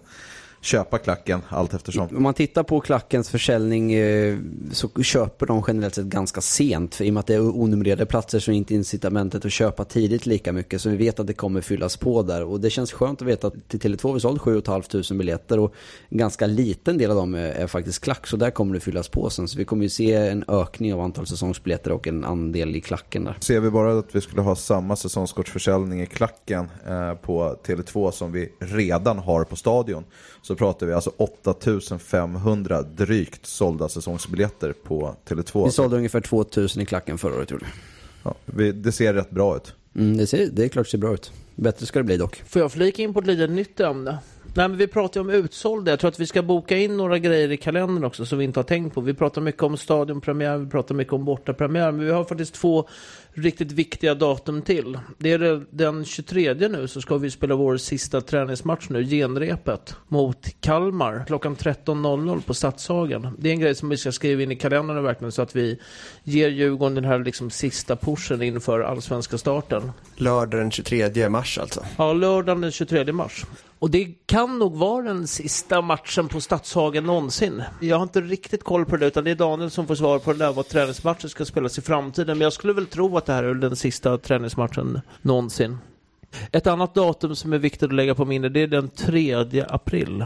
köpa 0.61 0.97
klacken 0.97 1.41
allt 1.49 1.73
eftersom. 1.73 2.07
Om 2.15 2.23
man 2.23 2.33
tittar 2.33 2.63
på 2.63 2.79
klackens 2.79 3.29
försäljning 3.29 3.93
eh, 3.93 4.37
så 4.71 5.03
köper 5.03 5.45
de 5.45 5.63
generellt 5.67 5.95
sett 5.95 6.05
ganska 6.05 6.41
sent. 6.41 6.95
För 6.95 7.03
I 7.03 7.09
och 7.09 7.13
med 7.13 7.19
att 7.19 7.27
det 7.27 7.33
är 7.33 7.57
onumrerade 7.57 8.05
platser 8.05 8.39
så 8.39 8.51
är 8.51 8.55
inte 8.55 8.73
incitamentet 8.73 9.45
att 9.45 9.51
köpa 9.51 9.85
tidigt 9.85 10.25
lika 10.25 10.53
mycket. 10.53 10.81
Så 10.81 10.89
vi 10.89 10.97
vet 10.97 11.19
att 11.19 11.27
det 11.27 11.33
kommer 11.33 11.61
fyllas 11.61 11.97
på 11.97 12.23
där. 12.23 12.43
Och 12.43 12.59
det 12.59 12.69
känns 12.69 12.91
skönt 12.91 13.21
att 13.21 13.27
veta 13.27 13.47
att 13.47 13.53
till 13.67 13.79
Tele2 13.79 14.07
har 14.07 14.13
vi 14.13 14.19
sålt 14.19 14.41
7 14.41 14.61
500 14.61 15.03
biljetter. 15.09 15.59
Och 15.59 15.73
en 16.09 16.17
ganska 16.17 16.45
liten 16.45 16.97
del 16.97 17.11
av 17.11 17.17
dem 17.17 17.35
är, 17.35 17.67
faktiskt 17.67 18.03
klack. 18.03 18.27
Så 18.27 18.37
där 18.37 18.51
kommer 18.51 18.73
det 18.73 18.79
fyllas 18.79 19.09
på 19.09 19.29
sen. 19.29 19.47
Så 19.47 19.57
vi 19.57 19.65
kommer 19.65 19.83
ju 19.83 19.89
se 19.89 20.13
en 20.13 20.43
ökning 20.47 20.93
av 20.93 21.01
antal 21.01 21.27
säsongsbiljetter 21.27 21.91
och 21.91 22.07
en 22.07 22.25
andel 22.25 22.75
i 22.75 22.81
klacken 22.81 23.23
där. 23.23 23.35
Ser 23.39 23.59
vi 23.59 23.69
bara 23.69 23.99
att 23.99 24.15
vi 24.15 24.21
skulle 24.21 24.41
ha 24.41 24.55
samma 24.55 24.95
säsongskortsförsäljning 24.95 26.01
i 26.01 26.05
klacken 26.05 26.69
eh, 26.87 27.13
på 27.13 27.57
Tele2 27.65 28.11
som 28.11 28.31
vi 28.31 28.53
redan 28.59 29.19
har 29.19 29.43
på 29.43 29.55
stadion 29.55 30.03
så 30.47 30.55
pratar 30.55 30.87
vi 30.87 30.93
alltså 30.93 31.11
8500 31.17 32.81
drygt 32.81 33.45
sålda 33.45 33.89
säsongsbiljetter 33.89 34.73
på 34.83 35.15
Tele2. 35.27 35.65
Vi 35.65 35.71
sålde 35.71 35.97
ungefär 35.97 36.21
2000 36.21 36.81
i 36.81 36.85
klacken 36.85 37.17
förra 37.17 37.35
året 37.35 37.51
gjorde 37.51 37.65
ja, 38.23 38.35
vi. 38.45 38.71
Det 38.71 38.91
ser 38.91 39.13
rätt 39.13 39.29
bra 39.29 39.55
ut. 39.55 39.73
Mm, 39.95 40.17
det, 40.17 40.27
ser, 40.27 40.47
det 40.51 40.63
är 40.63 40.69
klart 40.69 40.85
det 40.85 40.91
ser 40.91 40.97
bra 40.97 41.13
ut. 41.13 41.31
Bättre 41.55 41.85
ska 41.85 41.99
det 41.99 42.03
bli 42.03 42.17
dock. 42.17 42.43
Får 42.47 42.61
jag 42.61 42.71
flika 42.71 43.03
in 43.03 43.13
på 43.13 43.19
ett 43.19 43.27
litet 43.27 43.49
nytt 43.49 43.79
ämne? 43.79 44.17
Nej, 44.55 44.67
men 44.67 44.77
vi 44.77 44.87
pratar 44.87 45.21
ju 45.21 45.21
om 45.21 45.29
utsålda. 45.29 45.91
Jag 45.91 45.99
tror 45.99 46.07
att 46.07 46.19
vi 46.19 46.25
ska 46.25 46.41
boka 46.41 46.77
in 46.77 46.97
några 46.97 47.19
grejer 47.19 47.51
i 47.51 47.57
kalendern 47.57 48.03
också 48.03 48.25
som 48.25 48.37
vi 48.37 48.45
inte 48.45 48.59
har 48.59 48.63
tänkt 48.63 48.93
på. 48.93 49.01
Vi 49.01 49.13
pratar 49.13 49.41
mycket 49.41 49.63
om 49.63 49.77
stadionpremiär, 49.77 50.57
vi 50.57 50.69
pratar 50.69 50.95
mycket 50.95 51.13
om 51.13 51.25
bortapremiär, 51.25 51.91
men 51.91 52.05
vi 52.05 52.11
har 52.11 52.23
faktiskt 52.23 52.53
två 52.53 52.87
riktigt 53.37 53.71
viktiga 53.71 54.15
datum 54.15 54.61
till. 54.61 54.99
Det 55.17 55.31
är 55.31 55.65
den 55.71 56.05
23 56.05 56.53
nu 56.53 56.87
så 56.87 57.01
ska 57.01 57.17
vi 57.17 57.31
spela 57.31 57.55
vår 57.55 57.77
sista 57.77 58.21
träningsmatch 58.21 58.89
nu, 58.89 59.05
genrepet, 59.05 59.95
mot 60.07 60.47
Kalmar 60.59 61.23
klockan 61.27 61.55
13.00 61.55 62.41
på 62.41 62.53
Stadshagen. 62.53 63.27
Det 63.39 63.49
är 63.49 63.53
en 63.53 63.59
grej 63.59 63.75
som 63.75 63.89
vi 63.89 63.97
ska 63.97 64.11
skriva 64.11 64.43
in 64.43 64.51
i 64.51 64.55
kalendern 64.55 65.03
verkligen 65.03 65.31
så 65.31 65.41
att 65.41 65.55
vi 65.55 65.79
ger 66.23 66.49
Djurgården 66.49 66.95
den 66.95 67.05
här 67.05 67.19
liksom 67.19 67.49
sista 67.49 67.95
pushen 67.95 68.41
inför 68.41 68.79
allsvenska 68.79 69.37
starten. 69.37 69.91
Lördag 70.15 70.59
den 70.59 70.71
23 70.71 71.29
mars 71.29 71.57
alltså. 71.57 71.85
Ja, 71.97 72.13
lördagen 72.13 72.61
den 72.61 72.71
23 72.71 73.11
mars. 73.13 73.45
Och 73.79 73.91
det 73.91 74.05
kan 74.25 74.59
nog 74.59 74.75
vara 74.75 75.03
den 75.03 75.27
sista 75.27 75.81
matchen 75.81 76.27
på 76.27 76.41
Stadshagen 76.41 77.03
någonsin. 77.03 77.63
Jag 77.81 77.95
har 77.95 78.03
inte 78.03 78.21
riktigt 78.21 78.63
koll 78.63 78.85
på 78.85 78.97
det, 78.97 79.05
utan 79.05 79.23
det 79.23 79.31
är 79.31 79.35
Daniel 79.35 79.71
som 79.71 79.87
får 79.87 79.95
svara 79.95 80.19
på 80.19 80.33
det 80.33 80.39
där, 80.39 80.53
vad 80.53 80.67
träningsmatchen 80.67 81.29
ska 81.29 81.45
spelas 81.45 81.77
i 81.77 81.81
framtiden. 81.81 82.37
Men 82.37 82.45
jag 82.45 82.53
skulle 82.53 82.73
väl 82.73 82.85
tro 82.85 83.17
att 83.17 83.25
det 83.25 83.33
här 83.33 83.43
är 83.43 83.53
den 83.53 83.75
sista 83.75 84.17
träningsmatchen 84.17 85.01
någonsin. 85.21 85.77
Ett 86.51 86.67
annat 86.67 86.95
datum 86.95 87.35
som 87.35 87.53
är 87.53 87.57
viktigt 87.57 87.83
att 87.83 87.93
lägga 87.93 88.15
på 88.15 88.25
minne, 88.25 88.49
det 88.49 88.59
är 88.59 88.67
den 88.67 88.89
3 88.89 89.65
april. 89.69 90.25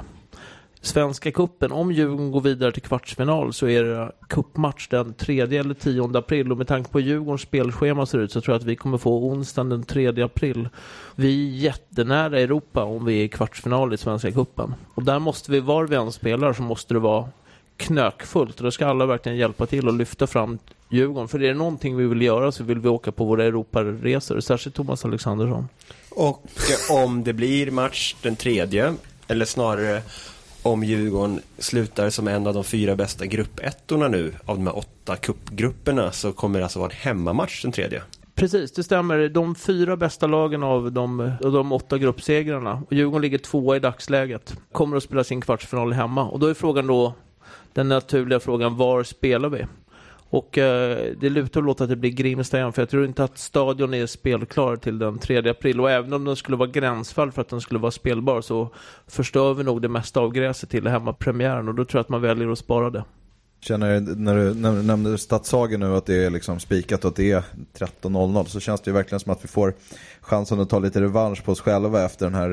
Svenska 0.82 1.32
kuppen. 1.32 1.72
Om 1.72 1.92
Djurgården 1.92 2.32
går 2.32 2.42
vidare 2.42 2.72
till 2.72 2.82
kvartsfinal 2.82 3.54
så 3.54 3.68
är 3.68 3.84
det 3.84 4.12
kuppmatch 4.30 4.88
den 4.88 5.14
3 5.14 5.40
eller 5.40 5.74
10 5.74 6.18
april 6.18 6.52
och 6.52 6.58
med 6.58 6.68
tanke 6.68 6.92
på 6.92 7.00
hur 7.00 7.08
Djurgårdens 7.08 7.42
spelschema 7.42 8.06
ser 8.06 8.18
ut 8.18 8.32
så 8.32 8.42
tror 8.42 8.54
jag 8.54 8.60
att 8.60 8.68
vi 8.68 8.76
kommer 8.76 8.98
få 8.98 9.28
onsdagen 9.28 9.70
den 9.70 9.84
3 9.84 10.24
april. 10.24 10.70
Vi 11.16 11.28
är 11.28 11.56
jättenära 11.56 12.40
Europa 12.40 12.84
om 12.84 13.06
vi 13.06 13.20
är 13.20 13.24
i 13.24 13.30
kvartsfinal 13.30 13.94
i 13.94 13.98
Svenska 13.98 14.32
kuppen. 14.32 14.74
Och 14.94 15.04
där 15.04 15.20
måste 15.20 15.52
vi, 15.52 15.60
var 15.60 15.88
vi 15.88 15.96
än 15.96 16.12
spelar 16.12 16.54
så 16.54 16.62
måste 16.62 16.94
det 16.94 17.00
vara 17.00 17.30
knökfullt 17.78 18.58
och 18.58 18.64
då 18.64 18.72
ska 18.72 18.88
alla 18.88 19.06
verkligen 19.06 19.38
hjälpa 19.38 19.66
till 19.66 19.88
och 19.88 19.94
lyfta 19.94 20.28
fram 20.28 20.60
Djurgården. 20.90 21.28
För 21.28 21.44
är 21.44 21.48
det 21.48 21.54
någonting 21.54 21.98
vi 21.98 22.08
vill 22.08 22.22
göra 22.22 22.52
så 22.52 22.64
vill 22.64 22.80
vi 22.80 22.90
åka 22.90 23.12
på 23.12 23.26
våra 23.26 23.46
Europaresor, 23.46 24.40
särskilt 24.40 24.76
Thomas 24.76 25.06
Alexandersson. 25.06 25.68
Och 26.10 26.46
om 26.90 27.24
det 27.24 27.34
blir 27.34 27.72
match 27.72 28.16
den 28.22 28.36
tredje, 28.36 28.94
eller 29.28 29.46
snarare 29.46 30.02
om 30.64 30.84
Djurgården 30.84 31.42
slutar 31.58 32.10
som 32.10 32.28
en 32.28 32.48
av 32.48 32.54
de 32.54 32.64
fyra 32.64 32.96
bästa 32.96 33.26
gruppettorna 33.26 34.08
nu 34.08 34.34
av 34.46 34.58
de 34.58 34.68
här 34.68 34.78
åtta 34.78 35.16
cupgrupperna 35.16 36.12
så 36.12 36.32
kommer 36.32 36.60
det 36.60 36.66
alltså 36.66 36.80
vara 36.80 36.90
en 36.90 36.98
hemmamatch 36.98 37.62
den 37.62 37.72
tredje. 37.72 38.02
Precis, 38.36 38.72
det 38.72 38.84
stämmer. 38.84 39.30
De 39.30 39.56
fyra 39.56 39.98
bästa 39.98 40.28
lagen 40.28 40.64
av 40.64 40.92
de, 40.92 41.20
av 41.44 41.52
de 41.52 41.72
åtta 41.72 41.98
gruppsegrarna, 41.98 42.84
och 42.88 42.94
Djurgården 42.94 43.22
ligger 43.22 43.38
tvåa 43.38 43.76
i 43.76 43.80
dagsläget, 43.80 44.58
kommer 44.72 44.98
att 44.98 45.04
spela 45.04 45.24
sin 45.24 45.42
kvartsfinal 45.42 45.94
hemma. 45.94 46.30
Och 46.30 46.40
då 46.40 46.48
är 46.48 46.54
frågan 46.54 46.88
då, 46.88 47.14
den 47.74 47.90
naturliga 47.90 48.40
frågan, 48.40 48.78
var 48.78 49.04
spelar 49.04 49.50
vi? 49.50 49.66
Och 50.32 50.58
eh, 50.58 51.14
det 51.20 51.30
lutar 51.30 51.68
åt 51.68 51.82
att 51.82 51.90
det 51.90 51.96
blir 51.96 52.12
Grimsta 52.12 52.58
igen, 52.58 52.74
för 52.74 52.82
jag 52.82 52.90
tror 52.90 53.06
inte 53.06 53.24
att 53.24 53.38
stadion 53.38 53.94
är 53.94 54.06
spelklar 54.06 54.76
till 54.76 55.00
den 55.00 55.20
3 55.20 55.50
april. 55.50 55.82
Och 55.82 55.92
även 55.92 56.14
om 56.14 56.26
den 56.26 56.36
skulle 56.36 56.58
vara 56.58 56.70
gränsfall 56.70 57.32
för 57.32 57.42
att 57.42 57.50
den 57.50 57.62
skulle 57.62 57.80
vara 57.80 57.92
spelbar 57.92 58.42
så 58.42 58.70
förstör 59.08 59.54
vi 59.54 59.64
nog 59.64 59.82
det 59.82 59.90
mesta 59.90 60.20
av 60.20 60.32
gräset 60.32 60.70
till 60.70 60.88
hemmapremiären 60.88 61.68
och 61.68 61.76
då 61.76 61.86
tror 61.86 62.00
jag 62.00 62.02
att 62.02 62.10
man 62.10 62.22
väljer 62.22 62.52
att 62.52 62.58
spara 62.58 62.90
det. 62.90 63.04
Känner 63.64 64.00
när 64.00 64.36
du 64.36 64.54
när 64.54 64.76
du 64.76 64.84
nämnde 64.84 65.18
Stadshagen 65.18 65.80
nu 65.80 65.96
att 65.96 66.06
det 66.06 66.26
är 66.26 66.30
liksom 66.30 66.60
spikat 66.60 67.06
och 67.06 67.10
att 67.10 67.16
det 67.16 67.32
är 67.32 67.44
13.00 67.78 68.46
så 68.46 68.60
känns 68.60 68.82
det 68.82 68.90
ju 68.90 68.94
verkligen 68.94 69.20
som 69.20 69.32
att 69.32 69.44
vi 69.44 69.48
får 69.48 69.74
chansen 70.22 70.60
att 70.60 70.70
ta 70.70 70.80
lite 70.80 71.02
revansch 71.02 71.44
på 71.44 71.52
oss 71.52 71.62
själva 71.62 72.06
efter 72.06 72.26
den 72.26 72.36
här 72.36 72.52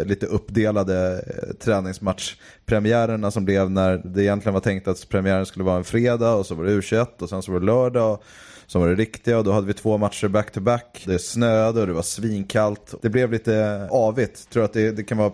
eh, 0.00 0.06
lite 0.06 0.26
uppdelade 0.26 1.24
eh, 1.26 1.54
träningsmatchpremiärerna 1.54 3.30
som 3.30 3.44
blev 3.44 3.70
när 3.70 4.02
det 4.04 4.22
egentligen 4.22 4.54
var 4.54 4.60
tänkt 4.60 4.88
att 4.88 5.08
premiären 5.08 5.46
skulle 5.46 5.64
vara 5.64 5.76
en 5.76 5.84
fredag 5.84 6.34
och 6.34 6.46
så 6.46 6.54
var 6.54 6.64
det 6.64 6.72
U21 6.72 7.22
och 7.22 7.28
sen 7.28 7.42
så 7.42 7.52
var 7.52 7.60
det 7.60 7.66
lördag 7.66 8.12
och 8.12 8.24
så 8.66 8.78
var 8.78 8.88
det 8.88 8.94
riktiga 8.94 9.38
och 9.38 9.44
då 9.44 9.52
hade 9.52 9.66
vi 9.66 9.74
två 9.74 9.98
matcher 9.98 10.28
back 10.28 10.52
to 10.52 10.60
back. 10.60 11.02
Det 11.06 11.18
snöade 11.18 11.80
och 11.80 11.86
det 11.86 11.92
var 11.92 12.02
svinkallt. 12.02 12.94
Det 13.02 13.08
blev 13.08 13.32
lite 13.32 13.56
eh, 13.56 13.86
avigt. 13.90 14.50
Tror 14.50 14.64
att 14.64 14.72
det, 14.72 14.90
det 14.90 15.02
kan 15.02 15.18
vara 15.18 15.32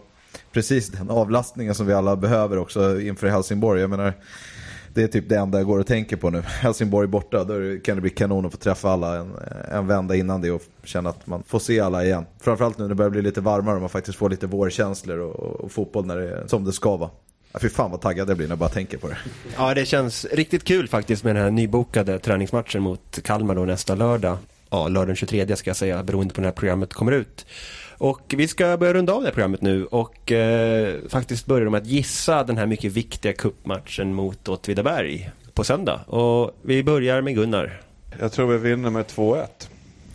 precis 0.53 0.89
den 0.89 1.11
avlastningen 1.11 1.75
som 1.75 1.87
vi 1.87 1.93
alla 1.93 2.17
behöver 2.17 2.59
också 2.59 3.01
inför 3.01 3.29
Helsingborg. 3.29 3.81
Jag 3.81 3.91
menar 3.91 4.15
det 4.95 5.03
är 5.03 5.09
typ 5.09 5.29
det 5.29 5.37
enda 5.37 5.59
jag 5.59 5.67
går 5.67 5.79
och 5.79 5.87
tänker 5.87 6.17
på 6.17 6.31
nu. 6.31 6.41
Helsingborg 6.47 7.09
borta, 7.09 7.45
då 7.45 7.79
kan 7.85 7.97
det 7.97 8.01
bli 8.01 8.11
kanon 8.11 8.47
att 8.47 8.53
få 8.53 8.59
träffa 8.59 8.91
alla 8.91 9.17
en, 9.17 9.35
en 9.73 9.87
vända 9.87 10.17
innan 10.17 10.41
det 10.41 10.51
och 10.51 10.63
känna 10.85 11.11
att 11.11 11.27
man 11.27 11.43
får 11.43 11.59
se 11.59 11.81
alla 11.81 12.05
igen. 12.05 12.27
Framförallt 12.41 12.79
nu 12.79 12.85
när 12.85 12.89
det 12.89 12.95
börjar 12.95 13.11
bli 13.11 13.23
lite 13.23 13.41
varmare 13.41 13.75
och 13.75 13.81
man 13.81 13.91
faktiskt 13.91 14.19
får 14.19 14.31
lite 14.31 14.47
vårkänslor 14.47 15.19
och, 15.19 15.61
och 15.61 15.73
fotboll 15.73 16.07
när 16.07 16.17
det 16.17 16.29
är 16.29 16.47
som 16.47 16.65
det 16.65 16.73
ska 16.73 16.97
vara. 16.97 17.11
Ja, 17.53 17.59
fy 17.59 17.69
fan 17.69 17.91
vad 17.91 18.01
taggad 18.01 18.31
jag 18.31 18.37
blir 18.37 18.47
när 18.47 18.53
jag 18.53 18.59
bara 18.59 18.69
tänker 18.69 18.99
på 18.99 19.09
det. 19.09 19.17
Ja, 19.57 19.75
det 19.75 19.87
känns 19.87 20.25
riktigt 20.25 20.65
kul 20.65 20.89
faktiskt 20.89 21.25
med 21.25 21.37
den 21.37 21.45
här 21.45 21.51
nybokade 21.51 22.19
träningsmatchen 22.19 22.83
mot 22.83 23.19
Kalmar 23.23 23.55
då 23.55 23.65
nästa 23.65 23.95
lördag. 23.95 24.39
Ja, 24.71 24.89
lördagen 24.89 25.17
23 25.17 25.57
ska 25.57 25.71
jag 25.71 25.77
säga, 25.77 26.03
beroende 26.03 26.35
på 26.35 26.41
när 26.41 26.53
programmet 26.53 26.95
kommer 26.95 27.13
ut. 27.13 27.47
Och 27.99 28.35
vi 28.37 28.49
ska 28.49 28.77
börja 28.77 28.93
runda 28.93 29.13
av 29.13 29.21
det 29.21 29.27
här 29.27 29.35
programmet 29.35 29.63
nu 29.63 29.87
och 29.87 30.33
eh, 30.33 30.95
faktiskt 31.09 31.47
börja 31.47 31.71
med 31.71 31.83
att 31.83 31.87
gissa 31.87 32.45
den 32.45 32.59
här 32.59 32.67
mycket 32.67 32.93
viktiga 32.93 33.33
kuppmatchen 33.33 34.15
mot 34.15 34.49
Åtvidaberg 34.49 35.31
på 35.55 35.65
söndag. 35.65 36.01
Och 36.07 36.51
vi 36.63 36.83
börjar 36.83 37.23
med 37.23 37.35
Gunnar. 37.35 37.81
Jag 38.21 38.33
tror 38.33 38.47
vi 38.47 38.59
vinner 38.59 38.91
med 38.91 39.07
2-1. 39.07 39.47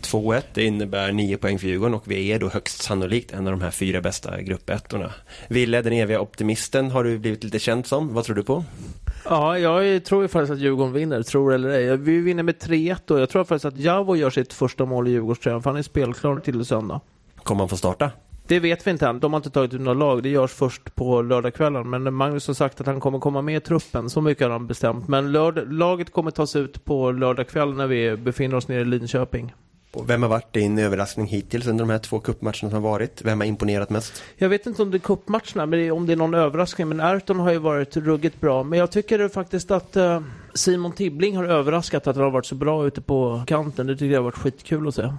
2-1, 0.01 0.41
det 0.53 0.63
innebär 0.63 1.11
9 1.11 1.37
poäng 1.37 1.59
för 1.59 1.67
Djurgården 1.67 1.93
och 1.93 2.11
vi 2.11 2.31
är 2.31 2.39
då 2.39 2.49
högst 2.49 2.81
sannolikt 2.81 3.33
en 3.33 3.47
av 3.47 3.51
de 3.51 3.61
här 3.61 3.71
fyra 3.71 4.01
bästa 4.01 4.41
gruppettorna. 4.41 5.11
Ville, 5.47 5.81
den 5.81 5.93
eviga 5.93 6.19
optimisten, 6.19 6.91
har 6.91 7.03
du 7.03 7.17
blivit 7.17 7.43
lite 7.43 7.59
känd 7.59 7.85
som. 7.85 8.13
Vad 8.13 8.23
tror 8.23 8.35
du 8.35 8.43
på? 8.43 8.63
Ja, 9.25 9.59
jag 9.59 10.05
tror 10.05 10.21
ju 10.21 10.27
faktiskt 10.27 10.51
att 10.51 10.59
Djurgården 10.59 10.93
vinner, 10.93 11.23
tror 11.23 11.53
eller 11.53 11.69
ej. 11.69 11.97
Vi 11.97 12.17
vinner 12.19 12.43
med 12.43 12.55
3-1 12.55 13.11
och 13.11 13.19
jag 13.19 13.29
tror 13.29 13.43
faktiskt 13.43 13.65
att 13.65 13.77
Javo 13.77 14.15
gör 14.15 14.29
sitt 14.29 14.53
första 14.53 14.85
mål 14.85 15.07
i 15.07 15.11
Djurgårdströjan, 15.11 15.63
för 15.63 15.69
han 15.69 15.79
är 15.79 15.83
spelklar 15.83 16.39
till 16.39 16.65
söndag. 16.65 17.01
Kommer 17.43 17.59
han 17.61 17.69
få 17.69 17.77
starta? 17.77 18.11
Det 18.47 18.59
vet 18.59 18.87
vi 18.87 18.91
inte 18.91 19.07
än. 19.07 19.19
De 19.19 19.33
har 19.33 19.37
inte 19.39 19.49
tagit 19.49 19.73
ut 19.73 19.81
några 19.81 19.99
lag. 19.99 20.23
Det 20.23 20.29
görs 20.29 20.51
först 20.51 20.95
på 20.95 21.21
lördagskvällen. 21.21 21.89
Men 21.89 22.13
Magnus 22.13 22.47
har 22.47 22.53
sagt 22.53 22.81
att 22.81 22.87
han 22.87 22.99
kommer 22.99 23.19
komma 23.19 23.41
med 23.41 23.57
i 23.57 23.59
truppen. 23.59 24.09
Så 24.09 24.21
mycket 24.21 24.43
har 24.45 24.51
han 24.51 24.67
bestämt. 24.67 25.07
Men 25.07 25.31
lörd- 25.31 25.71
laget 25.71 26.11
kommer 26.11 26.31
tas 26.31 26.55
ut 26.55 26.85
på 26.85 27.11
lördagskväll 27.11 27.73
när 27.73 27.87
vi 27.87 28.15
befinner 28.17 28.55
oss 28.55 28.67
nere 28.67 28.81
i 28.81 28.85
Linköping. 28.85 29.53
Och 29.93 30.09
vem 30.09 30.21
har 30.21 30.29
varit 30.29 30.53
din 30.53 30.79
överraskning 30.79 31.25
hittills 31.27 31.67
under 31.67 31.85
de 31.85 31.91
här 31.91 31.99
två 31.99 32.19
cupmatcherna 32.19 32.53
som 32.69 32.71
har 32.73 32.79
varit? 32.79 33.21
Vem 33.25 33.39
har 33.39 33.47
imponerat 33.47 33.89
mest? 33.89 34.23
Jag 34.37 34.49
vet 34.49 34.65
inte 34.65 34.81
om 34.81 34.91
det 34.91 34.97
är 34.97 34.99
cupmatcherna, 34.99 35.65
men 35.65 35.91
om 35.91 36.05
det 36.05 36.13
är 36.13 36.17
någon 36.17 36.33
överraskning. 36.33 36.87
Men 36.87 36.99
Ayrton 37.01 37.39
har 37.39 37.51
ju 37.51 37.57
varit 37.57 37.97
ruggigt 37.97 38.41
bra. 38.41 38.63
Men 38.63 38.79
jag 38.79 38.91
tycker 38.91 39.27
faktiskt 39.27 39.71
att 39.71 39.95
eh, 39.95 40.21
Simon 40.53 40.91
Tibbling 40.91 41.37
har 41.37 41.43
överraskat 41.45 42.07
att 42.07 42.15
han 42.15 42.23
har 42.23 42.31
varit 42.31 42.45
så 42.45 42.55
bra 42.55 42.87
ute 42.87 43.01
på 43.01 43.43
kanten. 43.47 43.87
Det 43.87 43.93
tycker 43.95 44.13
jag 44.13 44.19
har 44.19 44.23
varit 44.23 44.37
skitkul 44.37 44.87
att 44.87 44.95
se. 44.95 45.09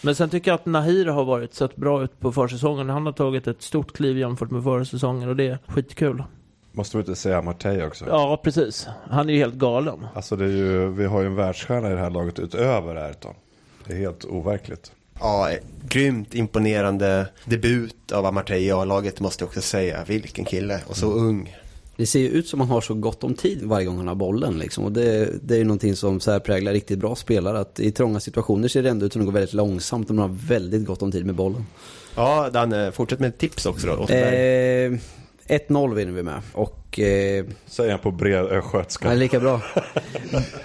Men 0.00 0.14
sen 0.14 0.30
tycker 0.30 0.50
jag 0.50 0.54
att 0.54 0.66
Nahir 0.66 1.06
har 1.06 1.24
varit 1.24 1.54
sett 1.54 1.76
bra 1.76 2.02
ut 2.02 2.20
på 2.20 2.32
försäsongen. 2.32 2.88
Han 2.88 3.06
har 3.06 3.12
tagit 3.12 3.46
ett 3.46 3.62
stort 3.62 3.92
kliv 3.92 4.18
jämfört 4.18 4.50
med 4.50 4.64
förra 4.64 4.84
säsongen 4.84 5.28
och 5.28 5.36
det 5.36 5.46
är 5.48 5.58
skitkul. 5.66 6.22
Måste 6.72 6.96
vi 6.96 7.00
inte 7.00 7.14
säga 7.16 7.42
Martey 7.42 7.82
också? 7.82 8.04
Ja, 8.08 8.40
precis. 8.44 8.88
Han 9.10 9.28
är 9.28 9.32
ju 9.32 9.38
helt 9.38 9.54
galen. 9.54 10.06
Alltså 10.14 10.36
det 10.36 10.44
är 10.44 10.48
ju, 10.48 10.88
vi 10.88 11.04
har 11.04 11.20
ju 11.20 11.26
en 11.26 11.34
världsstjärna 11.34 11.90
i 11.90 11.94
det 11.94 12.00
här 12.00 12.10
laget 12.10 12.38
utöver 12.38 12.96
Ayrton. 12.96 13.34
Det 13.86 13.92
är 13.92 13.96
helt 13.96 14.24
overkligt. 14.24 14.92
Ja, 15.20 15.50
grymt 15.88 16.34
imponerande 16.34 17.28
debut 17.44 18.12
av 18.12 18.26
Amartey 18.26 18.66
i 18.66 18.70
A-laget 18.72 19.20
måste 19.20 19.42
jag 19.42 19.48
också 19.48 19.60
säga. 19.60 20.04
Vilken 20.06 20.44
kille 20.44 20.80
och 20.86 20.96
så 20.96 21.12
ung. 21.12 21.56
Det 21.98 22.06
ser 22.06 22.20
ju 22.20 22.28
ut 22.28 22.48
som 22.48 22.60
han 22.60 22.68
har 22.68 22.80
så 22.80 22.94
gott 22.94 23.24
om 23.24 23.34
tid 23.34 23.62
varje 23.62 23.86
gång 23.86 23.96
han 23.96 24.08
har 24.08 24.14
bollen. 24.14 24.58
Liksom. 24.58 24.84
Och 24.84 24.92
det, 24.92 25.28
det 25.42 25.54
är 25.54 25.58
ju 25.58 25.64
någonting 25.64 25.96
som 25.96 26.20
så 26.20 26.30
här 26.30 26.38
präglar 26.38 26.72
riktigt 26.72 26.98
bra 26.98 27.16
spelare. 27.16 27.58
Att 27.58 27.80
I 27.80 27.90
trånga 27.90 28.20
situationer 28.20 28.68
ser 28.68 28.82
det 28.82 28.90
ändå 28.90 29.06
ut 29.06 29.12
som 29.12 29.20
det 29.22 29.26
går 29.26 29.32
väldigt 29.32 29.52
långsamt. 29.54 30.08
och 30.10 30.16
man 30.16 30.30
har 30.30 30.36
väldigt 30.48 30.86
gott 30.86 31.02
om 31.02 31.12
tid 31.12 31.26
med 31.26 31.34
bollen. 31.34 31.66
Ja, 32.14 32.50
Danne, 32.52 32.92
fortsätt 32.92 33.20
med 33.20 33.28
ett 33.28 33.38
tips 33.38 33.66
också 33.66 33.86
då. 33.86 34.14
Eh, 34.14 34.92
1-0 35.48 35.94
vinner 35.94 36.12
vi 36.12 36.22
med. 36.22 36.40
Och... 36.52 36.98
Eh, 37.00 37.44
Säger 37.66 37.90
han 37.90 38.00
på 38.00 38.10
bred 38.10 38.44
östgötska. 38.44 39.08
ja, 39.08 39.14
lika 39.14 39.40
bra. 39.40 39.60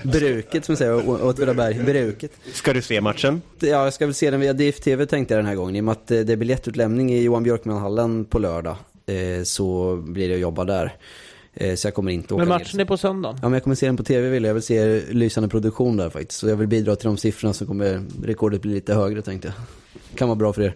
Bruket 0.03 0.65
som 0.65 0.75
säger 0.75 1.23
Åtvidaberg. 1.25 1.84
Bruket. 1.84 2.31
Ska 2.53 2.73
du 2.73 2.81
se 2.81 3.01
matchen? 3.01 3.41
Ja, 3.59 3.67
jag 3.67 3.93
ska 3.93 4.05
väl 4.05 4.13
se 4.15 4.31
den 4.31 4.39
via 4.39 4.53
DIF-TV 4.53 5.05
tänkte 5.05 5.34
jag 5.34 5.39
den 5.39 5.45
här 5.47 5.55
gången. 5.55 5.75
I 5.75 5.79
och 5.79 5.84
med 5.84 5.91
att 5.91 6.11
eh, 6.11 6.19
det 6.19 6.34
är 6.34 6.38
biljettutlämning 6.38 7.13
i 7.13 7.21
Johan 7.23 7.43
Björkman-hallen 7.43 8.25
på 8.25 8.39
lördag. 8.39 8.75
Eh, 9.05 9.43
så 9.43 9.95
blir 9.95 10.29
det 10.29 10.34
att 10.36 10.41
jobba 10.41 10.63
där. 10.63 10.93
Eh, 11.56 11.76
så 11.76 11.88
jag 11.88 11.93
kommer 11.93 12.12
inte 12.12 12.34
åka 12.34 12.39
Men 12.39 12.47
ner. 12.47 12.60
matchen 12.60 12.80
är 12.80 12.86
på 12.86 12.97
söndag. 12.97 13.30
Ja, 13.30 13.38
men 13.41 13.54
jag 13.54 13.64
kommer 13.64 13.76
se 13.76 13.86
den 13.86 13.97
på 13.97 14.04
tv 14.04 14.30
vill 14.30 14.43
jag. 14.43 14.49
Jag 14.49 14.54
vill 14.54 14.64
se 14.64 15.01
lysande 15.10 15.49
produktion 15.49 15.97
där 15.97 16.10
faktiskt. 16.10 16.39
Så 16.39 16.47
jag 16.49 16.56
vill 16.56 16.68
bidra 16.68 16.95
till 16.95 17.06
de 17.08 17.18
siffrorna 17.18 17.54
så 17.54 17.66
kommer 17.66 18.04
rekordet 18.24 18.62
bli 18.62 18.74
lite 18.74 18.93
högre 18.93 19.22
tänkte 19.22 19.47
jag. 19.47 19.56
Kan 20.18 20.28
vara 20.28 20.36
bra 20.36 20.54
för 20.54 20.62
er. 20.62 20.76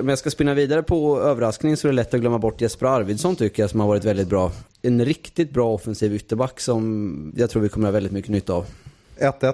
Om 0.00 0.08
jag 0.08 0.18
ska 0.18 0.30
spinna 0.30 0.54
vidare 0.54 0.82
på 0.82 1.20
överraskningen 1.20 1.76
så 1.76 1.88
är 1.88 1.92
det 1.92 1.96
lätt 1.96 2.14
att 2.14 2.20
glömma 2.20 2.38
bort 2.38 2.60
Jesper 2.60 2.86
Arvidsson 2.86 3.36
tycker 3.36 3.62
jag 3.62 3.70
som 3.70 3.80
har 3.80 3.86
varit 3.86 4.04
väldigt 4.04 4.28
bra. 4.28 4.52
En 4.82 5.04
riktigt 5.04 5.50
bra 5.50 5.72
offensiv 5.72 6.14
ytterback 6.14 6.60
som 6.60 7.32
jag 7.36 7.50
tror 7.50 7.62
vi 7.62 7.68
kommer 7.68 7.86
ha 7.86 7.92
väldigt 7.92 8.12
mycket 8.12 8.30
nytta 8.30 8.52
av. 8.52 8.66
1-1. 9.18 9.52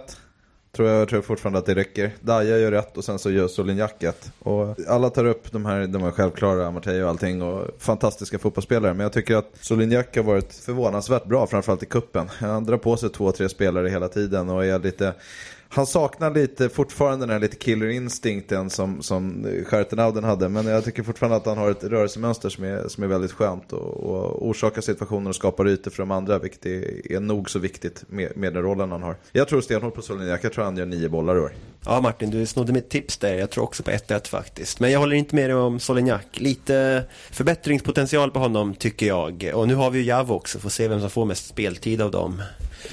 Tror 0.77 0.89
jag, 0.89 1.09
tror 1.09 1.17
jag 1.17 1.25
fortfarande 1.25 1.59
att 1.59 1.67
det 1.67 1.75
räcker. 1.75 2.13
Daja 2.21 2.59
gör 2.59 2.71
rätt 2.71 2.97
och 2.97 3.05
sen 3.05 3.19
så 3.19 3.31
gör 3.31 3.49
Solignac 3.49 3.91
ett. 4.01 4.33
Och 4.39 4.77
alla 4.89 5.11
tar 5.11 5.25
upp 5.25 5.53
de 5.53 5.67
här, 5.67 5.87
de 5.87 6.03
här 6.03 6.11
självklara, 6.11 6.67
Amartey 6.67 7.03
och 7.03 7.09
allting 7.09 7.43
och 7.43 7.69
fantastiska 7.79 8.39
fotbollsspelare. 8.39 8.95
Men 8.95 9.05
jag 9.05 9.13
tycker 9.13 9.37
att 9.37 9.51
Solignac 9.61 10.07
har 10.15 10.23
varit 10.23 10.55
förvånansvärt 10.55 11.25
bra, 11.25 11.47
framförallt 11.47 11.83
i 11.83 11.87
kuppen. 11.87 12.29
Han 12.39 12.65
drar 12.65 12.77
på 12.77 12.97
sig 12.97 13.11
två, 13.11 13.33
tre 13.33 13.49
spelare 13.49 13.89
hela 13.89 14.09
tiden 14.09 14.49
och 14.51 14.65
är 14.65 14.79
lite 14.79 15.15
han 15.75 15.87
saknar 15.87 16.31
lite 16.35 16.69
fortfarande 16.69 17.27
den 17.27 17.33
här 17.33 17.41
lite 17.41 17.57
killerinstinkten 17.57 18.71
som, 18.71 19.03
som 19.03 19.47
Schertenauden 19.67 20.25
hade. 20.25 20.49
Men 20.49 20.67
jag 20.67 20.85
tycker 20.85 21.03
fortfarande 21.03 21.37
att 21.37 21.47
han 21.47 21.59
har 21.59 21.71
ett 21.71 21.85
rörelsemönster 21.85 22.49
som 22.49 22.65
är, 22.65 22.89
som 22.89 23.05
är 23.05 23.09
väldigt 23.09 23.33
skönt. 23.33 23.73
Och, 23.73 23.97
och 23.97 24.49
orsakar 24.49 24.81
situationer 24.81 25.29
och 25.29 25.37
skapar 25.37 25.69
ytor 25.69 25.91
för 25.91 26.03
de 26.03 26.11
andra. 26.11 26.39
Vilket 26.39 26.67
är, 26.67 27.13
är 27.13 27.21
nog 27.21 27.51
så 27.51 27.59
viktigt 27.59 28.05
med, 28.09 28.37
med 28.37 28.55
den 28.55 28.63
rollen 28.63 28.91
han 28.91 29.03
har. 29.03 29.17
Jag 29.33 29.49
tror 29.49 29.61
stenhårt 29.61 29.95
på 29.95 30.03
Soliniak. 30.03 30.45
Jag 30.45 30.53
tror 30.53 30.65
han 30.65 30.77
gör 30.77 30.87
nio 30.87 31.09
bollar 31.09 31.37
i 31.37 31.41
år. 31.41 31.53
Ja 31.85 32.01
Martin, 32.01 32.31
du 32.31 32.47
snodde 32.47 32.73
mitt 32.73 32.89
tips 32.89 33.19
där. 33.19 33.35
Jag 33.35 33.51
tror 33.51 33.65
också 33.65 33.83
på 33.83 33.91
1-1 33.91 34.29
faktiskt. 34.29 34.81
Men 34.81 34.91
jag 34.91 35.01
håller 35.01 35.17
inte 35.17 35.35
med 35.35 35.51
dig 35.51 35.55
om 35.55 35.81
Solignac. 35.81 36.23
Lite 36.33 37.05
förbättringspotential 37.31 38.31
på 38.31 38.39
honom 38.39 38.75
tycker 38.75 39.07
jag. 39.07 39.51
Och 39.55 39.69
nu 39.69 39.75
har 39.75 39.91
vi 39.91 39.99
ju 39.99 40.05
Javo 40.05 40.35
också. 40.35 40.59
Får 40.59 40.71
se 40.71 40.89
vem 40.89 41.01
som 41.01 41.11
får 41.11 41.25
mest 41.25 41.47
speltid 41.47 42.03
av 42.03 42.11
dem. 42.11 42.43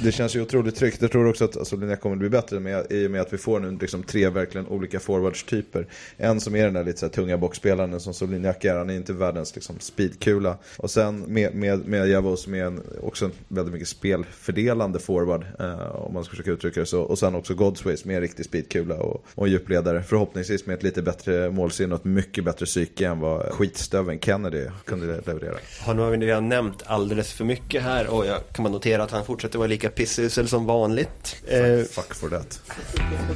Det 0.01 0.11
känns 0.11 0.35
ju 0.35 0.41
otroligt 0.41 0.75
tryggt. 0.75 1.01
Jag 1.01 1.11
tror 1.11 1.27
också 1.29 1.45
att 1.45 1.67
Solignac 1.67 1.99
kommer 1.99 2.15
att 2.15 2.19
bli 2.19 2.29
bättre 2.29 2.59
med, 2.59 2.91
i 2.91 3.07
och 3.07 3.11
med 3.11 3.21
att 3.21 3.33
vi 3.33 3.37
får 3.37 3.59
nu 3.59 3.77
liksom 3.81 4.03
tre 4.03 4.29
verkligen 4.29 4.67
olika 4.67 4.99
forwardstyper. 4.99 5.87
En 6.17 6.41
som 6.41 6.55
är 6.55 6.65
den 6.65 6.73
där 6.73 6.83
lite 6.83 6.99
så 6.99 7.05
här, 7.05 7.13
tunga 7.13 7.37
boxspelaren 7.37 7.99
som 7.99 8.13
Solignac 8.13 8.55
är. 8.61 8.75
Han 8.75 8.89
är 8.89 8.93
inte 8.93 9.13
världens 9.13 9.55
liksom, 9.55 9.75
speedkula. 9.79 10.57
Och 10.77 10.91
sen 10.91 11.19
med, 11.19 11.55
med, 11.55 11.87
med 11.87 12.09
Javo 12.09 12.37
som 12.37 12.53
är 12.53 12.63
en, 12.63 12.83
också 13.01 13.25
en 13.25 13.31
väldigt 13.47 13.73
mycket 13.73 13.87
spelfördelande 13.87 14.99
forward. 14.99 15.45
Eh, 15.59 15.95
om 15.95 16.13
man 16.13 16.23
ska 16.23 16.31
försöka 16.31 16.51
uttrycka 16.51 16.79
det 16.79 16.85
så. 16.85 17.01
Och 17.01 17.19
sen 17.19 17.35
också 17.35 17.53
Godsway 17.53 17.97
som 17.97 18.11
är 18.11 18.15
en 18.15 18.21
riktig 18.21 18.45
speedkula 18.45 18.78
och, 18.81 19.25
och 19.35 19.47
djupledare. 19.47 20.03
Förhoppningsvis 20.03 20.65
med 20.65 20.73
ett 20.77 20.83
lite 20.83 21.01
bättre 21.01 21.51
målsinne 21.51 21.95
och 21.95 21.99
ett 22.01 22.05
mycket 22.05 22.43
bättre 22.43 22.65
psyke 22.65 23.07
än 23.07 23.19
vad 23.19 23.51
skitstöven 23.51 24.19
Kennedy 24.19 24.65
kunde 24.85 25.05
leverera. 25.05 25.55
Ja, 25.85 25.93
nu 25.93 26.01
har 26.01 26.09
vi 26.11 26.17
redan 26.17 26.49
nämnt 26.49 26.83
alldeles 26.85 27.33
för 27.33 27.45
mycket 27.45 27.83
här 27.83 28.07
och 28.07 28.25
jag 28.25 28.37
kan 28.53 28.63
man 28.63 28.71
notera 28.71 29.03
att 29.03 29.11
han 29.11 29.25
fortsätter 29.25 29.57
vara 29.57 29.67
lika 29.67 29.89
pissusel 29.89 30.47
som 30.47 30.65
vanligt. 30.65 31.35
Eh, 31.47 31.59
Fuck 31.89 32.15
for 32.15 32.29
that. 32.29 32.61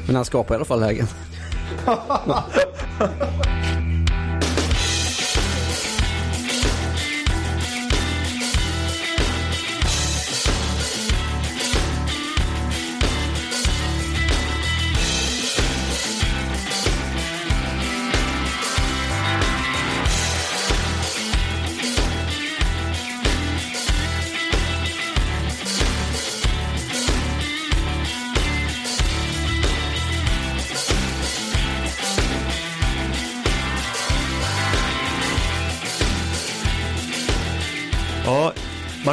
Men 0.08 0.16
han 0.16 0.26
skapar 0.26 0.54
i 0.54 0.56
alla 0.56 0.66
fall 0.66 0.80
lägen. 0.80 1.08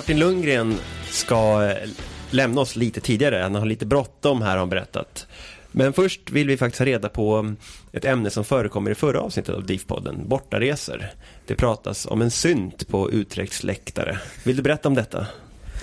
Martin 0.00 0.18
Lundgren 0.18 0.78
ska 1.10 1.64
eh, 1.64 1.88
lämna 2.30 2.60
oss 2.60 2.76
lite 2.76 3.00
tidigare. 3.00 3.36
Han 3.36 3.54
har 3.54 3.66
lite 3.66 3.86
bråttom 3.86 4.42
här 4.42 4.50
har 4.50 4.56
han 4.56 4.68
berättat. 4.68 5.26
Men 5.72 5.92
först 5.92 6.30
vill 6.30 6.48
vi 6.48 6.56
faktiskt 6.56 6.78
ha 6.78 6.86
reda 6.86 7.08
på 7.08 7.36
mm, 7.36 7.56
ett 7.92 8.04
ämne 8.04 8.30
som 8.30 8.44
förekommer 8.44 8.90
i 8.90 8.94
förra 8.94 9.20
avsnittet 9.20 9.54
av 9.54 9.66
DIF-podden, 9.66 10.28
bortaresor. 10.28 11.06
Det 11.46 11.54
pratas 11.54 12.06
om 12.06 12.22
en 12.22 12.30
synt 12.30 12.88
på 12.88 13.10
Utrechts 13.10 13.62
läktare. 13.62 14.18
Vill 14.44 14.56
du 14.56 14.62
berätta 14.62 14.88
om 14.88 14.94
detta? 14.94 15.26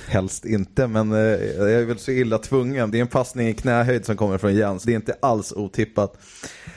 Helst 0.08 0.46
inte, 0.46 0.88
men 0.88 1.12
eh, 1.12 1.20
jag 1.58 1.72
är 1.72 1.86
väl 1.86 1.98
så 1.98 2.12
illa 2.12 2.38
tvungen. 2.38 2.92
Det 2.92 2.98
är 2.98 3.02
en 3.02 3.08
passning 3.08 3.48
i 3.48 3.54
knähöjd 3.54 4.06
som 4.06 4.18
kommer 4.18 4.38
från 4.38 4.56
Jens. 4.56 4.84
Det 4.84 4.92
är 4.92 4.96
inte 4.96 5.16
alls 5.20 5.52
otippat. 5.52 6.18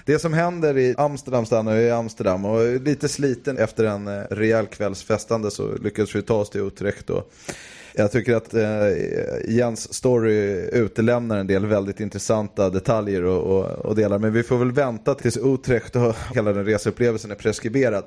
Det 0.04 0.18
som 0.18 0.32
händer 0.32 0.78
i 0.78 0.94
Amsterdam 0.98 1.46
stannar 1.46 1.76
i 1.76 1.90
Amsterdam 1.90 2.44
och 2.44 2.80
lite 2.80 3.08
sliten 3.08 3.58
efter 3.58 3.84
en 3.84 4.08
eh, 4.08 4.22
rejäl 4.30 4.66
kvälls 4.66 5.02
festande 5.02 5.50
så 5.50 5.76
lyckades 5.76 6.14
vi 6.14 6.22
ta 6.22 6.34
oss 6.34 6.50
till 6.50 6.60
Utrecht. 6.60 7.06
då. 7.06 7.24
jag 7.94 8.12
tycker 8.12 8.36
att 8.36 8.54
eh, 8.54 9.48
Jens 9.48 9.94
story 9.94 10.68
utelämnar 10.72 11.38
en 11.38 11.46
del 11.46 11.66
väldigt 11.66 12.00
intressanta 12.00 12.70
detaljer 12.70 13.24
och, 13.24 13.58
och, 13.58 13.66
och 13.66 13.96
delar. 13.96 14.18
Men 14.18 14.32
vi 14.32 14.42
får 14.42 14.58
väl 14.58 14.72
vänta 14.72 15.14
tills 15.14 15.36
Utrecht 15.36 15.96
och 15.96 16.16
hela 16.34 16.52
den 16.52 16.64
reseupplevelsen 16.64 17.30
är 17.30 17.34
preskriberad. 17.34 18.04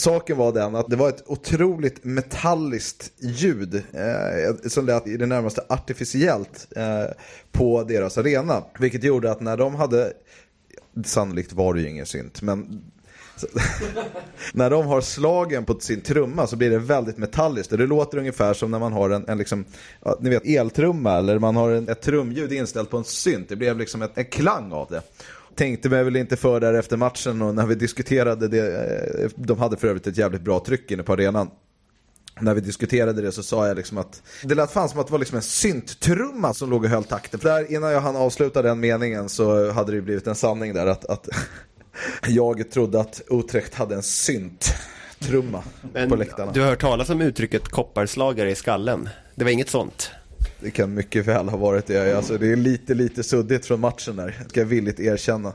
Saken 0.00 0.36
var 0.36 0.52
den 0.52 0.76
att 0.76 0.90
det 0.90 0.96
var 0.96 1.08
ett 1.08 1.22
otroligt 1.26 2.04
metalliskt 2.04 3.12
ljud 3.18 3.74
eh, 3.74 4.68
som 4.68 4.86
lät 4.86 5.06
i 5.06 5.16
det 5.16 5.26
närmaste 5.26 5.64
artificiellt 5.68 6.68
eh, 6.76 7.04
på 7.52 7.82
deras 7.82 8.18
arena. 8.18 8.64
Vilket 8.78 9.04
gjorde 9.04 9.30
att 9.30 9.40
när 9.40 9.56
de 9.56 9.74
hade, 9.74 10.12
sannolikt 11.04 11.52
var 11.52 11.74
det 11.74 11.80
ju 11.80 11.88
ingen 11.88 12.06
synt, 12.06 12.42
men 12.42 12.82
när 14.52 14.70
de 14.70 14.86
har 14.86 15.00
slagen 15.00 15.64
på 15.64 15.80
sin 15.80 16.00
trumma 16.00 16.46
så 16.46 16.56
blir 16.56 16.70
det 16.70 16.78
väldigt 16.78 17.18
metalliskt. 17.18 17.72
Och 17.72 17.78
det 17.78 17.86
låter 17.86 18.18
ungefär 18.18 18.54
som 18.54 18.70
när 18.70 18.78
man 18.78 18.92
har 18.92 19.10
en, 19.10 19.28
en 19.28 19.38
liksom, 19.38 19.64
ja, 20.04 20.18
ni 20.20 20.30
vet, 20.30 20.46
eltrumma 20.46 21.18
eller 21.18 21.38
man 21.38 21.56
har 21.56 21.70
en, 21.70 21.88
ett 21.88 22.02
trumljud 22.02 22.52
inställt 22.52 22.90
på 22.90 22.96
en 22.96 23.04
synt. 23.04 23.48
Det 23.48 23.56
blev 23.56 23.78
liksom 23.78 24.02
ett, 24.02 24.12
en 24.14 24.24
klang 24.24 24.72
av 24.72 24.86
det 24.90 25.02
tänkte 25.60 25.88
mig 25.88 26.04
väl 26.04 26.16
inte 26.16 26.36
för 26.36 26.60
där 26.60 26.74
efter 26.74 26.96
matchen 26.96 27.42
och 27.42 27.54
när 27.54 27.66
vi 27.66 27.74
diskuterade 27.74 28.48
det, 28.48 28.58
eh, 29.22 29.30
de 29.36 29.58
hade 29.58 29.76
för 29.76 29.88
övrigt 29.88 30.06
ett 30.06 30.18
jävligt 30.18 30.42
bra 30.42 30.60
tryck 30.60 30.90
inne 30.90 31.02
på 31.02 31.12
arenan. 31.12 31.50
När 32.40 32.54
vi 32.54 32.60
diskuterade 32.60 33.22
det 33.22 33.32
så 33.32 33.42
sa 33.42 33.68
jag 33.68 33.76
liksom 33.76 33.98
att 33.98 34.22
det 34.42 34.54
lät 34.54 34.70
fan 34.70 34.88
som 34.88 35.00
att 35.00 35.06
det 35.06 35.12
var 35.12 35.18
liksom 35.18 35.36
en 35.36 35.42
synttrumma 35.42 36.54
som 36.54 36.70
låg 36.70 36.84
och 36.84 36.90
höll 36.90 37.04
takten. 37.04 37.40
För 37.40 37.48
där 37.48 37.72
innan 37.72 37.92
jag 37.92 38.00
hann 38.00 38.16
avsluta 38.16 38.62
den 38.62 38.80
meningen 38.80 39.28
så 39.28 39.70
hade 39.70 39.92
det 39.92 40.02
blivit 40.02 40.26
en 40.26 40.34
sanning 40.34 40.74
där 40.74 40.86
att, 40.86 41.04
att 41.04 41.28
jag 42.26 42.70
trodde 42.70 43.00
att 43.00 43.22
Utrecht 43.30 43.74
hade 43.74 43.94
en 43.94 44.02
synttrumma 44.02 45.62
på 46.08 46.16
läktarna. 46.16 46.52
Du 46.52 46.60
har 46.60 46.68
hört 46.68 46.80
talas 46.80 47.10
om 47.10 47.20
uttrycket 47.20 47.68
kopparslagare 47.68 48.50
i 48.50 48.54
skallen. 48.54 49.08
Det 49.34 49.44
var 49.44 49.50
inget 49.50 49.70
sånt? 49.70 50.10
Det 50.60 50.70
kan 50.70 50.94
mycket 50.94 51.26
väl 51.26 51.48
ha 51.48 51.56
varit 51.56 51.86
det. 51.86 52.16
Alltså, 52.16 52.38
det 52.38 52.52
är 52.52 52.56
lite, 52.56 52.94
lite 52.94 53.22
suddigt 53.22 53.66
från 53.66 53.80
matchen 53.80 54.16
där. 54.16 54.44
Ska 54.48 54.60
jag 54.60 54.66
villigt 54.66 55.00
erkänna. 55.00 55.52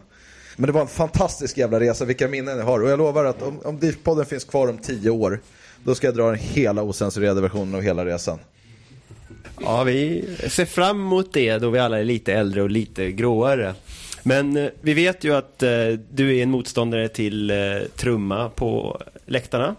Men 0.55 0.67
det 0.67 0.71
var 0.71 0.81
en 0.81 0.87
fantastisk 0.87 1.57
jävla 1.57 1.79
resa. 1.79 2.05
Vilka 2.05 2.27
minnen 2.27 2.57
jag 2.57 2.65
har. 2.65 2.83
Och 2.83 2.89
jag 2.89 2.99
lovar 2.99 3.25
att 3.25 3.41
om, 3.41 3.59
om 3.63 3.79
DIF-podden 3.79 4.25
finns 4.25 4.43
kvar 4.43 4.67
om 4.67 4.77
tio 4.77 5.09
år. 5.09 5.39
Då 5.83 5.95
ska 5.95 6.07
jag 6.07 6.15
dra 6.15 6.29
den 6.29 6.39
hela 6.39 6.81
osensurerade 6.81 7.41
versionen 7.41 7.75
av 7.75 7.81
hela 7.81 8.05
resan. 8.05 8.39
Ja, 9.61 9.83
vi 9.83 10.25
ser 10.47 10.65
fram 10.65 10.99
emot 10.99 11.33
det 11.33 11.57
då 11.57 11.69
vi 11.69 11.79
alla 11.79 11.99
är 11.99 12.03
lite 12.03 12.33
äldre 12.33 12.61
och 12.61 12.69
lite 12.69 13.11
gråare. 13.11 13.73
Men 14.23 14.57
eh, 14.57 14.69
vi 14.81 14.93
vet 14.93 15.23
ju 15.23 15.35
att 15.35 15.63
eh, 15.63 15.69
du 16.11 16.37
är 16.37 16.43
en 16.43 16.51
motståndare 16.51 17.07
till 17.07 17.51
eh, 17.51 17.57
trumma 17.95 18.49
på 18.49 19.01
läktarna. 19.25 19.75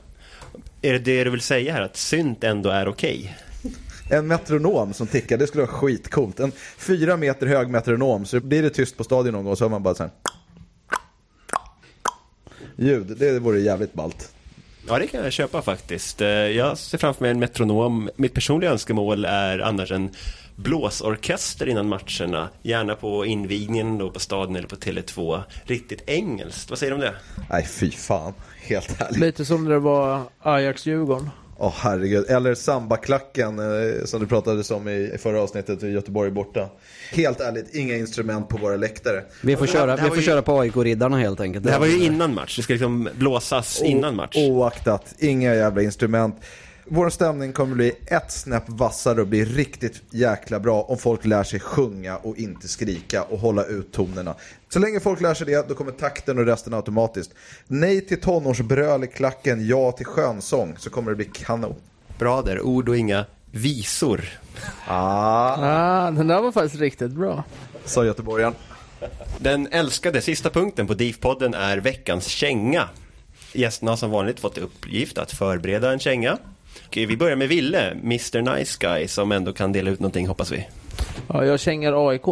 Är 0.83 0.93
det 0.93 0.99
det 0.99 1.25
du 1.25 1.31
vill 1.31 1.41
säga 1.41 1.73
här, 1.73 1.83
att 1.83 1.97
synt 1.97 2.45
ändå 2.45 2.71
är 2.71 2.89
okej? 2.89 3.37
En 4.11 4.27
metronom 4.27 4.93
som 4.93 5.07
tickar, 5.07 5.37
det 5.39 5.47
skulle 5.47 5.65
vara 5.65 5.73
skitcoolt. 5.73 6.41
En 6.41 6.53
fyra 6.79 7.17
meter 7.17 7.47
hög 7.47 7.69
metronom, 7.69 8.25
så 8.25 8.41
blir 8.41 8.63
det 8.63 8.71
tyst 8.71 8.97
på 8.97 9.05
stadion 9.05 9.33
någon 9.35 9.45
gång 9.45 9.57
så 9.57 9.65
har 9.65 9.71
man 9.71 9.83
bara 9.83 9.95
så 9.95 10.03
här 10.03 10.13
ljud. 12.77 13.17
Det 13.19 13.39
vore 13.39 13.61
jävligt 13.61 13.93
ballt. 13.95 14.33
Ja, 14.89 14.99
det 14.99 15.07
kan 15.07 15.25
jag 15.25 15.33
köpa 15.33 15.63
faktiskt. 15.63 16.21
Eh, 16.21 16.29
Jag 16.29 16.79
ser 16.79 16.99
framför 16.99 17.23
mig 17.25 17.31
en 17.31 17.39
metronom. 17.39 18.11
Mitt 18.17 18.35
personliga 18.35 18.71
önskemål 18.71 19.25
är 19.25 19.59
annars 19.59 19.93
en 19.93 20.11
blåsorkester 20.57 21.69
innan 21.69 21.89
matcherna. 21.89 22.49
Gärna 22.63 22.95
på 22.95 23.27
invigningen 23.27 23.99
då 23.99 24.11
på 24.11 24.21
Staden 24.21 24.57
eller 24.57 24.69
på 24.69 24.77
Tele2. 24.77 25.43
Riktigt 25.65 26.03
engelskt. 26.07 26.71
Vad 26.71 26.79
säger 26.79 26.91
du 26.91 26.95
om 26.95 27.01
det? 27.01 27.15
Nej, 27.51 27.67
fy 27.67 27.91
fan. 27.91 28.33
Helt 28.61 29.01
ärligt. 29.01 29.19
Lite 29.21 29.45
som 29.45 29.65
när 29.65 29.71
det 29.71 29.79
var 29.79 30.23
Ajax-Djurgården. 30.43 31.31
Åh 31.59 31.73
herregud, 31.77 32.31
eller 32.31 32.55
sambaklacken 32.55 33.59
eh, 33.59 34.05
som 34.05 34.21
du 34.21 34.27
pratade 34.27 34.75
om 34.75 34.89
i, 34.89 34.93
i 35.15 35.19
förra 35.19 35.41
avsnittet 35.43 35.83
i 35.83 35.87
Göteborg 35.89 36.31
borta. 36.31 36.69
Helt 37.13 37.41
ärligt, 37.41 37.75
inga 37.75 37.97
instrument 37.97 38.49
på 38.49 38.57
våra 38.57 38.77
läktare. 38.77 39.23
Vi 39.43 39.57
får 39.57 39.67
köra, 39.67 39.97
vi 39.97 40.03
får 40.03 40.17
ju- 40.17 40.23
köra 40.23 40.43
på 40.43 40.61
AIK-riddarna 40.61 41.19
helt 41.19 41.41
enkelt. 41.41 41.65
Det 41.65 41.71
här 41.73 41.79
var 41.81 41.87
ju 41.87 42.05
innan 42.05 42.35
match. 42.35 42.57
Det 42.57 42.63
ska 42.63 42.73
liksom 42.73 43.09
blåsas 43.15 43.83
innan 43.83 44.17
match. 44.17 44.37
Oaktat, 44.37 45.15
inga 45.19 45.55
jävla 45.55 45.83
instrument. 45.83 46.37
Vår 46.89 47.11
stämning 47.11 47.53
kommer 47.53 47.75
bli 47.75 47.93
ett 48.07 48.33
snäpp 48.33 48.63
vassare 48.67 49.21
och 49.21 49.27
bli 49.27 49.45
riktigt 49.45 50.03
jäkla 50.11 50.61
bra 50.61 50.83
om 50.83 50.99
folk 50.99 51.25
lär 51.25 51.43
sig 51.45 51.61
sjunga 51.61 52.17
och 52.17 52.37
inte 52.37 52.69
skrika 52.69 53.23
och 53.23 53.39
hålla 53.39 53.65
ut 53.65 53.93
tonerna. 53.93 54.35
Så 54.69 54.79
länge 54.79 55.01
folk 55.01 55.21
lär 55.21 55.35
sig 55.35 55.47
det, 55.47 55.69
då 55.69 55.75
kommer 55.75 55.93
takten 55.93 56.39
och 56.39 56.47
resten 56.47 56.75
automatiskt. 56.75 57.31
Nej 57.67 58.01
till 58.01 58.21
tonårsbröl 58.21 59.05
i 59.05 59.07
klacken, 59.07 59.67
ja 59.67 59.93
till 59.93 60.07
skönsång, 60.07 60.75
så 60.79 60.91
kommer 60.91 61.11
det 61.11 61.17
bli 61.17 61.25
kanon. 61.25 61.75
Bra 62.19 62.43
där, 62.43 62.61
ord 62.61 62.89
och 62.89 62.97
inga 62.97 63.25
visor. 63.51 64.25
Ah, 64.89 65.57
Ah, 65.59 66.11
den 66.11 66.27
där 66.29 66.43
var 66.43 66.53
faktiskt 66.53 66.81
riktigt 66.81 67.13
bra. 67.13 67.45
sa 67.85 68.05
göteborgaren. 68.05 68.55
Den 69.39 69.69
älskade 69.71 70.21
sista 70.21 70.51
punkten 70.51 70.87
på 70.87 70.95
DIF-podden 70.95 71.55
är 71.55 71.79
veckans 71.79 72.27
känga. 72.27 72.89
Gästerna 73.53 73.91
har 73.93 73.97
som 73.97 74.11
vanligt 74.11 74.41
fått 74.41 74.59
uppgift 74.59 75.19
att 75.19 75.33
förbereda 75.33 75.93
en 75.93 75.99
känga. 75.99 76.39
Och 76.87 76.97
vi 76.97 77.17
börjar 77.17 77.37
med 77.37 77.49
Ville, 77.49 77.91
Mr 77.91 78.57
Nice 78.57 78.77
Guy, 78.81 79.09
som 79.09 79.33
ändå 79.33 79.53
kan 79.53 79.73
dela 79.73 79.91
ut 79.91 80.01
någonting 80.01 80.27
hoppas 80.27 80.53
vi. 80.53 80.69
Ja, 81.29 81.45
jag 81.45 81.61
kängar 81.61 82.09
AIK. 82.09 82.27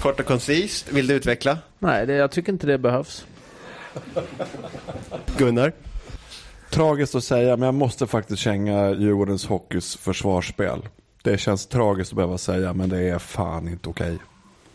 Kort 0.00 0.20
och 0.20 0.26
koncist, 0.26 0.92
vill 0.92 1.06
du 1.06 1.14
utveckla? 1.14 1.58
Nej, 1.78 2.06
det, 2.06 2.14
jag 2.14 2.30
tycker 2.30 2.52
inte 2.52 2.66
det 2.66 2.78
behövs. 2.78 3.26
Gunnar? 5.38 5.72
Tragiskt 6.70 7.14
att 7.14 7.24
säga, 7.24 7.56
men 7.56 7.66
jag 7.66 7.74
måste 7.74 8.06
faktiskt 8.06 8.42
känga 8.42 8.90
Djurgårdens 8.90 9.46
hockeys 9.46 9.96
försvarsspel. 9.96 10.88
Det 11.22 11.38
känns 11.38 11.66
tragiskt 11.66 12.12
att 12.12 12.16
behöva 12.16 12.38
säga, 12.38 12.72
men 12.72 12.88
det 12.88 12.98
är 13.00 13.18
fan 13.18 13.68
inte 13.68 13.88
okej. 13.88 14.18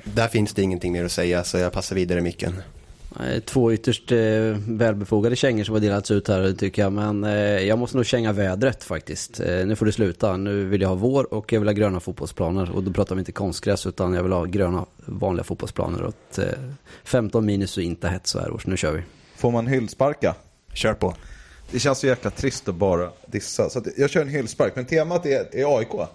Där 0.03 0.27
finns 0.27 0.53
det 0.53 0.61
ingenting 0.61 0.93
mer 0.93 1.05
att 1.05 1.11
säga, 1.11 1.43
så 1.43 1.57
jag 1.57 1.73
passar 1.73 1.95
vidare 1.95 2.21
micken. 2.21 2.61
Nej, 3.17 3.41
Två 3.41 3.73
ytterst 3.73 4.11
eh, 4.11 4.17
välbefogade 4.67 5.35
kängor 5.35 5.63
som 5.63 5.73
har 5.73 5.79
delats 5.81 6.11
ut 6.11 6.27
här 6.27 6.53
tycker 6.53 6.81
jag. 6.81 6.93
Men 6.93 7.23
eh, 7.23 7.31
jag 7.39 7.79
måste 7.79 7.97
nog 7.97 8.05
känga 8.05 8.31
vädret 8.31 8.83
faktiskt. 8.83 9.39
Eh, 9.39 9.65
nu 9.65 9.75
får 9.75 9.85
det 9.85 9.91
sluta. 9.91 10.37
Nu 10.37 10.65
vill 10.65 10.81
jag 10.81 10.89
ha 10.89 10.95
vår 10.95 11.33
och 11.33 11.53
jag 11.53 11.59
vill 11.59 11.69
ha 11.69 11.73
gröna 11.73 11.99
fotbollsplaner. 11.99 12.71
Och 12.71 12.83
då 12.83 12.93
pratar 12.93 13.15
vi 13.15 13.19
inte 13.19 13.31
konstgräs 13.31 13.85
utan 13.85 14.13
jag 14.13 14.23
vill 14.23 14.31
ha 14.31 14.45
gröna 14.45 14.85
vanliga 15.05 15.43
fotbollsplaner. 15.43 16.01
Och 16.01 16.09
ett, 16.09 16.37
eh, 16.37 16.45
15 17.03 17.45
minus 17.45 17.77
och 17.77 17.83
inte 17.83 18.07
hett 18.07 18.27
så 18.27 18.39
här 18.39 18.51
års. 18.51 18.67
Nu 18.67 18.77
kör 18.77 18.91
vi. 18.91 19.01
Får 19.35 19.51
man 19.51 19.67
hyllsparka? 19.67 20.35
Kör 20.73 20.93
på. 20.93 21.15
Det 21.71 21.79
känns 21.79 21.99
så 21.99 22.07
jäkla 22.07 22.31
trist 22.31 22.69
att 22.69 22.75
bara 22.75 23.09
dissa. 23.25 23.69
Så 23.69 23.79
att 23.79 23.87
jag 23.97 24.09
kör 24.09 24.21
en 24.21 24.29
hyllspark, 24.29 24.75
men 24.75 24.85
temat 24.85 25.25
är, 25.25 25.55
är 25.55 25.77
AIK. 25.77 26.09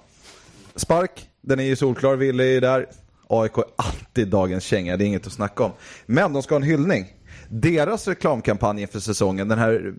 Spark, 0.77 1.29
den 1.41 1.61
är 1.61 1.65
ju 1.65 1.77
solklar, 1.77 2.17
Wille 2.17 2.45
är 2.45 2.61
där. 2.61 2.87
AIK 3.29 3.59
är 3.59 3.65
alltid 3.77 4.29
dagens 4.29 4.65
känga, 4.65 4.97
det 4.97 5.05
är 5.05 5.07
inget 5.07 5.27
att 5.27 5.33
snacka 5.33 5.65
om. 5.65 5.73
Men 6.07 6.33
de 6.33 6.43
ska 6.43 6.55
ha 6.55 6.57
en 6.61 6.63
hyllning. 6.63 7.15
Deras 7.49 8.09
reklamkampanj 8.09 8.83
inför 8.83 9.01
säsongen, 9.01 9.49
den 9.49 9.59
här 9.59 9.95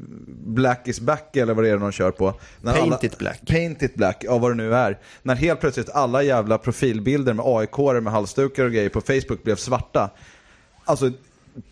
Black 0.46 0.88
is 0.88 1.00
back 1.00 1.36
eller 1.36 1.54
vad 1.54 1.64
det 1.64 1.70
är 1.70 1.78
de 1.78 1.92
kör 1.92 2.12
på. 2.12 2.34
När 2.62 2.72
Paint 2.74 2.88
alla- 2.88 3.00
it 3.02 3.18
black. 3.18 3.42
Paint 3.48 3.82
it 3.82 3.96
black, 3.96 4.18
ja 4.22 4.38
vad 4.38 4.52
det 4.52 4.56
nu 4.56 4.76
är. 4.76 5.00
När 5.24 5.36
helt 5.36 5.60
plötsligt 5.60 5.90
alla 5.90 6.24
jävla 6.24 6.58
profilbilder 6.58 7.34
med 7.34 7.46
aik 7.46 7.78
med 8.04 8.14
halsdukar 8.14 8.66
och 8.66 8.72
grejer 8.72 8.90
på 8.90 9.02
Facebook 9.02 9.44
blev 9.44 9.56
svarta. 9.56 10.10
Alltså, 10.86 11.12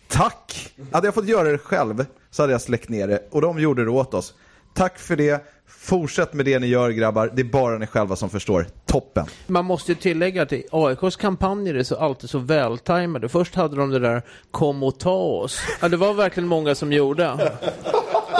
tack! 0.08 0.74
Hade 0.92 1.06
jag 1.06 1.14
fått 1.14 1.28
göra 1.28 1.48
det 1.48 1.58
själv 1.58 2.06
så 2.30 2.42
hade 2.42 2.52
jag 2.52 2.60
släckt 2.60 2.88
ner 2.88 3.08
det. 3.08 3.28
Och 3.30 3.40
de 3.40 3.58
gjorde 3.58 3.84
det 3.84 3.90
åt 3.90 4.14
oss. 4.14 4.34
Tack 4.74 4.98
för 4.98 5.16
det. 5.16 5.46
Fortsätt 5.84 6.32
med 6.32 6.44
det 6.44 6.58
ni 6.58 6.66
gör 6.66 6.90
grabbar. 6.90 7.30
Det 7.34 7.42
är 7.42 7.44
bara 7.44 7.78
ni 7.78 7.86
själva 7.86 8.16
som 8.16 8.30
förstår. 8.30 8.66
Toppen. 8.86 9.26
Man 9.46 9.64
måste 9.64 9.92
ju 9.92 9.96
tillägga 9.96 10.42
att 10.42 10.52
AIKs 10.70 11.16
kampanjer 11.16 11.74
är 11.74 11.82
så 11.82 11.96
alltid 11.96 12.30
så 12.30 12.38
vältajmade. 12.38 13.28
Först 13.28 13.54
hade 13.54 13.76
de 13.76 13.90
det 13.90 13.98
där 13.98 14.22
Kom 14.50 14.82
och 14.82 14.98
ta 14.98 15.14
oss. 15.14 15.60
Ja, 15.80 15.88
det 15.88 15.96
var 15.96 16.14
verkligen 16.14 16.48
många 16.48 16.74
som 16.74 16.92
gjorde. 16.92 17.52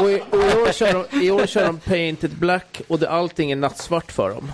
Och 0.01 0.11
i, 0.11 0.21
och 0.31 0.39
i, 0.39 0.69
år, 0.69 0.73
kör 0.73 0.93
de, 1.11 1.25
i 1.25 1.31
år 1.31 1.47
kör 1.47 1.67
de 1.67 1.79
Painted 1.79 2.31
Black 2.39 2.81
och 2.89 2.99
det, 2.99 3.11
allting 3.11 3.51
är 3.53 3.57
nattsvart 3.57 4.13
för 4.13 4.31
dem. 4.31 4.53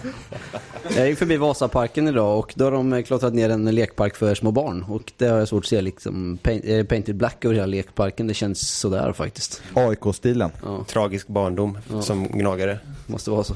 Jag 0.97 1.09
gick 1.09 1.19
förbi 1.19 1.37
Vasaparken 1.37 2.09
idag 2.09 2.39
och 2.39 2.53
då 2.57 2.65
har 2.65 2.73
de 2.73 2.93
eh, 2.93 3.03
klottrat 3.03 3.35
ner 3.35 3.51
en 3.51 3.65
lekpark 3.65 4.17
för 4.17 4.35
små 4.35 4.51
barn. 4.51 4.85
Och 4.89 5.13
det 5.17 5.27
har 5.27 5.39
jag 5.39 5.49
svårt 5.49 5.65
att 5.65 5.69
se 5.69 5.81
liksom 5.81 6.39
paint, 6.43 6.65
eh, 6.65 6.85
Painted 6.85 7.17
Black 7.17 7.45
över 7.45 7.55
hela 7.55 7.67
lekparken. 7.67 8.27
Det 8.27 8.35
känns 8.35 8.79
sådär 8.79 9.13
faktiskt. 9.13 9.63
AIK-stilen. 9.75 10.51
Ja, 10.65 10.85
Tragisk 10.89 11.29
barndom 11.29 11.79
som 12.03 12.29
gnagare. 12.29 12.79
måste 13.07 13.31
vara 13.31 13.45
så. 13.45 13.55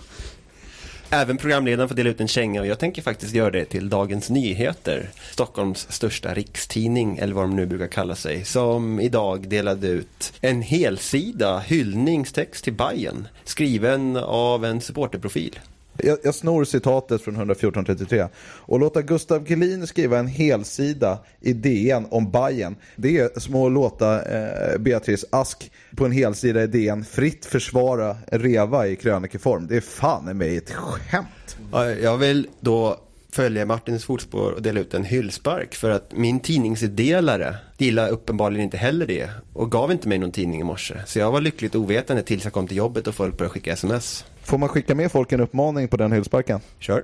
Även 1.10 1.36
programledaren 1.36 1.88
får 1.88 1.96
dela 1.96 2.10
ut 2.10 2.20
en 2.20 2.28
känga 2.28 2.60
och 2.60 2.66
jag 2.66 2.78
tänker 2.78 3.02
faktiskt 3.02 3.34
göra 3.34 3.50
det 3.50 3.64
till 3.64 3.88
Dagens 3.88 4.30
Nyheter. 4.30 5.10
Stockholms 5.32 5.92
största 5.92 6.34
rikstidning, 6.34 7.18
eller 7.18 7.34
vad 7.34 7.44
de 7.44 7.56
nu 7.56 7.66
brukar 7.66 7.86
kalla 7.86 8.14
sig, 8.14 8.44
som 8.44 9.00
idag 9.00 9.48
delade 9.48 9.88
ut 9.88 10.32
en 10.40 10.62
helsida 10.62 11.58
hyllningstext 11.58 12.64
till 12.64 12.72
Bayern 12.72 13.28
skriven 13.44 14.16
av 14.16 14.64
en 14.64 14.80
supporterprofil. 14.80 15.58
Jag, 15.96 16.18
jag 16.24 16.34
snor 16.34 16.64
citatet 16.64 17.22
från 17.22 17.36
114.33. 17.36 18.28
Och 18.38 18.80
låta 18.80 19.02
Gustav 19.02 19.46
Gelin 19.48 19.86
skriva 19.86 20.18
en 20.18 20.26
helsida 20.26 21.18
i 21.40 21.52
DN 21.52 22.06
om 22.10 22.30
Bayern. 22.30 22.76
Det 22.96 23.18
är 23.18 23.40
som 23.40 23.54
att 23.54 23.72
låta 23.72 24.22
eh, 24.22 24.78
Beatrice 24.78 25.24
Ask 25.30 25.70
på 25.96 26.04
en 26.04 26.12
helsida 26.12 26.62
i 26.62 26.66
DN 26.66 27.04
fritt 27.04 27.46
försvara 27.46 28.16
Reva 28.26 28.86
i 28.86 28.96
krönikeform. 28.96 29.66
Det 29.66 29.76
är 29.76 29.80
fan 29.80 30.28
i 30.28 30.34
mig 30.34 30.56
ett 30.56 30.72
skämt. 30.72 31.56
Jag 32.02 32.16
vill 32.16 32.48
då 32.60 32.98
följa 33.34 33.66
Martins 33.66 34.04
fotspår 34.04 34.52
och 34.52 34.62
dela 34.62 34.80
ut 34.80 34.94
en 34.94 35.04
hyllspark 35.04 35.74
för 35.74 35.90
att 35.90 36.12
min 36.12 36.40
tidningsdelare 36.40 37.56
gillar 37.78 38.08
uppenbarligen 38.08 38.64
inte 38.64 38.76
heller 38.76 39.06
det 39.06 39.30
och 39.52 39.70
gav 39.70 39.92
inte 39.92 40.08
mig 40.08 40.18
någon 40.18 40.32
tidning 40.32 40.60
i 40.60 40.64
morse. 40.64 40.94
Så 41.06 41.18
jag 41.18 41.32
var 41.32 41.40
lyckligt 41.40 41.74
ovetande 41.74 42.22
tills 42.22 42.44
jag 42.44 42.52
kom 42.52 42.68
till 42.68 42.76
jobbet 42.76 43.06
och 43.06 43.14
folk 43.14 43.38
började 43.38 43.52
skicka 43.52 43.72
sms. 43.72 44.24
Får 44.44 44.58
man 44.58 44.68
skicka 44.68 44.94
med 44.94 45.12
folk 45.12 45.32
en 45.32 45.40
uppmaning 45.40 45.88
på 45.88 45.96
den 45.96 46.12
hyllsparken? 46.12 46.60
Kör. 46.78 47.02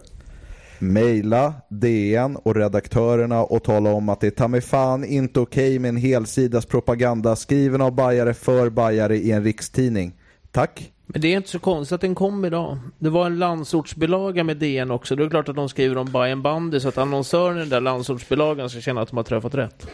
Maila 0.78 1.54
DN 1.68 2.36
och 2.36 2.56
redaktörerna 2.56 3.44
och 3.44 3.64
tala 3.64 3.90
om 3.90 4.08
att 4.08 4.20
det 4.20 4.26
är 4.26 4.30
ta 4.30 4.48
mig 4.48 4.60
fan 4.60 5.04
inte 5.04 5.40
okej 5.40 5.78
med 5.78 5.88
en 5.88 5.96
helsidas 5.96 6.66
propaganda 6.66 7.36
skriven 7.36 7.80
av 7.80 7.94
bajare 7.94 8.34
för 8.34 8.70
bajare 8.70 9.16
i 9.16 9.30
en 9.30 9.44
rikstidning. 9.44 10.12
Tack. 10.50 10.92
Men 11.06 11.20
det 11.20 11.28
är 11.28 11.36
inte 11.36 11.48
så 11.48 11.58
konstigt 11.58 11.94
att 11.94 12.00
den 12.00 12.14
kom 12.14 12.44
idag. 12.44 12.78
Det 12.98 13.10
var 13.10 13.26
en 13.26 13.38
landsortsbilaga 13.38 14.44
med 14.44 14.56
DN 14.56 14.90
också. 14.90 15.16
Det 15.16 15.24
är 15.24 15.30
klart 15.30 15.48
att 15.48 15.56
de 15.56 15.68
skriver 15.68 15.98
om 15.98 16.12
Bayern 16.12 16.42
bandy 16.42 16.80
så 16.80 16.88
att 16.88 16.98
annonsören 16.98 17.56
i 17.56 17.60
den 17.60 17.68
där 17.68 17.80
landsortsbilagan 17.80 18.70
ska 18.70 18.80
känna 18.80 19.00
att 19.00 19.08
de 19.08 19.16
har 19.16 19.24
träffat 19.24 19.54
rätt. 19.54 19.86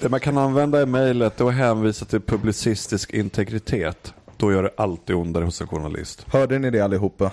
Det 0.00 0.08
man 0.08 0.20
kan 0.20 0.38
använda 0.38 0.82
i 0.82 0.86
mejlet 0.86 1.40
är 1.40 1.48
att 1.48 1.54
hänvisa 1.54 2.04
till 2.04 2.20
publicistisk 2.20 3.10
integritet. 3.10 4.14
Då 4.36 4.52
gör 4.52 4.62
det 4.62 4.70
alltid 4.76 5.16
ondare 5.16 5.44
hos 5.44 5.60
en 5.60 5.66
journalist. 5.66 6.26
Hörde 6.28 6.58
ni 6.58 6.70
det 6.70 6.80
allihopa? 6.80 7.32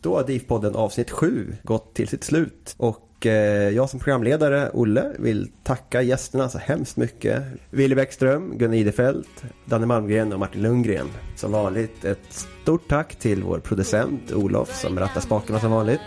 Då 0.00 0.16
har 0.16 0.24
DIF-podden 0.24 0.76
avsnitt 0.76 1.10
7 1.10 1.56
gått 1.62 1.94
till 1.94 2.08
sitt 2.08 2.24
slut. 2.24 2.74
Och 2.76 3.26
eh, 3.26 3.68
jag 3.68 3.90
som 3.90 4.00
programledare, 4.00 4.70
Olle, 4.72 5.12
vill 5.18 5.50
tacka 5.62 6.02
gästerna 6.02 6.48
så 6.48 6.58
hemskt 6.58 6.96
mycket. 6.96 7.42
Willy 7.70 7.94
Bäckström, 7.94 8.58
Gunnar 8.58 8.74
Idefelt, 8.74 9.44
Danne 9.64 9.86
Malmgren 9.86 10.32
och 10.32 10.38
Martin 10.38 10.62
Lundgren. 10.62 11.06
Som 11.36 11.52
vanligt 11.52 12.04
ett 12.04 12.46
stort 12.62 12.88
tack 12.88 13.16
till 13.16 13.42
vår 13.42 13.58
producent 13.58 14.32
Olof 14.32 14.80
som 14.80 14.98
rattar 14.98 15.20
spakarna 15.20 15.60
som 15.60 15.70
vanligt. 15.70 16.00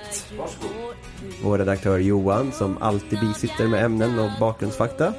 Vår 1.43 1.57
redaktör 1.57 1.97
Johan 1.97 2.51
som 2.51 2.78
alltid 2.78 3.19
bisitter 3.19 3.67
med 3.67 3.86
ämnen 3.86 4.19
och 4.19 4.30
bakgrundsfakta. 4.39 5.13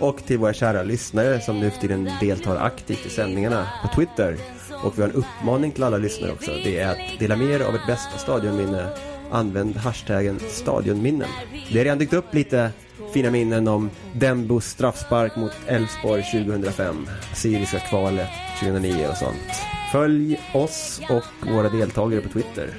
Och 0.00 0.24
till 0.26 0.38
våra 0.38 0.52
kära 0.52 0.82
lyssnare 0.82 1.40
som 1.40 1.60
nu 1.60 1.70
för 1.70 1.80
tiden 1.80 2.10
deltar 2.20 2.56
aktivt 2.56 3.06
i 3.06 3.10
sändningarna 3.10 3.68
på 3.82 3.88
Twitter. 3.96 4.36
Och 4.84 4.98
vi 4.98 5.02
har 5.02 5.08
en 5.08 5.14
uppmaning 5.14 5.72
till 5.72 5.82
alla 5.82 5.98
lyssnare 5.98 6.32
också. 6.32 6.50
Det 6.64 6.78
är 6.78 6.90
att 6.90 7.18
dela 7.18 7.36
med 7.36 7.50
er 7.50 7.60
av 7.60 7.74
ert 7.74 7.86
bästa 7.86 8.18
stadionminne. 8.18 8.88
Använd 9.30 9.76
hashtaggen 9.76 10.40
stadionminnen. 10.48 11.28
Det 11.72 11.78
har 11.78 11.84
redan 11.84 11.98
dykt 11.98 12.12
upp 12.12 12.34
lite 12.34 12.70
fina 13.14 13.30
minnen 13.30 13.68
om 13.68 13.90
Dembos 14.14 14.66
straffspark 14.66 15.36
mot 15.36 15.52
Elfsborg 15.66 16.22
2005. 16.22 17.08
Syriska 17.34 17.78
kvalet 17.78 18.28
2009 18.60 19.06
och 19.10 19.16
sånt. 19.16 19.62
Följ 19.92 20.40
oss 20.54 21.00
och 21.10 21.48
våra 21.52 21.68
deltagare 21.68 22.20
på 22.20 22.28
Twitter. 22.28 22.74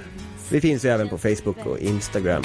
Vi 0.52 0.62
finns 0.62 0.86
ju 0.86 0.90
även 0.90 1.10
på 1.10 1.18
Facebook 1.18 1.66
och 1.66 1.80
Instagram. 1.80 2.44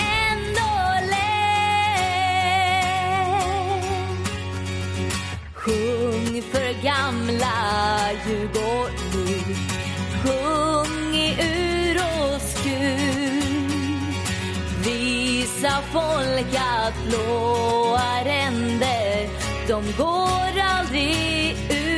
folk 15.82 16.54
att 16.54 16.94
blåa 17.08 18.24
ränder 18.24 19.28
de 19.68 19.92
går 19.98 20.60
aldrig 20.62 21.56
ur. 21.70 21.96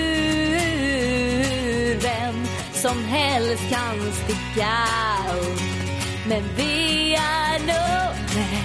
Vem 2.03 2.47
som 2.73 3.05
helst 3.05 3.63
kan 3.71 4.13
sticka 4.13 4.77
upp 5.41 5.61
men 6.29 6.43
vi 6.57 7.15
är 7.15 7.59
nummer 7.59 8.63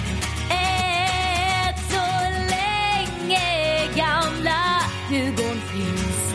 ett 0.50 1.78
så 1.90 2.06
länge 2.50 3.86
gamla 3.96 4.80
Djurgården 5.10 5.60
finns 5.60 6.34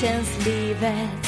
känns 0.00 0.46
livet 0.46 1.25